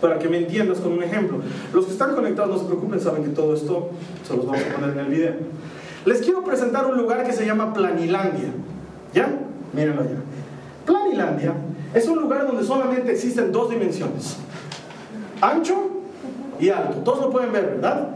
para 0.00 0.18
que 0.18 0.28
me 0.28 0.38
entiendas 0.38 0.78
con 0.78 0.92
un 0.92 1.02
ejemplo. 1.02 1.38
Los 1.74 1.86
que 1.86 1.92
están 1.92 2.14
conectados 2.14 2.50
no 2.50 2.58
se 2.58 2.64
preocupen, 2.66 3.00
saben 3.00 3.24
que 3.24 3.30
todo 3.30 3.54
esto 3.54 3.90
se 4.26 4.36
los 4.36 4.46
vamos 4.46 4.62
a 4.62 4.76
poner 4.76 4.96
en 4.96 4.98
el 4.98 5.06
video. 5.06 5.34
Les 6.06 6.20
quiero 6.22 6.42
presentar 6.42 6.86
un 6.86 6.96
lugar 6.96 7.24
que 7.24 7.32
se 7.32 7.44
llama 7.44 7.74
Planilandia. 7.74 8.48
¿Ya? 9.12 9.28
Mírenlo 9.72 10.02
ya. 10.04 10.18
Planilandia 10.84 11.54
es 11.94 12.06
un 12.08 12.20
lugar 12.20 12.46
donde 12.46 12.64
solamente 12.64 13.12
existen 13.12 13.52
dos 13.52 13.70
dimensiones. 13.70 14.36
Ancho 15.40 15.88
y 16.58 16.68
alto. 16.68 16.98
Todos 16.98 17.20
lo 17.20 17.30
pueden 17.30 17.52
ver, 17.52 17.66
¿verdad? 17.76 18.08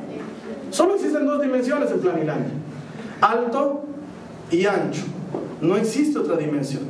Solo 0.70 0.94
existen 0.94 1.26
dos 1.26 1.40
dimensiones 1.40 1.90
en 1.90 2.00
Planilandia. 2.00 2.52
Alto 3.20 3.84
y 4.50 4.66
ancho. 4.66 5.02
No 5.60 5.76
existe 5.76 6.18
otra 6.18 6.36
dimensión. 6.36 6.82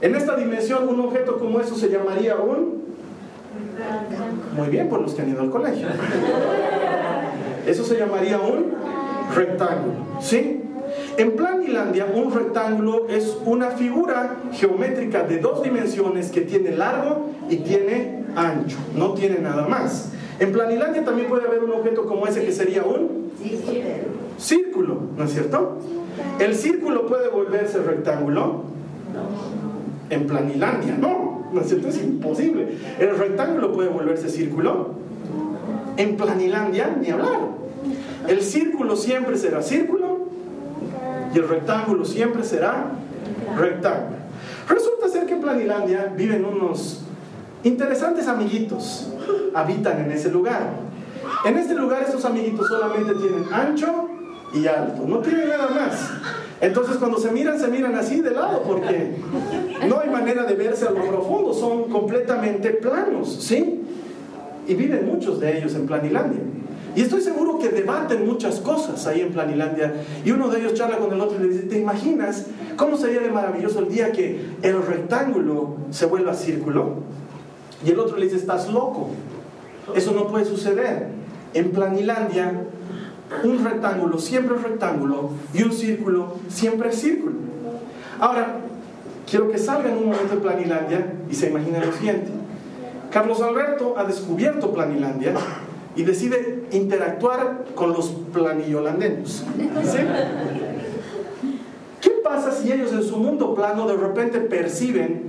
En 0.00 0.14
esta 0.14 0.36
dimensión, 0.36 0.88
un 0.88 1.00
objeto 1.00 1.38
como 1.38 1.60
eso 1.60 1.74
se 1.74 1.90
llamaría 1.90 2.36
un... 2.36 2.80
Muy 4.56 4.68
bien, 4.68 4.88
por 4.88 5.00
los 5.00 5.14
que 5.14 5.22
han 5.22 5.30
ido 5.30 5.40
al 5.40 5.50
colegio. 5.50 5.88
Eso 7.66 7.84
se 7.84 7.98
llamaría 7.98 8.38
un 8.38 8.72
rectángulo. 9.34 10.20
¿Sí? 10.20 10.59
En 11.20 11.32
Planilandia, 11.32 12.06
un 12.06 12.32
rectángulo 12.32 13.06
es 13.10 13.36
una 13.44 13.72
figura 13.72 14.38
geométrica 14.54 15.22
de 15.22 15.36
dos 15.36 15.62
dimensiones 15.62 16.30
que 16.30 16.40
tiene 16.40 16.74
largo 16.74 17.26
y 17.50 17.56
tiene 17.56 18.24
ancho. 18.34 18.78
No 18.96 19.12
tiene 19.12 19.38
nada 19.38 19.68
más. 19.68 20.12
En 20.38 20.50
Planilandia 20.50 21.04
también 21.04 21.28
puede 21.28 21.46
haber 21.46 21.62
un 21.62 21.72
objeto 21.72 22.06
como 22.06 22.26
ese 22.26 22.42
que 22.42 22.52
sería 22.52 22.84
un 22.84 23.32
círculo, 24.38 24.98
¿no 25.14 25.24
es 25.24 25.32
cierto? 25.34 25.76
El 26.38 26.54
círculo 26.54 27.06
puede 27.06 27.28
volverse 27.28 27.82
rectángulo 27.82 28.62
en 30.08 30.26
planilandia. 30.26 30.96
No, 30.96 31.44
¿no 31.52 31.60
es 31.60 31.68
cierto? 31.68 31.88
Es 31.88 32.02
imposible. 32.02 32.78
El 32.98 33.14
rectángulo 33.18 33.74
puede 33.74 33.90
volverse 33.90 34.30
círculo. 34.30 34.94
En 35.98 36.16
planilandia, 36.16 36.96
ni 36.98 37.10
hablar. 37.10 37.40
El 38.26 38.40
círculo 38.40 38.96
siempre 38.96 39.36
será 39.36 39.60
círculo 39.60 39.99
y 41.34 41.38
el 41.38 41.48
rectángulo 41.48 42.04
siempre 42.04 42.44
será 42.44 42.92
rectángulo. 43.56 44.16
Resulta 44.68 45.08
ser 45.08 45.26
que 45.26 45.34
en 45.34 45.40
Planilandia 45.40 46.12
viven 46.16 46.44
unos 46.44 47.02
interesantes 47.64 48.28
amiguitos, 48.28 49.08
habitan 49.54 50.04
en 50.04 50.12
ese 50.12 50.30
lugar. 50.30 50.70
En 51.44 51.56
este 51.58 51.74
lugar 51.74 52.02
estos 52.02 52.24
amiguitos 52.24 52.68
solamente 52.68 53.14
tienen 53.14 53.44
ancho 53.52 54.08
y 54.54 54.66
alto, 54.66 55.04
no 55.06 55.18
tienen 55.18 55.48
nada 55.48 55.68
más. 55.68 56.10
Entonces 56.60 56.96
cuando 56.96 57.18
se 57.18 57.30
miran, 57.30 57.58
se 57.58 57.68
miran 57.68 57.94
así 57.94 58.20
de 58.20 58.32
lado 58.32 58.62
porque 58.62 59.16
no 59.88 60.00
hay 60.00 60.10
manera 60.10 60.44
de 60.44 60.54
verse 60.54 60.86
a 60.86 60.90
lo 60.90 61.04
profundo, 61.04 61.54
son 61.54 61.84
completamente 61.84 62.70
planos, 62.70 63.34
¿sí? 63.40 63.82
Y 64.66 64.74
viven 64.74 65.06
muchos 65.06 65.40
de 65.40 65.58
ellos 65.58 65.74
en 65.74 65.86
Planilandia. 65.86 66.40
Y 66.96 67.02
estoy 67.02 67.20
seguro 67.20 67.58
que 67.58 67.68
debaten 67.68 68.26
muchas 68.26 68.60
cosas 68.60 69.06
ahí 69.06 69.20
en 69.20 69.32
Planilandia. 69.32 69.94
Y 70.24 70.32
uno 70.32 70.48
de 70.48 70.60
ellos 70.60 70.74
charla 70.74 70.98
con 70.98 71.12
el 71.12 71.20
otro 71.20 71.38
y 71.38 71.42
le 71.42 71.48
dice, 71.48 71.66
¿te 71.66 71.78
imaginas 71.78 72.46
cómo 72.76 72.96
sería 72.96 73.20
de 73.20 73.30
maravilloso 73.30 73.80
el 73.80 73.88
día 73.88 74.12
que 74.12 74.40
el 74.62 74.82
rectángulo 74.82 75.76
se 75.90 76.06
vuelva 76.06 76.34
círculo? 76.34 76.96
Y 77.84 77.90
el 77.90 77.98
otro 77.98 78.16
le 78.16 78.24
dice, 78.24 78.36
estás 78.36 78.68
loco. 78.72 79.10
Eso 79.94 80.12
no 80.12 80.26
puede 80.28 80.44
suceder. 80.44 81.08
En 81.54 81.70
Planilandia 81.70 82.52
un 83.44 83.64
rectángulo 83.64 84.18
siempre 84.18 84.56
es 84.56 84.62
rectángulo 84.62 85.30
y 85.54 85.62
un 85.62 85.72
círculo 85.72 86.36
siempre 86.48 86.90
es 86.90 86.96
círculo. 86.96 87.36
Ahora, 88.18 88.56
quiero 89.28 89.50
que 89.50 89.58
salgan 89.58 89.96
un 89.96 90.10
momento 90.10 90.34
de 90.34 90.40
Planilandia 90.40 91.14
y 91.30 91.34
se 91.34 91.48
imaginen 91.48 91.86
lo 91.86 91.92
siguiente. 91.92 92.30
Carlos 93.10 93.40
Alberto 93.40 93.94
ha 93.96 94.04
descubierto 94.04 94.72
Planilandia 94.72 95.34
y 95.96 96.04
decide 96.04 96.64
interactuar 96.70 97.66
con 97.74 97.92
los 97.92 98.08
planillolandeños. 98.32 99.44
¿Qué 102.00 102.10
pasa 102.22 102.52
si 102.52 102.72
ellos 102.72 102.92
en 102.92 103.02
su 103.02 103.16
mundo 103.16 103.54
plano 103.54 103.86
de 103.86 103.96
repente 103.96 104.40
perciben 104.40 105.22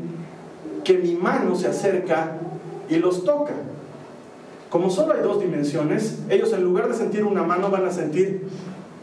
que 0.83 0.97
mi 0.97 1.15
mano 1.15 1.55
se 1.55 1.67
acerca 1.67 2.37
y 2.89 2.97
los 2.97 3.23
toca? 3.23 3.53
Como 4.69 4.89
solo 4.89 5.13
hay 5.13 5.21
dos 5.21 5.41
dimensiones, 5.41 6.19
ellos 6.29 6.53
en 6.53 6.63
lugar 6.63 6.87
de 6.87 6.93
sentir 6.93 7.25
una 7.25 7.43
mano 7.43 7.69
van 7.69 7.85
a 7.85 7.91
sentir 7.91 8.47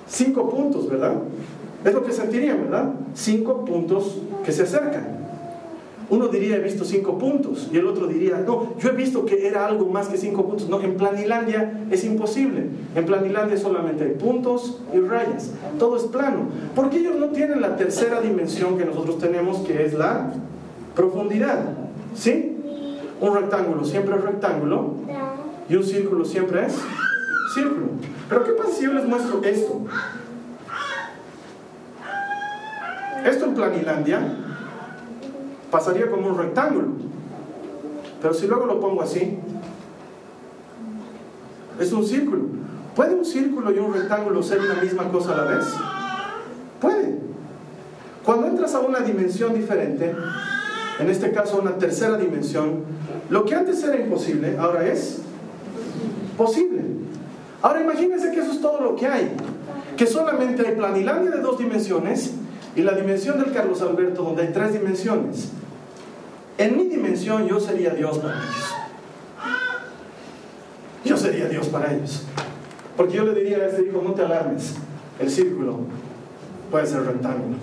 cinco 0.09 0.49
puntos, 0.49 0.89
¿verdad? 0.89 1.15
Es 1.85 1.93
lo 1.93 2.03
que 2.05 2.13
sentirían, 2.13 2.63
¿verdad? 2.63 2.93
Cinco 3.15 3.65
puntos 3.65 4.19
que 4.45 4.53
se 4.53 4.63
acercan. 4.63 5.18
Uno 6.11 6.29
diría 6.29 6.57
he 6.57 6.61
visto 6.61 6.85
cinco 6.85 7.19
puntos 7.19 7.69
y 7.71 7.77
el 7.77 7.87
otro 7.87 8.07
diría, 8.07 8.43
no, 8.47 8.75
yo 8.79 8.89
he 8.89 8.93
visto 8.93 9.27
que 9.27 9.47
era 9.47 9.67
algo 9.67 9.87
más 9.87 10.09
que 10.09 10.17
cinco 10.17 10.47
puntos. 10.47 10.69
No, 10.69 10.81
en 10.81 10.97
Planilandia 10.97 11.87
es 11.91 12.05
imposible. 12.05 12.67
En 12.95 13.05
Planilandia 13.05 13.59
solamente 13.59 14.05
hay 14.05 14.13
puntos 14.13 14.81
y 14.95 15.01
rayas. 15.01 15.53
Todo 15.79 15.97
es 15.97 16.05
plano. 16.05 16.49
Porque 16.75 16.99
ellos 16.99 17.17
no 17.17 17.29
tienen 17.29 17.61
la 17.61 17.77
tercera 17.77 18.21
dimensión 18.21 18.79
que 18.79 18.87
nosotros 18.87 19.19
tenemos, 19.19 19.59
que 19.59 19.85
es 19.85 19.93
la 19.95 20.33
profundidad. 20.95 21.75
¿Sí? 22.15 22.57
Un 23.21 23.35
rectángulo 23.35 23.85
siempre 23.85 24.17
es 24.17 24.23
rectángulo 24.23 24.95
y 25.69 25.77
un 25.77 25.85
círculo 25.85 26.25
siempre 26.25 26.67
es 26.67 26.75
círculo. 27.55 27.89
Pero 28.29 28.45
¿qué 28.45 28.53
pasa 28.53 28.73
si 28.73 28.85
yo 28.85 28.95
les 28.95 29.05
muestro 29.05 29.43
esto? 29.45 29.83
Esto 33.27 33.45
en 33.45 33.55
Planilandia 33.55 34.21
pasaría 35.71 36.11
como 36.11 36.29
un 36.29 36.39
rectángulo. 36.39 36.89
Pero 38.21 38.35
si 38.35 38.47
luego 38.47 38.67
lo 38.67 38.81
pongo 38.81 39.03
así, 39.03 39.39
es 41.79 41.93
un 41.93 42.05
círculo. 42.05 42.43
¿Puede 42.97 43.15
un 43.15 43.25
círculo 43.25 43.73
y 43.73 43.79
un 43.79 43.95
rectángulo 43.95 44.43
ser 44.43 44.61
una 44.61 44.75
misma 44.75 45.09
cosa 45.11 45.33
a 45.33 45.37
la 45.37 45.45
vez? 45.45 45.67
Puede. 46.81 47.19
Cuando 48.25 48.49
entras 48.49 48.75
a 48.75 48.81
una 48.81 49.01
dimensión 49.01 49.55
diferente, 49.55 50.15
en 50.99 51.09
este 51.09 51.31
caso 51.31 51.61
una 51.61 51.79
tercera 51.79 52.17
dimensión, 52.17 52.83
lo 53.31 53.45
que 53.45 53.55
antes 53.55 53.83
era 53.85 53.97
imposible, 53.97 54.57
ahora 54.59 54.87
es 54.87 55.21
posible. 56.37 56.83
Ahora 57.63 57.83
imagínense 57.83 58.33
que 58.33 58.41
eso 58.41 58.53
es 58.53 58.61
todo 58.61 58.81
lo 58.81 58.97
que 58.97 59.07
hay. 59.07 59.33
Que 59.97 60.07
solamente 60.07 60.67
hay 60.67 60.75
planilandia 60.75 61.31
de 61.31 61.41
dos 61.41 61.59
dimensiones 61.59 62.33
y 62.77 62.83
la 62.83 62.93
dimensión 62.93 63.39
del 63.39 63.53
Carlos 63.53 63.83
Alberto 63.83 64.23
donde 64.23 64.43
hay 64.43 64.53
tres 64.53 64.73
dimensiones. 64.73 65.51
En 66.59 66.77
mi 66.77 66.85
dimensión 66.85 67.47
yo 67.47 67.61
sería 67.61 67.91
Dios 67.91 68.19
para 68.19 68.35
ellos. 68.35 68.75
Yo 71.05 71.17
sería 71.17 71.49
Dios 71.49 71.69
para 71.69 71.95
ellos. 71.95 72.25
Porque 72.97 73.17
yo 73.17 73.25
le 73.25 73.35
diría 73.35 73.59
a 73.59 73.67
este 73.67 73.83
hijo, 73.83 74.03
no 74.03 74.13
te 74.13 74.23
alarmes, 74.23 74.75
el 75.21 75.31
círculo 75.31 75.81
puede 76.71 76.87
ser 76.87 77.05
rectángulo. 77.05 77.57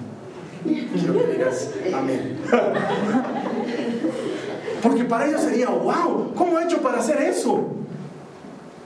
Quiero 0.64 1.14
que 1.14 1.34
digas 1.34 1.72
amén. 1.94 2.40
Porque 4.82 5.04
para 5.04 5.28
ellos 5.28 5.42
sería, 5.42 5.70
wow, 5.70 6.34
¿cómo 6.36 6.58
ha 6.58 6.64
hecho 6.64 6.82
para 6.82 7.00
hacer 7.00 7.22
eso? 7.22 7.68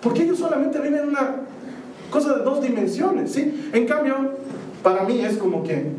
Porque 0.01 0.23
ellos 0.23 0.39
solamente 0.39 0.79
viven 0.79 1.09
una 1.09 1.35
cosa 2.09 2.37
de 2.37 2.43
dos 2.43 2.61
dimensiones, 2.61 3.31
¿sí? 3.31 3.69
En 3.73 3.85
cambio, 3.85 4.37
para 4.83 5.03
mí 5.03 5.19
es 5.21 5.37
como 5.37 5.63
que 5.63 5.91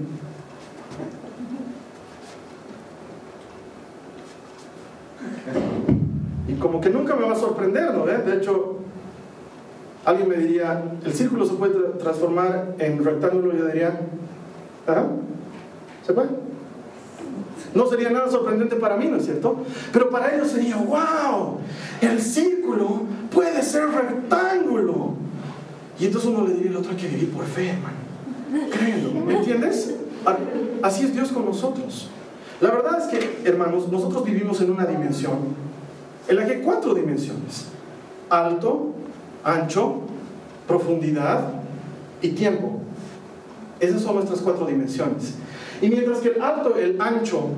y 6.49 6.55
como 6.55 6.81
que 6.81 6.91
nunca 6.91 7.14
me 7.14 7.26
va 7.26 7.33
a 7.33 7.37
sorprender, 7.37 7.95
¿no? 7.95 8.07
De 8.07 8.37
hecho, 8.37 8.76
alguien 10.05 10.28
me 10.28 10.37
diría, 10.37 10.83
el 11.05 11.12
círculo 11.12 11.47
se 11.47 11.55
puede 11.55 11.74
transformar 11.99 12.74
en 12.78 13.05
rectángulo, 13.05 13.57
yo 13.57 13.66
diría, 13.66 14.01
¿ah? 14.87 15.07
¿Se 16.05 16.12
puede? 16.12 16.28
No 17.74 17.87
sería 17.87 18.11
nada 18.11 18.28
sorprendente 18.28 18.76
para 18.76 18.97
mí, 18.97 19.07
¿no 19.07 19.18
es 19.18 19.26
cierto? 19.26 19.59
Pero 19.93 20.11
para 20.11 20.35
ellos 20.35 20.49
sería, 20.49 20.76
wow, 20.76 21.59
el 22.01 22.20
círculo 22.20 23.03
puede 23.33 23.62
ser 23.62 23.89
rectángulo. 23.89 25.14
Y 26.01 26.07
entonces 26.07 26.31
uno 26.31 26.49
le 26.49 26.55
diría, 26.55 26.70
el 26.70 26.76
otro 26.78 26.97
que 26.97 27.07
vivir 27.07 27.31
por 27.31 27.45
fe, 27.45 27.68
hermano. 27.68 28.10
Créelo, 28.51 29.12
¿me 29.24 29.36
entiendes? 29.36 29.94
Así 30.82 31.05
es 31.05 31.14
Dios 31.14 31.30
con 31.30 31.44
nosotros. 31.44 32.09
La 32.61 32.70
verdad 32.70 33.01
es 33.01 33.07
que, 33.07 33.48
hermanos, 33.48 33.90
nosotros 33.90 34.24
vivimos 34.24 34.61
en 34.61 34.70
una 34.70 34.86
dimensión 34.86 35.38
en 36.28 36.36
la 36.36 36.44
que 36.44 36.53
hay 36.53 36.61
cuatro 36.61 36.94
dimensiones. 36.94 37.66
Alto, 38.28 38.92
ancho, 39.44 40.03
profundidad 40.66 41.55
y 42.22 42.30
tiempo. 42.30 42.80
Esas 43.78 44.03
son 44.03 44.16
nuestras 44.16 44.40
cuatro 44.40 44.66
dimensiones. 44.66 45.34
Y 45.80 45.88
mientras 45.88 46.18
que 46.18 46.28
el 46.28 46.42
alto, 46.42 46.76
el 46.76 47.01
ancho 47.01 47.48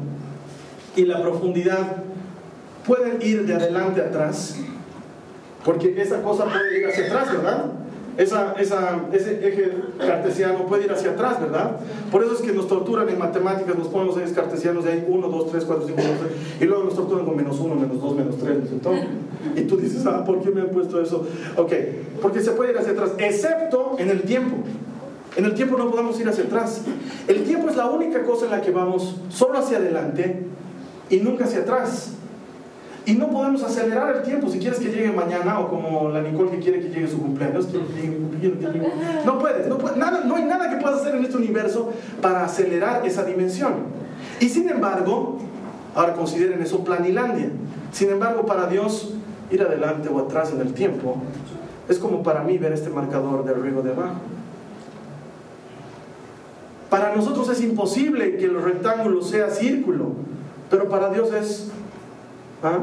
y 0.94 1.04
la 1.04 1.20
profundidad 1.22 1.96
pueden 2.86 3.20
ir 3.20 3.46
de 3.46 3.54
adelante 3.54 4.00
a 4.00 4.06
atrás, 4.06 4.56
porque 5.64 6.00
esa 6.00 6.22
cosa 6.22 6.44
puede 6.44 6.80
ir 6.80 6.86
hacia 6.86 7.06
atrás, 7.06 7.32
¿verdad? 7.32 7.72
Esa, 8.18 8.54
ese 8.58 9.48
eje 9.48 9.72
cartesiano 9.98 10.66
puede 10.66 10.84
ir 10.84 10.92
hacia 10.92 11.12
atrás, 11.12 11.40
¿verdad? 11.40 11.76
Por 12.10 12.22
eso 12.22 12.34
es 12.34 12.40
que 12.40 12.52
nos 12.52 12.68
torturan 12.68 13.08
en 13.08 13.18
matemáticas, 13.18 13.76
nos 13.76 13.88
ponen 13.88 14.08
los 14.08 14.18
ejes 14.18 14.32
cartesianos 14.32 14.84
de 14.84 14.92
ahí 14.92 15.06
1, 15.08 15.28
2, 15.28 15.50
3, 15.50 15.64
4, 15.64 15.86
5, 15.86 16.00
6, 16.02 16.16
y 16.60 16.64
luego 16.66 16.84
nos 16.84 16.94
torturan 16.94 17.24
con 17.24 17.36
menos 17.36 17.58
1, 17.58 17.74
menos 17.74 18.00
2, 18.00 18.16
menos 18.16 18.36
3, 18.36 18.58
entonces, 18.70 19.06
y 19.56 19.62
tú 19.62 19.78
dices, 19.78 20.04
ah, 20.06 20.24
¿por 20.24 20.42
qué 20.42 20.50
me 20.50 20.60
han 20.60 20.68
puesto 20.68 21.00
eso? 21.00 21.26
Ok, 21.56 21.72
porque 22.20 22.42
se 22.42 22.52
puede 22.52 22.72
ir 22.72 22.78
hacia 22.78 22.92
atrás, 22.92 23.12
excepto 23.18 23.96
en 23.98 24.10
el 24.10 24.22
tiempo. 24.22 24.58
En 25.34 25.46
el 25.46 25.54
tiempo 25.54 25.78
no 25.78 25.90
podemos 25.90 26.20
ir 26.20 26.28
hacia 26.28 26.44
atrás. 26.44 26.82
El 27.26 27.44
tiempo 27.44 27.70
es 27.70 27.76
la 27.76 27.86
única 27.86 28.22
cosa 28.22 28.44
en 28.44 28.50
la 28.50 28.60
que 28.60 28.70
vamos 28.70 29.16
solo 29.30 29.58
hacia 29.58 29.78
adelante 29.78 30.42
y 31.08 31.16
nunca 31.16 31.44
hacia 31.44 31.60
atrás. 31.60 32.12
Y 33.04 33.14
no 33.14 33.30
podemos 33.30 33.62
acelerar 33.64 34.16
el 34.16 34.22
tiempo. 34.22 34.48
Si 34.48 34.58
quieres 34.58 34.78
que 34.78 34.90
llegue 34.90 35.10
mañana, 35.10 35.58
o 35.58 35.68
como 35.68 36.08
la 36.10 36.20
Nicole 36.20 36.50
que 36.52 36.58
quiere 36.60 36.80
que 36.80 36.88
llegue 36.88 37.08
su 37.08 37.20
cumpleaños, 37.20 37.66
no 39.26 39.38
puedes, 39.38 39.66
no, 39.66 39.78
nada, 39.96 40.22
no 40.24 40.36
hay 40.36 40.44
nada 40.44 40.70
que 40.70 40.76
puedas 40.76 41.00
hacer 41.00 41.16
en 41.16 41.24
este 41.24 41.36
universo 41.36 41.92
para 42.20 42.44
acelerar 42.44 43.04
esa 43.04 43.24
dimensión. 43.24 43.72
Y 44.38 44.48
sin 44.48 44.68
embargo, 44.68 45.38
ahora 45.94 46.14
consideren 46.14 46.62
eso 46.62 46.84
planilandia. 46.84 47.50
Sin 47.92 48.10
embargo, 48.10 48.46
para 48.46 48.66
Dios, 48.66 49.14
ir 49.50 49.62
adelante 49.62 50.08
o 50.08 50.18
atrás 50.20 50.52
en 50.52 50.60
el 50.60 50.72
tiempo 50.72 51.16
es 51.88 51.98
como 51.98 52.22
para 52.22 52.42
mí 52.42 52.58
ver 52.58 52.72
este 52.72 52.90
marcador 52.90 53.44
de 53.44 53.50
arriba 53.50 53.82
de 53.82 53.90
abajo. 53.90 54.20
Para 56.88 57.14
nosotros 57.14 57.48
es 57.48 57.62
imposible 57.62 58.36
que 58.36 58.44
el 58.44 58.62
rectángulo 58.62 59.22
sea 59.22 59.50
círculo, 59.50 60.12
pero 60.70 60.88
para 60.88 61.10
Dios 61.10 61.32
es 61.32 61.70
¿Ah? 62.62 62.80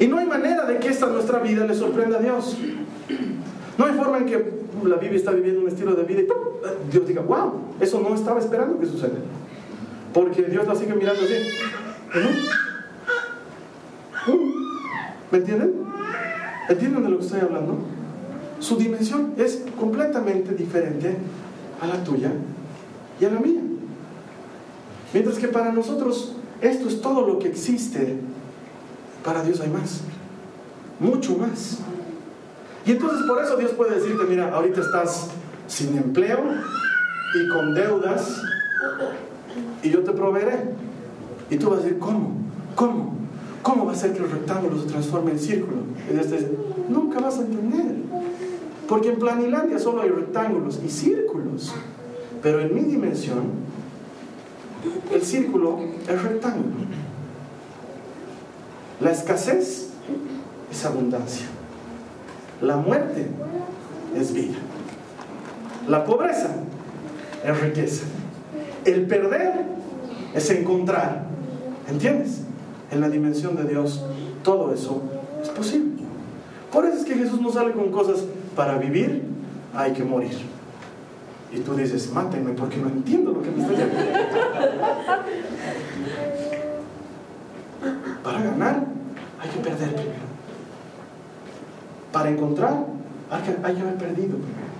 Y 0.00 0.06
no 0.08 0.18
hay 0.18 0.26
manera 0.26 0.64
de 0.66 0.78
que 0.78 0.88
esta 0.88 1.06
nuestra 1.06 1.38
vida 1.38 1.64
le 1.64 1.74
sorprenda 1.74 2.18
a 2.18 2.20
Dios. 2.20 2.56
No 3.78 3.86
hay 3.86 3.92
forma 3.94 4.18
en 4.18 4.26
que 4.26 4.62
la 4.84 4.96
Biblia 4.96 5.18
está 5.18 5.30
viviendo 5.30 5.60
un 5.60 5.68
estilo 5.68 5.94
de 5.94 6.02
vida 6.02 6.22
y 6.22 6.26
Dios 6.90 7.06
diga, 7.06 7.22
wow, 7.22 7.52
eso 7.80 8.00
no 8.00 8.14
estaba 8.14 8.40
esperando 8.40 8.78
que 8.80 8.86
suceda. 8.86 9.18
Porque 10.12 10.42
Dios 10.42 10.66
la 10.66 10.74
sigue 10.74 10.94
mirando 10.94 11.22
así. 11.22 11.34
¿Me 15.30 15.38
entienden? 15.38 15.72
¿Entienden 16.68 17.02
de 17.04 17.08
lo 17.08 17.18
que 17.18 17.24
estoy 17.24 17.40
hablando? 17.40 17.78
Su 18.58 18.76
dimensión 18.76 19.34
es 19.38 19.64
completamente 19.78 20.52
diferente 20.54 21.16
a 21.80 21.86
la 21.86 22.04
tuya 22.04 22.32
y 23.20 23.24
a 23.24 23.30
la 23.30 23.40
mía. 23.40 23.60
Mientras 25.12 25.38
que 25.38 25.48
para 25.48 25.72
nosotros 25.72 26.34
esto 26.60 26.88
es 26.88 27.00
todo 27.00 27.26
lo 27.26 27.38
que 27.38 27.48
existe, 27.48 28.16
para 29.24 29.42
Dios 29.42 29.60
hay 29.60 29.68
más, 29.68 30.00
mucho 31.00 31.36
más. 31.36 31.78
Y 32.86 32.92
entonces 32.92 33.22
por 33.26 33.42
eso 33.42 33.56
Dios 33.56 33.72
puede 33.72 33.96
decirte, 33.96 34.24
mira, 34.28 34.52
ahorita 34.54 34.80
estás 34.80 35.28
sin 35.66 35.96
empleo 35.96 36.40
y 37.34 37.48
con 37.48 37.74
deudas 37.74 38.42
y 39.82 39.90
yo 39.90 40.02
te 40.02 40.12
proveeré. 40.12 40.70
Y 41.50 41.56
tú 41.56 41.70
vas 41.70 41.80
a 41.80 41.82
decir, 41.82 41.98
¿cómo? 41.98 42.32
¿Cómo? 42.74 43.14
¿Cómo 43.62 43.86
va 43.86 43.92
a 43.92 43.96
ser 43.96 44.12
que 44.12 44.22
el 44.22 44.30
rectángulo 44.30 44.80
se 44.80 44.88
transforme 44.88 45.32
en 45.32 45.38
círculo? 45.38 45.82
Y 46.12 46.18
este, 46.18 46.50
nunca 46.88 47.20
vas 47.20 47.38
a 47.38 47.42
entender. 47.42 47.96
Porque 48.88 49.10
en 49.10 49.18
Planilandia 49.18 49.78
solo 49.78 50.02
hay 50.02 50.10
rectángulos 50.10 50.80
y 50.84 50.88
círculos. 50.88 51.72
Pero 52.42 52.60
en 52.60 52.74
mi 52.74 52.82
dimensión 52.82 53.42
el 55.12 55.22
círculo 55.22 55.78
es 56.08 56.22
rectángulo. 56.22 56.86
La 59.00 59.10
escasez 59.10 59.90
es 60.70 60.84
abundancia. 60.84 61.46
La 62.60 62.76
muerte 62.76 63.26
es 64.16 64.32
vida. 64.32 64.58
La 65.88 66.04
pobreza 66.04 66.50
es 67.44 67.60
riqueza. 67.60 68.04
El 68.84 69.06
perder 69.06 69.64
es 70.34 70.50
encontrar. 70.50 71.26
¿Entiendes? 71.88 72.42
En 72.90 73.00
la 73.00 73.08
dimensión 73.08 73.56
de 73.56 73.64
Dios 73.64 74.04
todo 74.42 74.72
eso 74.72 75.02
es 75.42 75.48
posible. 75.48 76.02
Por 76.72 76.86
eso 76.86 76.98
es 76.98 77.04
que 77.04 77.14
Jesús 77.14 77.40
no 77.40 77.50
sale 77.52 77.72
con 77.72 77.90
cosas 77.90 78.24
para 78.56 78.78
vivir, 78.78 79.22
hay 79.74 79.92
que 79.92 80.04
morir. 80.04 80.51
Y 81.52 81.60
tú 81.60 81.74
dices, 81.74 82.10
mátenme 82.12 82.52
porque 82.52 82.78
no 82.78 82.88
entiendo 82.88 83.32
lo 83.32 83.42
que 83.42 83.50
me 83.50 83.60
está 83.60 83.72
diciendo. 83.72 83.94
Para 88.24 88.42
ganar 88.42 88.86
hay 89.40 89.50
que 89.50 89.58
perder 89.58 89.94
primero. 89.94 90.32
Para 92.10 92.30
encontrar 92.30 92.86
hay 93.30 93.42
que, 93.42 93.56
hay 93.62 93.74
que 93.74 93.80
haber 93.82 93.96
perdido 93.96 94.36
primero. 94.38 94.72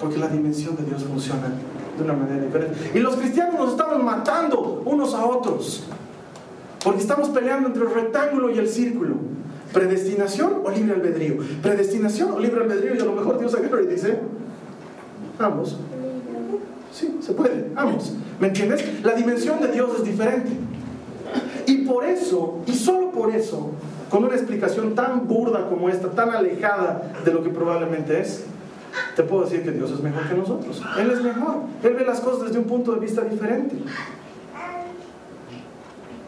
Porque 0.00 0.18
la 0.18 0.28
dimensión 0.28 0.74
de 0.76 0.84
Dios 0.84 1.04
funciona 1.04 1.52
de 1.96 2.02
una 2.02 2.14
manera 2.14 2.44
diferente. 2.44 2.90
Y 2.94 2.98
los 2.98 3.14
cristianos 3.16 3.54
nos 3.54 3.70
estamos 3.72 4.02
matando 4.02 4.82
unos 4.84 5.14
a 5.14 5.24
otros. 5.24 5.84
Porque 6.82 7.00
estamos 7.00 7.28
peleando 7.28 7.68
entre 7.68 7.84
el 7.84 7.90
rectángulo 7.94 8.50
y 8.50 8.58
el 8.58 8.68
círculo. 8.68 9.14
Predestinación 9.72 10.62
o 10.64 10.70
libre 10.70 10.94
albedrío. 10.94 11.36
Predestinación 11.62 12.32
o 12.32 12.40
libre 12.40 12.62
albedrío. 12.62 12.96
Y 12.96 12.98
a 12.98 13.04
lo 13.04 13.12
mejor 13.12 13.38
Dios 13.38 13.54
agarra 13.54 13.80
y 13.82 13.86
dice, 13.86 14.18
ambos. 15.44 15.76
Sí, 16.92 17.18
se 17.20 17.32
puede, 17.32 17.70
ambos. 17.74 18.12
¿Me 18.38 18.48
entiendes? 18.48 18.84
La 19.02 19.14
dimensión 19.14 19.60
de 19.60 19.68
Dios 19.68 19.90
es 19.98 20.04
diferente. 20.04 20.50
Y 21.66 21.78
por 21.78 22.04
eso, 22.04 22.58
y 22.66 22.74
solo 22.74 23.10
por 23.10 23.34
eso, 23.34 23.70
con 24.10 24.24
una 24.24 24.34
explicación 24.34 24.94
tan 24.94 25.26
burda 25.26 25.68
como 25.68 25.88
esta, 25.88 26.10
tan 26.10 26.30
alejada 26.30 27.12
de 27.24 27.32
lo 27.32 27.42
que 27.42 27.48
probablemente 27.48 28.20
es, 28.20 28.44
te 29.16 29.22
puedo 29.22 29.44
decir 29.44 29.62
que 29.62 29.70
Dios 29.70 29.90
es 29.90 30.00
mejor 30.00 30.28
que 30.28 30.34
nosotros. 30.34 30.82
Él 30.98 31.10
es 31.10 31.22
mejor. 31.22 31.62
Él 31.82 31.94
ve 31.94 32.04
las 32.04 32.20
cosas 32.20 32.48
desde 32.48 32.58
un 32.58 32.66
punto 32.66 32.92
de 32.92 33.00
vista 33.00 33.22
diferente. 33.22 33.76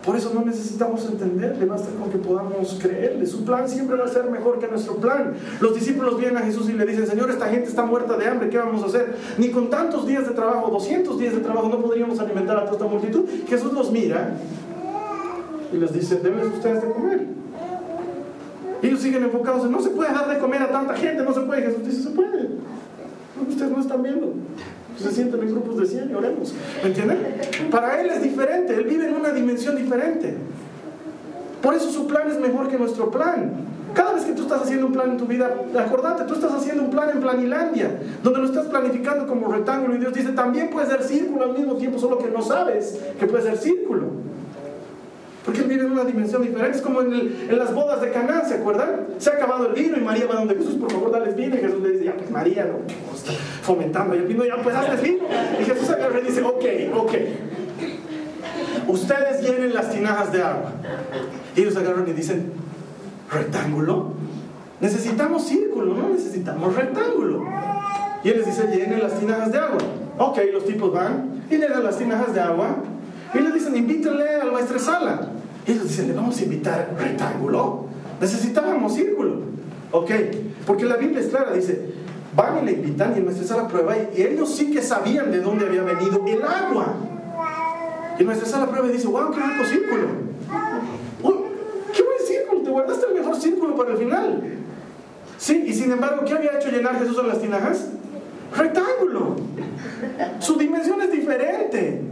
Por 0.04 0.16
eso 0.16 0.32
no 0.34 0.44
necesitamos 0.44 1.06
entenderle, 1.06 1.64
basta 1.64 1.88
con 1.98 2.10
que 2.10 2.18
podamos 2.18 2.78
creerle. 2.80 3.26
Su 3.26 3.44
plan 3.44 3.66
siempre 3.68 3.96
va 3.96 4.04
a 4.04 4.08
ser 4.08 4.30
mejor 4.30 4.58
que 4.58 4.68
nuestro 4.68 4.96
plan. 4.96 5.32
Los 5.60 5.74
discípulos 5.74 6.18
vienen 6.18 6.36
a 6.36 6.40
Jesús 6.40 6.68
y 6.68 6.74
le 6.74 6.84
dicen, 6.84 7.06
Señor, 7.06 7.30
esta 7.30 7.48
gente 7.48 7.70
está 7.70 7.84
muerta 7.84 8.16
de 8.18 8.26
hambre, 8.26 8.50
¿qué 8.50 8.58
vamos 8.58 8.82
a 8.82 8.86
hacer? 8.86 9.16
Ni 9.38 9.48
con 9.48 9.70
tantos 9.70 10.06
días 10.06 10.28
de 10.28 10.34
trabajo, 10.34 10.70
200 10.70 11.18
días 11.18 11.34
de 11.34 11.40
trabajo, 11.40 11.68
no 11.68 11.80
podríamos 11.80 12.18
alimentar 12.20 12.58
a 12.58 12.64
toda 12.66 12.72
esta 12.72 12.86
multitud. 12.86 13.24
Jesús 13.48 13.72
los 13.72 13.90
mira 13.90 14.36
y 15.72 15.76
les 15.78 15.92
dice, 15.92 16.16
deben 16.16 16.48
ustedes 16.48 16.82
de 16.82 16.88
comer. 16.90 17.26
Ellos 18.82 19.00
siguen 19.00 19.22
enfocados 19.22 19.64
en, 19.64 19.72
no 19.72 19.80
se 19.80 19.88
puede 19.88 20.12
dar 20.12 20.28
de 20.28 20.38
comer 20.38 20.62
a 20.62 20.70
tanta 20.70 20.94
gente, 20.94 21.22
no 21.22 21.32
se 21.32 21.40
puede. 21.40 21.62
Jesús 21.62 21.86
dice, 21.86 22.02
se 22.02 22.10
puede. 22.10 22.50
Ustedes 23.48 23.70
no 23.70 23.80
están 23.80 24.02
viendo 24.02 24.34
se 24.98 25.10
sienten 25.10 25.40
en 25.40 25.50
grupos 25.50 25.78
de 25.78 25.86
100 25.86 26.10
y 26.10 26.14
oremos. 26.14 26.54
¿Me 26.82 26.88
entienden? 26.88 27.18
Para 27.70 28.00
Él 28.00 28.10
es 28.10 28.22
diferente, 28.22 28.74
Él 28.74 28.84
vive 28.84 29.08
en 29.08 29.14
una 29.14 29.30
dimensión 29.30 29.76
diferente. 29.76 30.34
Por 31.62 31.74
eso 31.74 31.90
su 31.90 32.06
plan 32.06 32.30
es 32.30 32.38
mejor 32.38 32.68
que 32.68 32.78
nuestro 32.78 33.10
plan. 33.10 33.52
Cada 33.94 34.12
vez 34.12 34.24
que 34.24 34.32
tú 34.32 34.42
estás 34.42 34.62
haciendo 34.62 34.86
un 34.86 34.92
plan 34.92 35.12
en 35.12 35.16
tu 35.16 35.26
vida, 35.26 35.54
acordate, 35.78 36.24
tú 36.24 36.34
estás 36.34 36.52
haciendo 36.52 36.82
un 36.82 36.90
plan 36.90 37.10
en 37.10 37.20
Planilandia, 37.20 37.90
donde 38.22 38.40
lo 38.40 38.46
estás 38.46 38.66
planificando 38.66 39.26
como 39.26 39.50
rectángulo 39.50 39.94
y 39.94 39.98
Dios 39.98 40.12
dice, 40.12 40.30
también 40.30 40.68
puede 40.70 40.88
ser 40.88 41.02
círculo 41.04 41.44
al 41.44 41.52
mismo 41.52 41.76
tiempo, 41.76 41.98
solo 41.98 42.18
que 42.18 42.28
no 42.28 42.42
sabes 42.42 42.98
que 43.18 43.26
puede 43.26 43.44
ser 43.44 43.56
círculo. 43.56 44.08
Porque 45.44 45.60
él 45.60 45.66
vive 45.68 45.82
en 45.82 45.92
una 45.92 46.04
dimensión 46.04 46.42
diferente. 46.42 46.78
Es 46.78 46.82
como 46.82 47.02
en, 47.02 47.58
las 47.58 47.74
bodas 47.74 48.00
de 48.00 48.10
Canaán, 48.10 48.48
¿se 48.48 48.54
acuerdan? 48.54 49.06
Se 49.18 49.30
ha 49.30 49.34
acabado 49.34 49.66
el 49.66 49.74
vino 49.74 49.96
y 49.98 50.00
María 50.00 50.26
va 50.26 50.36
donde 50.36 50.54
Jesús, 50.54 50.76
por 50.76 50.90
favor, 50.90 51.10
dale 51.10 51.32
vino. 51.32 51.56
Y 51.56 51.58
Jesús 51.58 51.82
le 51.82 51.90
dice, 51.90 52.04
ya 52.04 52.16
pues 52.16 52.30
María, 52.30 52.64
no, 52.64 52.78
está 53.14 53.32
fomentando. 53.62 54.14
El 54.14 54.22
vino, 54.22 54.44
ya 54.44 54.56
pues 54.62 54.74
hazles 54.74 55.02
vino. 55.02 55.24
Y 55.60 55.64
Jesús 55.64 55.90
agarra 55.90 56.18
y 56.20 56.22
dice, 56.24 56.42
ok, 56.42 56.64
ok. 56.94 57.12
Ustedes 58.88 59.42
llenen 59.42 59.74
las 59.74 59.90
tinajas 59.90 60.32
de 60.32 60.42
agua. 60.42 60.72
Y 61.54 61.60
ellos 61.60 61.76
agarran 61.76 62.08
y 62.08 62.12
dicen, 62.12 62.50
¿rectángulo? 63.30 64.12
Necesitamos 64.80 65.46
círculo, 65.46 65.94
no 65.94 66.08
necesitamos 66.08 66.74
rectángulo. 66.74 67.44
Y 68.22 68.30
él 68.30 68.38
les 68.38 68.46
dice, 68.46 68.66
llenen 68.68 69.02
las 69.02 69.18
tinajas 69.18 69.52
de 69.52 69.58
agua. 69.58 69.78
Ok, 70.18 70.38
los 70.52 70.64
tipos 70.64 70.90
van 70.90 71.42
y 71.50 71.56
le 71.58 71.68
dan 71.68 71.84
las 71.84 71.98
tinajas 71.98 72.32
de 72.32 72.40
agua 72.40 72.76
y 73.34 73.38
le 73.40 73.50
dicen, 73.50 73.76
invítenle 73.76 74.28
a 74.40 74.44
la 74.44 74.78
sala. 74.78 75.28
Y 75.66 75.72
ellos 75.72 75.88
dicen, 75.88 76.08
¿le 76.08 76.14
vamos 76.14 76.38
a 76.38 76.44
invitar 76.44 76.94
rectángulo? 76.98 77.86
Necesitábamos 78.20 78.94
círculo. 78.94 79.36
Ok, 79.90 80.10
porque 80.66 80.84
la 80.84 80.96
Biblia 80.96 81.20
es 81.20 81.28
clara, 81.28 81.52
dice, 81.52 81.92
van 82.34 82.62
y 82.62 82.66
le 82.66 82.72
invitan 82.72 83.14
y 83.16 83.20
el 83.20 83.46
sala 83.46 83.68
prueba 83.68 83.94
y 83.96 84.22
ellos 84.22 84.54
sí 84.54 84.70
que 84.70 84.82
sabían 84.82 85.30
de 85.30 85.40
dónde 85.40 85.66
había 85.66 85.82
venido 85.82 86.24
el 86.26 86.42
agua. 86.42 86.96
Y 88.18 88.22
el 88.22 88.46
sala 88.46 88.66
prueba 88.66 88.88
y 88.88 88.92
dice, 88.92 89.06
wow, 89.06 89.30
qué 89.30 89.40
rico 89.40 89.64
círculo. 89.64 90.08
Uy, 91.22 91.34
qué 91.92 92.02
buen 92.02 92.18
círculo, 92.26 92.62
te 92.62 92.70
guardaste 92.70 93.06
el 93.06 93.14
mejor 93.14 93.36
círculo 93.36 93.76
para 93.76 93.92
el 93.92 93.98
final. 93.98 94.42
Sí, 95.38 95.64
y 95.66 95.72
sin 95.72 95.92
embargo, 95.92 96.24
¿qué 96.24 96.34
había 96.34 96.58
hecho 96.58 96.70
llenar 96.70 96.98
Jesús 96.98 97.18
en 97.18 97.28
las 97.28 97.40
tinajas? 97.40 97.88
Rectángulo. 98.56 99.36
Su 100.38 100.56
dimensión 100.56 101.02
es 101.02 101.10
diferente. 101.10 102.02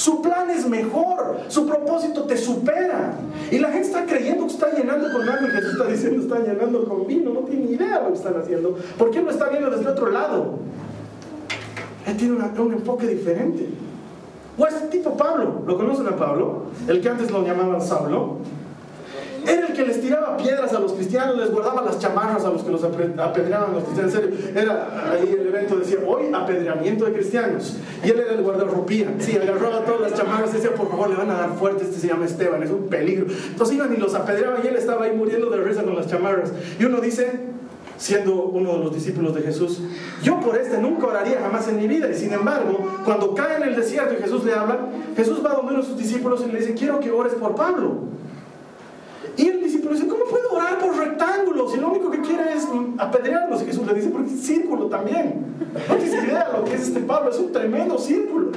Su 0.00 0.22
plan 0.22 0.48
es 0.48 0.66
mejor, 0.66 1.40
su 1.48 1.66
propósito 1.66 2.22
te 2.22 2.34
supera. 2.34 3.12
Y 3.50 3.58
la 3.58 3.68
gente 3.68 3.86
está 3.86 4.06
creyendo 4.06 4.46
que 4.46 4.52
está 4.54 4.72
llenando 4.72 5.12
con 5.12 5.28
agua 5.28 5.46
y 5.46 5.50
Jesús 5.50 5.72
está 5.72 5.86
diciendo 5.88 6.22
está 6.22 6.38
llenando 6.38 6.86
con 6.86 7.06
vino. 7.06 7.34
No 7.34 7.40
tiene 7.40 7.66
ni 7.66 7.72
idea 7.72 7.98
de 7.98 8.04
lo 8.04 8.08
que 8.08 8.16
están 8.16 8.40
haciendo. 8.40 8.78
¿Por 8.96 9.10
qué 9.10 9.20
lo 9.20 9.30
está 9.30 9.50
viendo 9.50 9.68
desde 9.68 9.86
otro 9.86 10.10
lado? 10.10 10.54
Él 12.06 12.16
tiene 12.16 12.34
un 12.34 12.72
enfoque 12.72 13.08
diferente. 13.08 13.68
O 14.56 14.66
este 14.66 14.86
tipo 14.86 15.18
Pablo, 15.18 15.64
¿lo 15.66 15.76
conocen 15.76 16.06
a 16.06 16.16
Pablo? 16.16 16.62
El 16.88 17.02
que 17.02 17.08
antes 17.10 17.30
lo 17.30 17.44
llamaban 17.44 17.82
Saulo. 17.82 18.38
Era 19.46 19.66
el 19.68 19.72
que 19.72 19.84
les 19.84 20.00
tiraba 20.00 20.36
piedras 20.36 20.72
a 20.72 20.80
los 20.80 20.92
cristianos, 20.92 21.36
les 21.38 21.50
guardaba 21.50 21.82
las 21.82 21.98
chamarras 21.98 22.44
a 22.44 22.50
los 22.50 22.62
que 22.62 22.70
los 22.70 22.82
apedreaban 22.84 23.72
los 23.72 23.84
cristianos. 23.84 24.14
En 24.14 24.20
serio, 24.20 24.38
era 24.54 25.12
ahí 25.12 25.36
el 25.38 25.46
evento 25.46 25.76
decía, 25.76 25.98
hoy 26.06 26.32
apedreamiento 26.32 27.04
de 27.04 27.12
cristianos. 27.12 27.76
Y 28.04 28.10
él 28.10 28.20
era 28.20 28.32
el 28.32 28.42
guardarropía. 28.42 29.14
Sí, 29.18 29.36
agarraba 29.36 29.84
todas 29.84 30.00
las 30.00 30.14
chamarras 30.14 30.50
y 30.50 30.56
decía, 30.56 30.74
por 30.74 30.88
favor, 30.90 31.10
le 31.10 31.16
van 31.16 31.30
a 31.30 31.34
dar 31.34 31.54
fuerte, 31.54 31.84
este 31.84 31.98
se 31.98 32.08
llama 32.08 32.26
Esteban, 32.26 32.62
es 32.62 32.70
un 32.70 32.88
peligro. 32.88 33.26
Entonces 33.48 33.76
iban 33.76 33.92
y 33.92 33.96
los 33.96 34.14
apedreaban 34.14 34.60
y 34.64 34.66
él 34.66 34.76
estaba 34.76 35.04
ahí 35.04 35.16
muriendo 35.16 35.50
de 35.50 35.58
risa 35.58 35.82
con 35.82 35.96
las 35.96 36.06
chamarras. 36.06 36.52
Y 36.78 36.84
uno 36.84 37.00
dice, 37.00 37.40
siendo 38.00 38.44
uno 38.44 38.72
de 38.72 38.78
los 38.78 38.94
discípulos 38.94 39.34
de 39.34 39.42
Jesús, 39.42 39.80
yo 40.22 40.40
por 40.40 40.56
este 40.56 40.78
nunca 40.78 41.06
oraría 41.06 41.40
jamás 41.40 41.68
en 41.68 41.76
mi 41.76 41.86
vida. 41.86 42.10
Y 42.10 42.14
sin 42.14 42.32
embargo, 42.32 43.02
cuando 43.04 43.34
cae 43.34 43.56
en 43.56 43.64
el 43.64 43.76
desierto 43.76 44.14
y 44.14 44.22
Jesús 44.22 44.44
le 44.44 44.54
habla, 44.54 44.78
Jesús 45.16 45.44
va 45.44 45.54
donde 45.54 45.74
uno 45.74 45.82
de 45.82 45.88
sus 45.88 45.98
discípulos 45.98 46.42
y 46.46 46.50
le 46.50 46.60
dice, 46.60 46.74
quiero 46.74 46.98
que 47.00 47.10
ores 47.10 47.34
por 47.34 47.54
Pablo. 47.54 48.10
Y 49.40 49.48
el 49.48 49.62
discípulo 49.62 49.94
dice, 49.94 50.06
¿cómo 50.06 50.24
puedo 50.24 50.50
orar 50.50 50.78
por 50.78 50.94
rectángulos? 50.98 51.72
Si 51.72 51.80
lo 51.80 51.88
único 51.88 52.10
que 52.10 52.20
quiere 52.20 52.52
es 52.52 52.68
apedrearnos. 52.98 53.62
Y 53.62 53.64
Jesús 53.64 53.86
le 53.86 53.94
dice, 53.94 54.10
porque 54.10 54.34
es 54.34 54.42
círculo 54.42 54.84
también. 54.86 55.46
No 55.88 55.94
tienes 55.94 56.24
idea 56.24 56.50
de 56.50 56.58
lo 56.58 56.64
que 56.66 56.74
es 56.74 56.82
este 56.82 57.00
Pablo, 57.00 57.30
es 57.30 57.38
un 57.38 57.50
tremendo 57.50 57.96
círculo. 57.96 58.50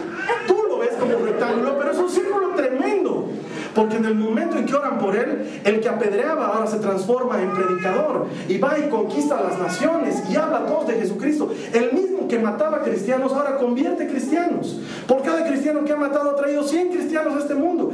Tú 0.46 0.58
lo 0.68 0.80
ves 0.80 0.90
como 1.00 1.26
rectángulo, 1.26 1.78
pero 1.80 1.92
es 1.92 1.98
un 1.98 2.10
círculo 2.10 2.50
tremendo. 2.50 3.30
Porque 3.74 3.96
en 3.96 4.04
el 4.04 4.16
momento 4.16 4.58
en 4.58 4.66
que 4.66 4.76
oran 4.76 5.00
por 5.00 5.16
él, 5.16 5.62
el 5.64 5.80
que 5.80 5.88
apedreaba 5.88 6.48
ahora 6.48 6.68
se 6.68 6.80
transforma 6.80 7.42
en 7.42 7.54
predicador 7.54 8.26
y 8.50 8.58
va 8.58 8.78
y 8.78 8.90
conquista 8.90 9.38
a 9.38 9.44
las 9.44 9.58
naciones 9.58 10.22
y 10.30 10.36
habla 10.36 10.58
a 10.58 10.66
todos 10.66 10.88
de 10.88 10.96
Jesucristo. 10.96 11.50
El 11.72 11.94
mismo 11.94 12.28
que 12.28 12.40
mataba 12.40 12.82
cristianos 12.82 13.32
ahora 13.32 13.56
convierte 13.56 14.06
cristianos. 14.08 14.82
Por 15.08 15.22
cada 15.22 15.48
cristiano 15.48 15.86
que 15.86 15.94
ha 15.94 15.98
matado 15.98 16.32
ha 16.32 16.36
traído 16.36 16.62
100 16.62 16.90
cristianos 16.90 17.36
a 17.38 17.40
este 17.40 17.56
mundo. 17.56 17.94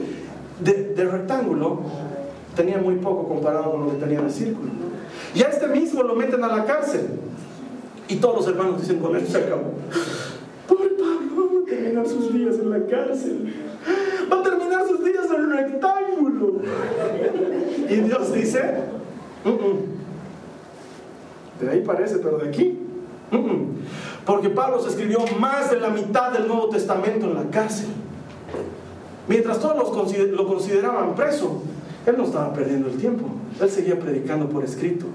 De, 0.60 0.74
de 0.94 1.06
rectángulo 1.06 1.84
tenía 2.56 2.78
muy 2.78 2.96
poco 2.96 3.28
comparado 3.28 3.72
con 3.72 3.86
lo 3.86 3.92
que 3.92 3.98
tenía 3.98 4.22
de 4.22 4.30
círculo. 4.30 4.70
Y 5.36 5.44
a 5.44 5.50
este 5.50 5.68
mismo 5.68 6.04
lo 6.04 6.16
meten 6.16 6.44
a 6.44 6.48
la 6.48 6.66
cárcel. 6.66 7.08
Y 8.08 8.16
todos 8.16 8.38
los 8.38 8.48
hermanos 8.48 8.82
dicen, 8.82 9.00
con 9.00 9.16
esto 9.16 9.32
se 9.32 9.38
acabó. 9.38 9.74
Pobre 10.68 10.90
Pablo, 10.90 11.52
va 11.56 11.62
a 11.62 11.66
terminar 11.66 12.08
sus 12.08 12.34
días 12.34 12.56
en 12.56 12.70
la 12.72 12.86
cárcel. 12.88 13.54
Va 14.32 14.40
a 14.40 14.44
terminar 14.44 14.88
sus 14.88 15.04
días 15.04 15.26
en 15.26 15.42
el 15.42 15.52
rectángulo. 15.52 16.62
Y 17.88 17.96
Dios 17.96 18.34
dice, 18.34 18.62
de 21.62 21.70
ahí 21.70 21.82
parece, 21.82 22.18
pero 22.18 22.40
de 22.40 22.50
aquí. 22.50 22.80
Porque 24.26 24.50
Pablo 24.50 24.82
se 24.82 24.90
escribió 24.90 25.20
más 25.40 25.70
de 25.70 25.80
la 25.80 25.90
mitad 25.90 26.32
del 26.32 26.48
Nuevo 26.48 26.70
Testamento 26.70 27.28
en 27.28 27.36
la 27.36 27.44
cárcel. 27.52 27.90
Mientras 29.28 29.60
todos 29.60 29.78
lo 29.78 30.48
consideraban 30.48 31.14
preso, 31.14 31.62
él 32.10 32.18
no 32.18 32.26
estaba 32.26 32.54
perdiendo 32.54 32.90
el 32.90 32.98
tiempo, 32.98 33.26
él 33.60 33.70
seguía 33.70 34.00
predicando 34.00 34.50
por 34.50 34.64
escrito. 34.64 35.06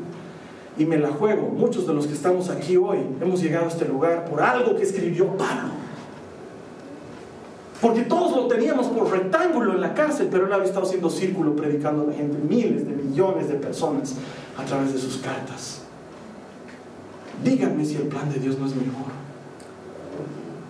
Y 0.77 0.87
me 0.87 0.99
la 0.99 1.11
juego, 1.11 1.49
muchos 1.51 1.87
de 1.87 1.95
los 1.95 2.07
que 2.07 2.15
estamos 2.15 2.51
aquí 2.51 2.77
hoy 2.77 2.99
hemos 3.21 3.41
llegado 3.41 3.67
a 3.67 3.69
este 3.69 3.85
lugar 3.85 4.25
por 4.25 4.43
algo 4.43 4.75
que 4.75 4.83
escribió 4.83 5.27
Pablo. 5.37 5.71
Porque 7.81 8.03
todos 8.03 8.35
lo 8.35 8.49
teníamos 8.49 8.87
por 8.89 9.11
rectángulo 9.11 9.75
en 9.75 9.81
la 9.81 9.95
cárcel, 9.95 10.29
pero 10.31 10.47
él 10.47 10.53
había 10.53 10.67
estado 10.67 10.87
haciendo 10.87 11.11
círculo 11.11 11.55
predicando 11.55 12.03
a 12.03 12.07
la 12.07 12.13
gente, 12.13 12.39
miles 12.39 12.89
de 12.89 12.95
millones 12.95 13.49
de 13.49 13.55
personas 13.55 14.15
a 14.57 14.65
través 14.65 14.93
de 14.95 14.99
sus 14.99 15.19
cartas. 15.19 15.83
Díganme 17.45 17.85
si 17.85 17.97
el 17.97 18.05
plan 18.05 18.33
de 18.33 18.41
Dios 18.41 18.59
no 18.59 18.67
es 18.67 18.75
mejor. 18.75 19.13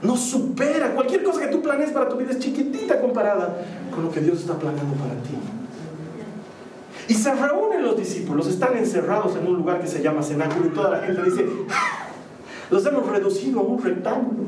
No 0.03 0.17
supera. 0.17 0.95
Cualquier 0.95 1.23
cosa 1.23 1.41
que 1.41 1.47
tú 1.47 1.63
planees 1.63 1.93
para 1.93 2.09
tu 2.09 2.17
vida 2.17 2.33
es 2.33 2.39
chiquitita 2.39 3.01
comparada 3.01 3.57
con 3.95 4.05
lo 4.05 4.11
que 4.11 4.21
Dios 4.21 4.41
está 4.41 4.59
planeando 4.59 4.95
para 4.95 5.15
ti. 5.23 5.35
Y 7.09 7.15
se 7.15 7.35
reúnen 7.35 7.83
los 7.83 7.97
discípulos, 7.97 8.47
están 8.47 8.77
encerrados 8.77 9.37
en 9.37 9.47
un 9.47 9.57
lugar 9.57 9.81
que 9.81 9.87
se 9.87 10.03
llama 10.03 10.23
cenáculo 10.23 10.67
y 10.67 10.71
toda 10.71 10.91
la 10.91 10.99
gente 11.01 11.23
dice, 11.23 11.47
ah, 11.71 12.07
los 12.71 12.85
hemos 12.87 13.07
reducido 13.07 13.61
a 13.61 13.63
un 13.63 13.83
rectángulo. 13.83 14.45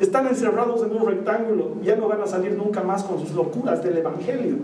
Están 0.00 0.26
encerrados 0.26 0.82
en 0.84 0.94
un 0.94 1.06
rectángulo, 1.06 1.76
ya 1.82 1.96
no 1.96 2.06
van 2.06 2.20
a 2.20 2.26
salir 2.26 2.52
nunca 2.52 2.82
más 2.82 3.02
con 3.02 3.18
sus 3.18 3.32
locuras 3.32 3.82
del 3.82 3.98
Evangelio. 3.98 4.56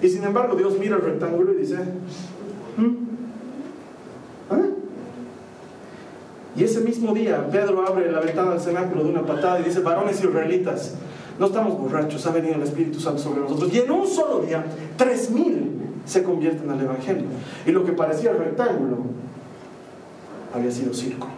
Y 0.00 0.08
sin 0.08 0.22
embargo 0.24 0.54
Dios 0.56 0.78
mira 0.78 0.96
el 0.96 1.02
rectángulo 1.02 1.54
y 1.54 1.56
dice. 1.56 1.76
¿Ah? 4.50 4.60
Y 6.54 6.64
ese 6.64 6.80
mismo 6.82 7.14
día 7.14 7.48
Pedro 7.50 7.84
abre 7.86 8.12
la 8.12 8.20
ventana 8.20 8.50
del 8.50 8.60
cenáculo 8.60 9.04
de 9.04 9.10
una 9.10 9.22
patada 9.22 9.58
y 9.60 9.64
dice, 9.64 9.80
varones 9.80 10.22
israelitas, 10.22 10.94
no 11.38 11.46
estamos 11.46 11.78
borrachos, 11.78 12.24
ha 12.26 12.30
venido 12.30 12.54
el 12.54 12.62
Espíritu 12.62 13.00
Santo 13.00 13.22
sobre 13.22 13.40
nosotros. 13.40 13.72
Y 13.72 13.78
en 13.78 13.90
un 13.90 14.06
solo 14.06 14.40
día, 14.40 14.64
tres 14.96 15.30
mil 15.30 15.81
se 16.04 16.22
convierten 16.22 16.70
al 16.70 16.80
Evangelio. 16.80 17.24
Y 17.66 17.70
lo 17.70 17.84
que 17.84 17.92
parecía 17.92 18.32
rectángulo 18.32 18.98
había 20.52 20.70
sido 20.70 20.92
círculo. 20.94 21.32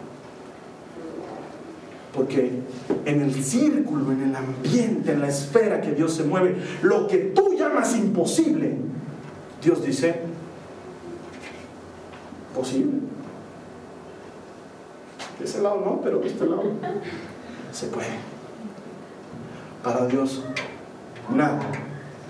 Porque 2.13 2.61
en 3.05 3.21
el 3.21 3.43
círculo, 3.43 4.11
en 4.11 4.21
el 4.23 4.35
ambiente, 4.35 5.11
en 5.11 5.21
la 5.21 5.27
esfera 5.27 5.81
que 5.81 5.91
Dios 5.91 6.13
se 6.13 6.23
mueve, 6.23 6.55
lo 6.81 7.07
que 7.07 7.17
tú 7.17 7.55
llamas 7.57 7.95
imposible, 7.95 8.77
Dios 9.61 9.83
dice, 9.83 10.21
posible. 12.53 12.99
De 15.39 15.45
ese 15.45 15.61
lado 15.61 15.81
no, 15.83 16.01
pero 16.01 16.19
de 16.19 16.27
este 16.27 16.45
lado 16.45 16.63
se 17.73 17.87
puede. 17.87 18.07
Para 19.83 20.07
Dios 20.07 20.41
nada 21.33 21.59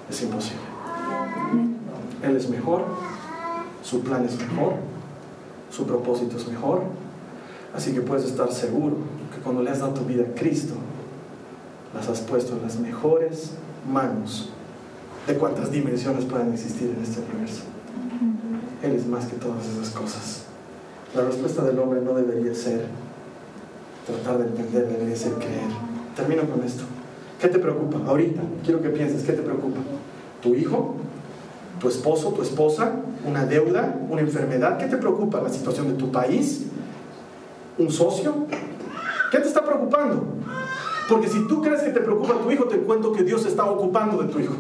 es 0.09 0.21
imposible. 0.23 0.61
Él 2.24 2.36
es 2.36 2.49
mejor, 2.49 2.86
su 3.84 4.01
plan 4.01 4.26
es 4.26 4.38
mejor, 4.38 4.74
su 5.70 5.86
propósito 5.86 6.38
es 6.38 6.47
mejor. 6.47 6.84
Así 7.76 7.93
que 7.93 8.01
puedes 8.01 8.26
estar 8.26 8.51
seguro 8.51 8.97
que 9.34 9.41
cuando 9.41 9.61
le 9.61 9.70
has 9.70 9.80
dado 9.80 9.93
tu 9.93 10.05
vida 10.05 10.24
a 10.24 10.39
Cristo, 10.39 10.76
las 11.93 12.07
has 12.09 12.22
puesto 12.22 12.55
en 12.55 12.61
las 12.61 12.80
mejores 12.80 13.51
manos 13.91 14.49
de 15.28 15.36
cuántas 15.36 15.72
dimensiones 15.72 16.26
pueden 16.26 16.53
existir 16.53 16.93
en 16.95 17.03
este 17.03 17.22
universo. 17.22 17.63
Él 18.84 18.93
es 18.93 19.07
más 19.07 19.26
que 19.26 19.36
todas 19.38 19.66
esas 19.66 19.89
cosas. 19.89 20.43
La 21.16 21.24
respuesta 21.24 21.63
del 21.63 21.80
hombre 21.80 22.01
no 22.01 22.13
debería 22.13 22.53
ser 22.53 22.86
tratar 24.05 24.38
de 24.39 24.47
entender, 24.47 24.88
debería 24.88 25.16
ser 25.16 25.34
creer. 25.34 25.70
Termino 26.16 26.43
con 26.49 26.63
esto. 26.63 26.84
¿Qué 27.39 27.47
te 27.47 27.59
preocupa? 27.59 27.99
Ahorita, 28.07 28.41
quiero 28.63 28.82
que 28.82 28.89
pienses, 28.89 29.24
¿qué 29.24 29.34
te 29.34 29.41
preocupa? 29.41 29.80
¿Tu 30.41 30.55
hijo? 30.55 30.95
¿Tu 31.86 31.89
esposo? 31.89 32.29
¿Tu 32.29 32.41
esposa? 32.41 32.93
¿Una 33.27 33.45
deuda? 33.45 33.95
¿Una 34.09 34.21
enfermedad? 34.21 34.79
¿Qué 34.79 34.88
te 34.88 34.97
preocupa? 34.97 35.39
¿La 35.39 35.49
situación 35.49 35.88
de 35.88 35.93
tu 35.93 36.11
país? 36.11 36.63
¿Un 37.77 37.91
socio? 37.91 38.47
¿Qué 39.29 39.38
te 39.38 39.47
está 39.47 39.63
preocupando? 39.63 40.23
Porque 41.07 41.27
si 41.27 41.47
tú 41.47 41.61
crees 41.61 41.83
que 41.83 41.91
te 41.91 41.99
preocupa 41.99 42.39
tu 42.41 42.49
hijo, 42.49 42.63
te 42.63 42.79
cuento 42.79 43.13
que 43.13 43.21
Dios 43.21 43.45
está 43.45 43.65
ocupando 43.65 44.23
de 44.23 44.29
tu 44.29 44.39
hijo. 44.39 44.55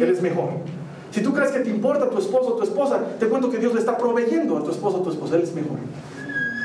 Él 0.00 0.10
es 0.10 0.22
mejor. 0.22 0.50
Si 1.10 1.22
tú 1.24 1.34
crees 1.34 1.50
que 1.50 1.58
te 1.58 1.70
importa 1.70 2.08
tu 2.08 2.18
esposo 2.18 2.50
o 2.50 2.56
tu 2.56 2.62
esposa, 2.62 3.00
te 3.18 3.26
cuento 3.26 3.50
que 3.50 3.58
Dios 3.58 3.74
le 3.74 3.80
está 3.80 3.98
proveyendo 3.98 4.58
a 4.58 4.62
tu 4.62 4.70
esposo 4.70 4.98
o 4.98 5.02
tu 5.02 5.10
esposa. 5.10 5.34
Él 5.34 5.42
es 5.42 5.52
mejor. 5.52 5.78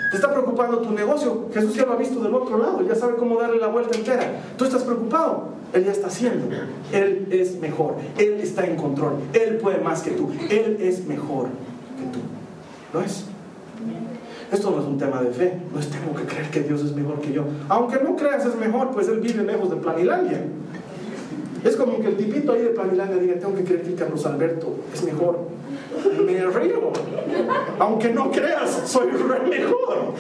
Te 0.10 0.16
está 0.16 0.32
preocupando 0.32 0.80
tu 0.80 0.92
negocio. 0.92 1.50
Jesús 1.54 1.76
ya 1.76 1.86
lo 1.86 1.94
ha 1.94 1.98
visto 1.98 2.22
del 2.22 2.34
otro 2.34 2.58
lado, 2.58 2.82
ya 2.88 2.96
sabe 2.96 3.16
cómo 3.16 3.40
darle 3.40 3.58
la 3.58 3.68
vuelta 3.68 3.98
entera. 3.98 4.42
Tú 4.58 4.66
estás 4.66 4.84
preocupado. 4.84 5.58
Él 5.74 5.84
ya 5.84 5.92
está 5.92 6.08
haciendo. 6.08 6.48
Él 6.94 7.28
es 7.30 7.60
mejor. 7.60 7.96
Él 8.18 8.40
está 8.40 8.66
en 8.66 8.78
control. 8.78 9.16
Él 9.34 9.58
puede 9.58 9.80
más 9.80 10.02
que 10.02 10.12
tú. 10.12 10.32
Él 10.50 10.78
es 10.80 11.06
mejor 11.06 11.48
que 11.98 12.06
tú. 12.14 12.20
¿Lo 12.94 13.04
es? 13.04 13.26
Esto 14.50 14.72
no 14.72 14.80
es 14.80 14.86
un 14.86 14.98
tema 14.98 15.22
de 15.22 15.32
fe. 15.32 15.60
No 15.74 15.80
es 15.80 15.90
tengo 15.90 16.16
que 16.16 16.24
creer 16.24 16.50
que 16.50 16.62
Dios 16.62 16.82
es 16.82 16.94
mejor 16.96 17.20
que 17.20 17.34
yo. 17.34 17.44
Aunque 17.68 18.00
no 18.02 18.16
creas 18.16 18.46
es 18.46 18.56
mejor, 18.56 18.92
pues 18.92 19.10
Él 19.10 19.20
vive 19.20 19.44
lejos 19.44 19.70
de 19.70 19.76
Planilandia. 19.76 20.42
Es 21.68 21.76
como 21.76 22.00
que 22.00 22.08
el 22.08 22.16
tipito 22.16 22.54
ahí 22.54 22.62
de 22.62 22.70
Planilandia 22.70 23.18
diga, 23.18 23.36
tengo 23.36 23.56
que 23.56 23.66
creer 23.66 23.82
que 23.82 23.96
Carlos 23.96 24.26
Alberto 24.26 24.74
es 24.94 25.04
mejor. 25.04 25.40
Me 26.26 26.46
río. 26.46 26.94
Aunque 27.78 28.10
no 28.10 28.32
creas, 28.32 28.84
soy 28.86 29.10
re 29.10 29.40
mejor. 29.42 30.14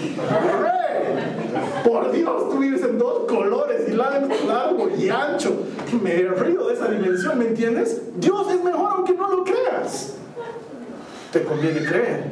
Re. 0.61 1.89
Por 1.89 2.11
Dios, 2.11 2.49
tú 2.49 2.57
vives 2.57 2.83
en 2.83 2.97
dos 2.97 3.23
colores, 3.29 3.87
y 3.87 3.93
largo 3.93 4.89
y 4.97 5.09
ancho. 5.09 5.55
Me 6.03 6.17
río 6.23 6.67
de 6.67 6.73
esa 6.73 6.89
dimensión, 6.89 7.39
¿me 7.39 7.47
entiendes? 7.47 8.01
Dios 8.17 8.51
es 8.51 8.61
mejor 8.61 8.91
aunque 8.97 9.13
no 9.13 9.29
lo 9.29 9.43
creas. 9.45 10.15
Te 11.31 11.43
conviene 11.43 11.79
creer 11.85 12.25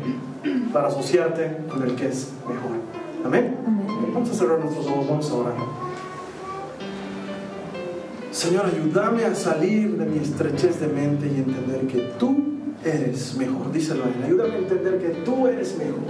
para 0.74 0.90
asociarte 0.90 1.58
con 1.70 1.84
el 1.84 1.96
que 1.96 2.08
es 2.08 2.34
mejor. 2.46 2.72
Amén. 3.24 3.56
Vamos 4.14 4.30
a 4.30 4.34
cerrar 4.34 4.60
nuestros 4.60 4.86
ojos, 4.88 5.08
vamos 5.08 5.32
a 5.32 5.34
orar. 5.36 5.54
Señor, 8.36 8.66
ayúdame 8.66 9.24
a 9.24 9.34
salir 9.34 9.96
de 9.96 10.06
mi 10.06 10.18
estrechez 10.18 10.82
de 10.82 10.88
mente 10.88 11.26
y 11.26 11.38
entender 11.38 11.88
que 11.88 12.12
tú 12.20 12.36
eres 12.84 13.34
mejor. 13.38 13.72
Díselo 13.72 14.04
a 14.04 14.08
él. 14.08 14.24
Ayúdame 14.26 14.56
a 14.56 14.58
entender 14.58 14.98
que 15.00 15.08
tú 15.24 15.48
eres 15.48 15.78
mejor. 15.78 16.02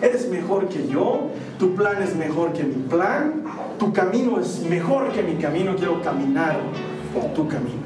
Eres 0.00 0.30
mejor 0.30 0.66
que 0.70 0.88
yo. 0.88 1.28
Tu 1.58 1.74
plan 1.74 2.02
es 2.02 2.16
mejor 2.16 2.54
que 2.54 2.62
mi 2.64 2.82
plan. 2.88 3.44
Tu 3.78 3.92
camino 3.92 4.40
es 4.40 4.60
mejor 4.60 5.12
que 5.12 5.22
mi 5.22 5.34
camino. 5.34 5.76
Quiero 5.76 6.00
caminar 6.00 6.58
por 7.12 7.34
tu 7.34 7.46
camino. 7.46 7.82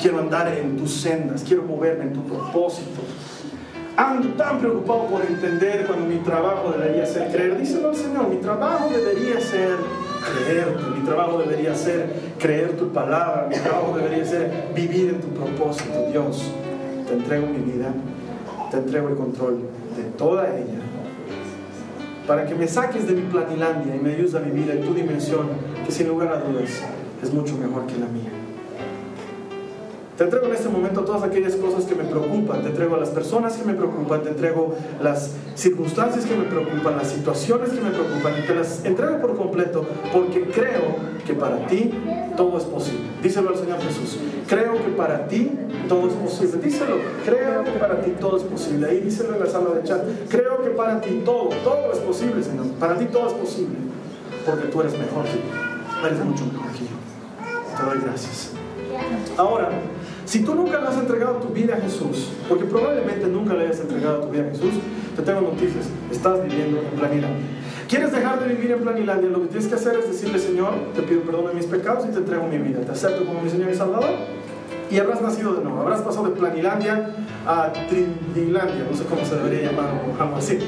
Quiero 0.00 0.18
andar 0.18 0.48
en 0.48 0.78
tus 0.78 0.94
sendas. 0.94 1.44
Quiero 1.46 1.64
moverme 1.64 2.04
en 2.04 2.14
tu 2.14 2.24
propósito. 2.24 3.02
Ando 3.94 4.30
tan 4.30 4.58
preocupado 4.58 5.08
por 5.08 5.20
entender 5.20 5.84
cuando 5.86 6.06
mi 6.06 6.16
trabajo 6.20 6.72
debería 6.72 7.04
ser 7.04 7.30
creer. 7.30 7.58
Díselo 7.58 7.90
al 7.90 7.94
Señor. 7.96 8.28
Mi 8.28 8.36
trabajo 8.36 8.88
debería 8.88 9.38
ser 9.38 9.76
creerte. 10.22 10.82
Mi 10.96 11.04
trabajo 11.04 11.38
debería 11.38 11.74
ser 11.74 12.12
creer 12.38 12.76
tu 12.76 12.88
palabra. 12.92 13.46
Mi 13.48 13.56
trabajo 13.56 13.96
debería 13.96 14.24
ser 14.24 14.50
vivir 14.74 15.10
en 15.10 15.20
tu 15.20 15.28
propósito. 15.28 16.06
Dios, 16.10 16.52
te 17.06 17.14
entrego 17.14 17.46
mi 17.46 17.72
vida, 17.72 17.92
te 18.70 18.78
entrego 18.78 19.08
el 19.08 19.16
control 19.16 19.60
de 19.96 20.04
toda 20.16 20.48
ella. 20.48 20.80
Para 22.26 22.46
que 22.46 22.54
me 22.54 22.66
saques 22.68 23.06
de 23.06 23.14
mi 23.14 23.22
planilandia 23.22 23.96
y 23.96 23.98
me 23.98 24.14
ayudes 24.14 24.34
a 24.34 24.40
vivir 24.40 24.70
en 24.70 24.80
tu 24.82 24.94
dimensión, 24.94 25.48
que 25.84 25.92
sin 25.92 26.08
lugar 26.08 26.28
a 26.28 26.38
dudas 26.38 26.82
es 27.22 27.32
mucho 27.32 27.56
mejor 27.56 27.86
que 27.86 27.98
la 27.98 28.06
mía. 28.06 28.31
Te 30.16 30.24
entrego 30.24 30.46
en 30.46 30.54
este 30.54 30.68
momento 30.68 31.00
todas 31.02 31.22
aquellas 31.22 31.56
cosas 31.56 31.84
que 31.84 31.94
me 31.94 32.04
preocupan, 32.04 32.60
te 32.62 32.68
entrego 32.68 32.96
a 32.96 32.98
las 32.98 33.08
personas 33.08 33.56
que 33.56 33.64
me 33.64 33.72
preocupan, 33.72 34.22
te 34.22 34.28
entrego 34.28 34.74
las 35.02 35.30
circunstancias 35.54 36.26
que 36.26 36.36
me 36.36 36.44
preocupan, 36.44 36.98
las 36.98 37.08
situaciones 37.08 37.70
que 37.70 37.80
me 37.80 37.90
preocupan 37.90 38.34
y 38.38 38.46
te 38.46 38.54
las 38.54 38.84
entrego 38.84 39.20
por 39.22 39.36
completo 39.38 39.86
porque 40.12 40.42
creo 40.50 40.96
que 41.26 41.32
para 41.32 41.66
ti 41.66 41.92
todo 42.36 42.58
es 42.58 42.64
posible. 42.64 43.00
Díselo 43.22 43.50
al 43.50 43.56
Señor 43.56 43.80
Jesús. 43.80 44.18
Creo 44.46 44.74
que 44.74 44.90
para 44.90 45.26
ti 45.28 45.50
todo 45.88 46.08
es 46.08 46.14
posible. 46.14 46.60
Díselo. 46.62 46.96
Creo 47.24 47.64
que 47.64 47.70
para 47.70 48.02
ti 48.02 48.10
todo 48.20 48.36
es 48.36 48.42
posible. 48.42 48.88
Ahí 48.90 49.00
díselo 49.00 49.34
en 49.34 49.40
la 49.40 49.46
sala 49.46 49.70
de 49.70 49.82
chat. 49.82 50.02
Creo 50.28 50.62
que 50.62 50.70
para 50.70 51.00
ti 51.00 51.22
todo, 51.24 51.48
todo 51.64 51.92
es 51.92 51.98
posible, 52.00 52.42
Señor. 52.42 52.66
Para 52.78 52.98
ti 52.98 53.06
todo 53.06 53.28
es 53.28 53.34
posible. 53.34 53.76
Porque 54.44 54.66
tú 54.66 54.80
eres 54.80 54.92
mejor 54.98 55.24
que 55.24 55.38
yo. 55.38 56.06
Eres 56.06 56.24
mucho 56.24 56.44
mejor 56.46 56.70
que 56.72 56.84
yo. 56.84 57.76
Te 57.76 57.82
doy 57.84 58.04
gracias. 58.04 58.50
Ahora, 59.38 59.70
si 60.32 60.40
tú 60.40 60.54
nunca 60.54 60.80
le 60.80 60.88
has 60.88 60.96
entregado 60.96 61.34
tu 61.34 61.48
vida 61.48 61.76
a 61.76 61.80
Jesús, 61.82 62.30
porque 62.48 62.64
probablemente 62.64 63.26
nunca 63.26 63.52
le 63.52 63.66
hayas 63.66 63.80
entregado 63.80 64.20
tu 64.20 64.30
vida 64.30 64.44
a 64.44 64.48
Jesús, 64.48 64.70
te 65.14 65.20
tengo 65.20 65.42
noticias, 65.42 65.84
estás 66.10 66.42
viviendo 66.42 66.80
en 66.80 66.98
Planilandia. 66.98 67.44
¿Quieres 67.86 68.12
dejar 68.12 68.40
de 68.40 68.54
vivir 68.54 68.70
en 68.70 68.80
Planilandia? 68.80 69.28
Lo 69.28 69.42
que 69.42 69.48
tienes 69.48 69.68
que 69.68 69.74
hacer 69.74 69.96
es 69.96 70.08
decirle, 70.08 70.38
Señor, 70.38 70.72
te 70.94 71.02
pido 71.02 71.20
perdón 71.20 71.48
de 71.48 71.52
mis 71.52 71.66
pecados 71.66 72.06
y 72.08 72.12
te 72.12 72.16
entrego 72.16 72.46
mi 72.46 72.56
vida. 72.56 72.80
Te 72.80 72.92
acepto 72.92 73.26
como 73.26 73.42
mi 73.42 73.50
Señor 73.50 73.70
y 73.72 73.74
Salvador 73.74 74.08
y 74.90 74.98
habrás 74.98 75.20
nacido 75.20 75.52
de 75.52 75.64
nuevo. 75.64 75.82
Habrás 75.82 76.00
pasado 76.00 76.24
de 76.24 76.30
Planilandia 76.30 77.10
a 77.46 77.70
Trindilandia, 77.90 78.86
no 78.90 78.96
sé 78.96 79.04
cómo 79.04 79.26
se 79.26 79.36
debería 79.36 79.70
llamar 79.70 79.90
o 80.18 80.22
algo 80.22 80.36
así. 80.36 80.58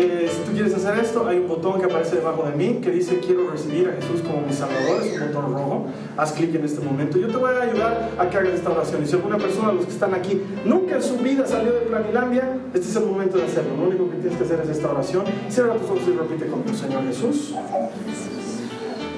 Eh, 0.00 0.30
si 0.30 0.48
tú 0.48 0.52
quieres 0.52 0.72
hacer 0.74 0.96
esto, 1.00 1.26
hay 1.26 1.38
un 1.38 1.48
botón 1.48 1.80
que 1.80 1.86
aparece 1.86 2.16
debajo 2.16 2.44
de 2.44 2.54
mí 2.54 2.80
que 2.80 2.92
dice 2.92 3.18
quiero 3.18 3.50
recibir 3.50 3.88
a 3.88 3.92
Jesús 4.00 4.20
como 4.20 4.46
mi 4.46 4.52
Salvador, 4.52 5.02
es 5.02 5.20
un 5.20 5.26
botón 5.26 5.52
rojo. 5.52 5.86
Haz 6.16 6.32
clic 6.32 6.54
en 6.54 6.64
este 6.64 6.80
momento. 6.80 7.18
Yo 7.18 7.26
te 7.26 7.36
voy 7.36 7.50
a 7.50 7.62
ayudar 7.62 8.10
a 8.16 8.30
que 8.30 8.36
hagas 8.36 8.54
esta 8.54 8.70
oración. 8.70 9.02
Y 9.02 9.06
si 9.08 9.16
alguna 9.16 9.38
persona, 9.38 9.72
los 9.72 9.86
que 9.86 9.90
están 9.90 10.14
aquí, 10.14 10.40
nunca 10.64 10.94
en 10.94 11.02
su 11.02 11.16
vida 11.16 11.46
salió 11.48 11.72
de 11.72 11.80
Planilandia, 11.80 12.58
este 12.72 12.88
es 12.88 12.94
el 12.94 13.06
momento 13.06 13.38
de 13.38 13.44
hacerlo. 13.44 13.76
Lo 13.76 13.88
único 13.88 14.08
que 14.10 14.18
tienes 14.18 14.38
que 14.38 14.44
hacer 14.44 14.60
es 14.60 14.68
esta 14.68 14.88
oración. 14.88 15.24
Cierra 15.48 15.74
tus 15.74 15.90
ojos 15.90 16.02
y 16.06 16.12
repite 16.12 16.46
conmigo, 16.46 16.74
Señor 16.74 17.02
Jesús. 17.04 17.54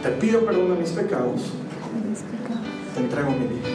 Te 0.03 0.09
pido 0.13 0.41
perdón 0.47 0.71
de 0.75 0.81
mis 0.81 0.91
pecados. 0.93 1.53
Te 2.95 3.01
entrego 3.01 3.31
mi 3.33 3.47
vida. 3.49 3.69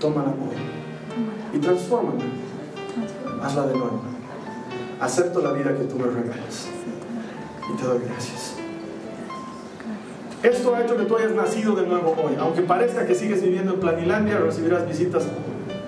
Tómala 0.00 0.30
hoy 0.30 1.58
y 1.58 1.58
transfórmala. 1.58 2.24
Hazla 3.42 3.66
de 3.66 3.74
nuevo 3.74 4.13
acepto 5.00 5.40
la 5.40 5.52
vida 5.52 5.76
que 5.76 5.84
tú 5.84 5.96
me 5.98 6.06
regalas. 6.06 6.68
Y 7.72 7.76
te 7.76 7.84
doy 7.84 8.00
gracias. 8.06 8.54
Esto 10.42 10.74
ha 10.74 10.82
hecho 10.82 10.96
que 10.96 11.04
tú 11.04 11.16
hayas 11.16 11.32
nacido 11.32 11.74
de 11.74 11.86
nuevo 11.86 12.14
hoy. 12.22 12.34
Aunque 12.38 12.62
parezca 12.62 13.06
que 13.06 13.14
sigues 13.14 13.42
viviendo 13.42 13.74
en 13.74 13.80
Planilandia, 13.80 14.38
recibirás 14.38 14.86
visitas 14.86 15.24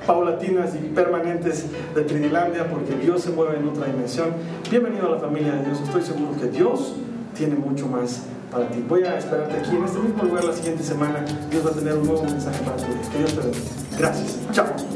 paulatinas 0.07 0.75
y 0.75 0.79
permanentes 0.89 1.67
de 1.95 2.03
Trinilandia 2.03 2.69
porque 2.71 2.95
Dios 2.95 3.23
se 3.23 3.31
mueve 3.31 3.59
en 3.59 3.69
otra 3.69 3.87
dimensión. 3.87 4.29
Bienvenido 4.71 5.09
a 5.09 5.11
la 5.11 5.19
familia 5.19 5.53
de 5.53 5.65
Dios. 5.67 5.81
Estoy 5.83 6.03
seguro 6.03 6.31
que 6.41 6.47
Dios 6.47 6.95
tiene 7.37 7.57
mucho 7.57 7.87
más 7.87 8.23
para 8.51 8.69
ti. 8.69 8.83
Voy 8.89 9.03
a 9.03 9.19
esperarte 9.19 9.59
aquí 9.59 9.77
en 9.77 9.85
este 9.85 9.99
mismo 9.99 10.23
lugar 10.23 10.45
la 10.45 10.53
siguiente 10.55 10.83
semana. 10.83 11.23
Dios 11.51 11.67
va 11.67 11.71
a 11.71 11.75
tener 11.75 11.95
un 11.95 12.07
nuevo 12.07 12.23
mensaje 12.23 12.65
para 12.65 12.77
ti. 12.77 12.87
Que 13.13 13.19
Dios 13.19 13.35
te 13.35 13.41
bendiga. 13.41 13.65
Gracias. 13.99 14.39
Chao. 14.53 14.96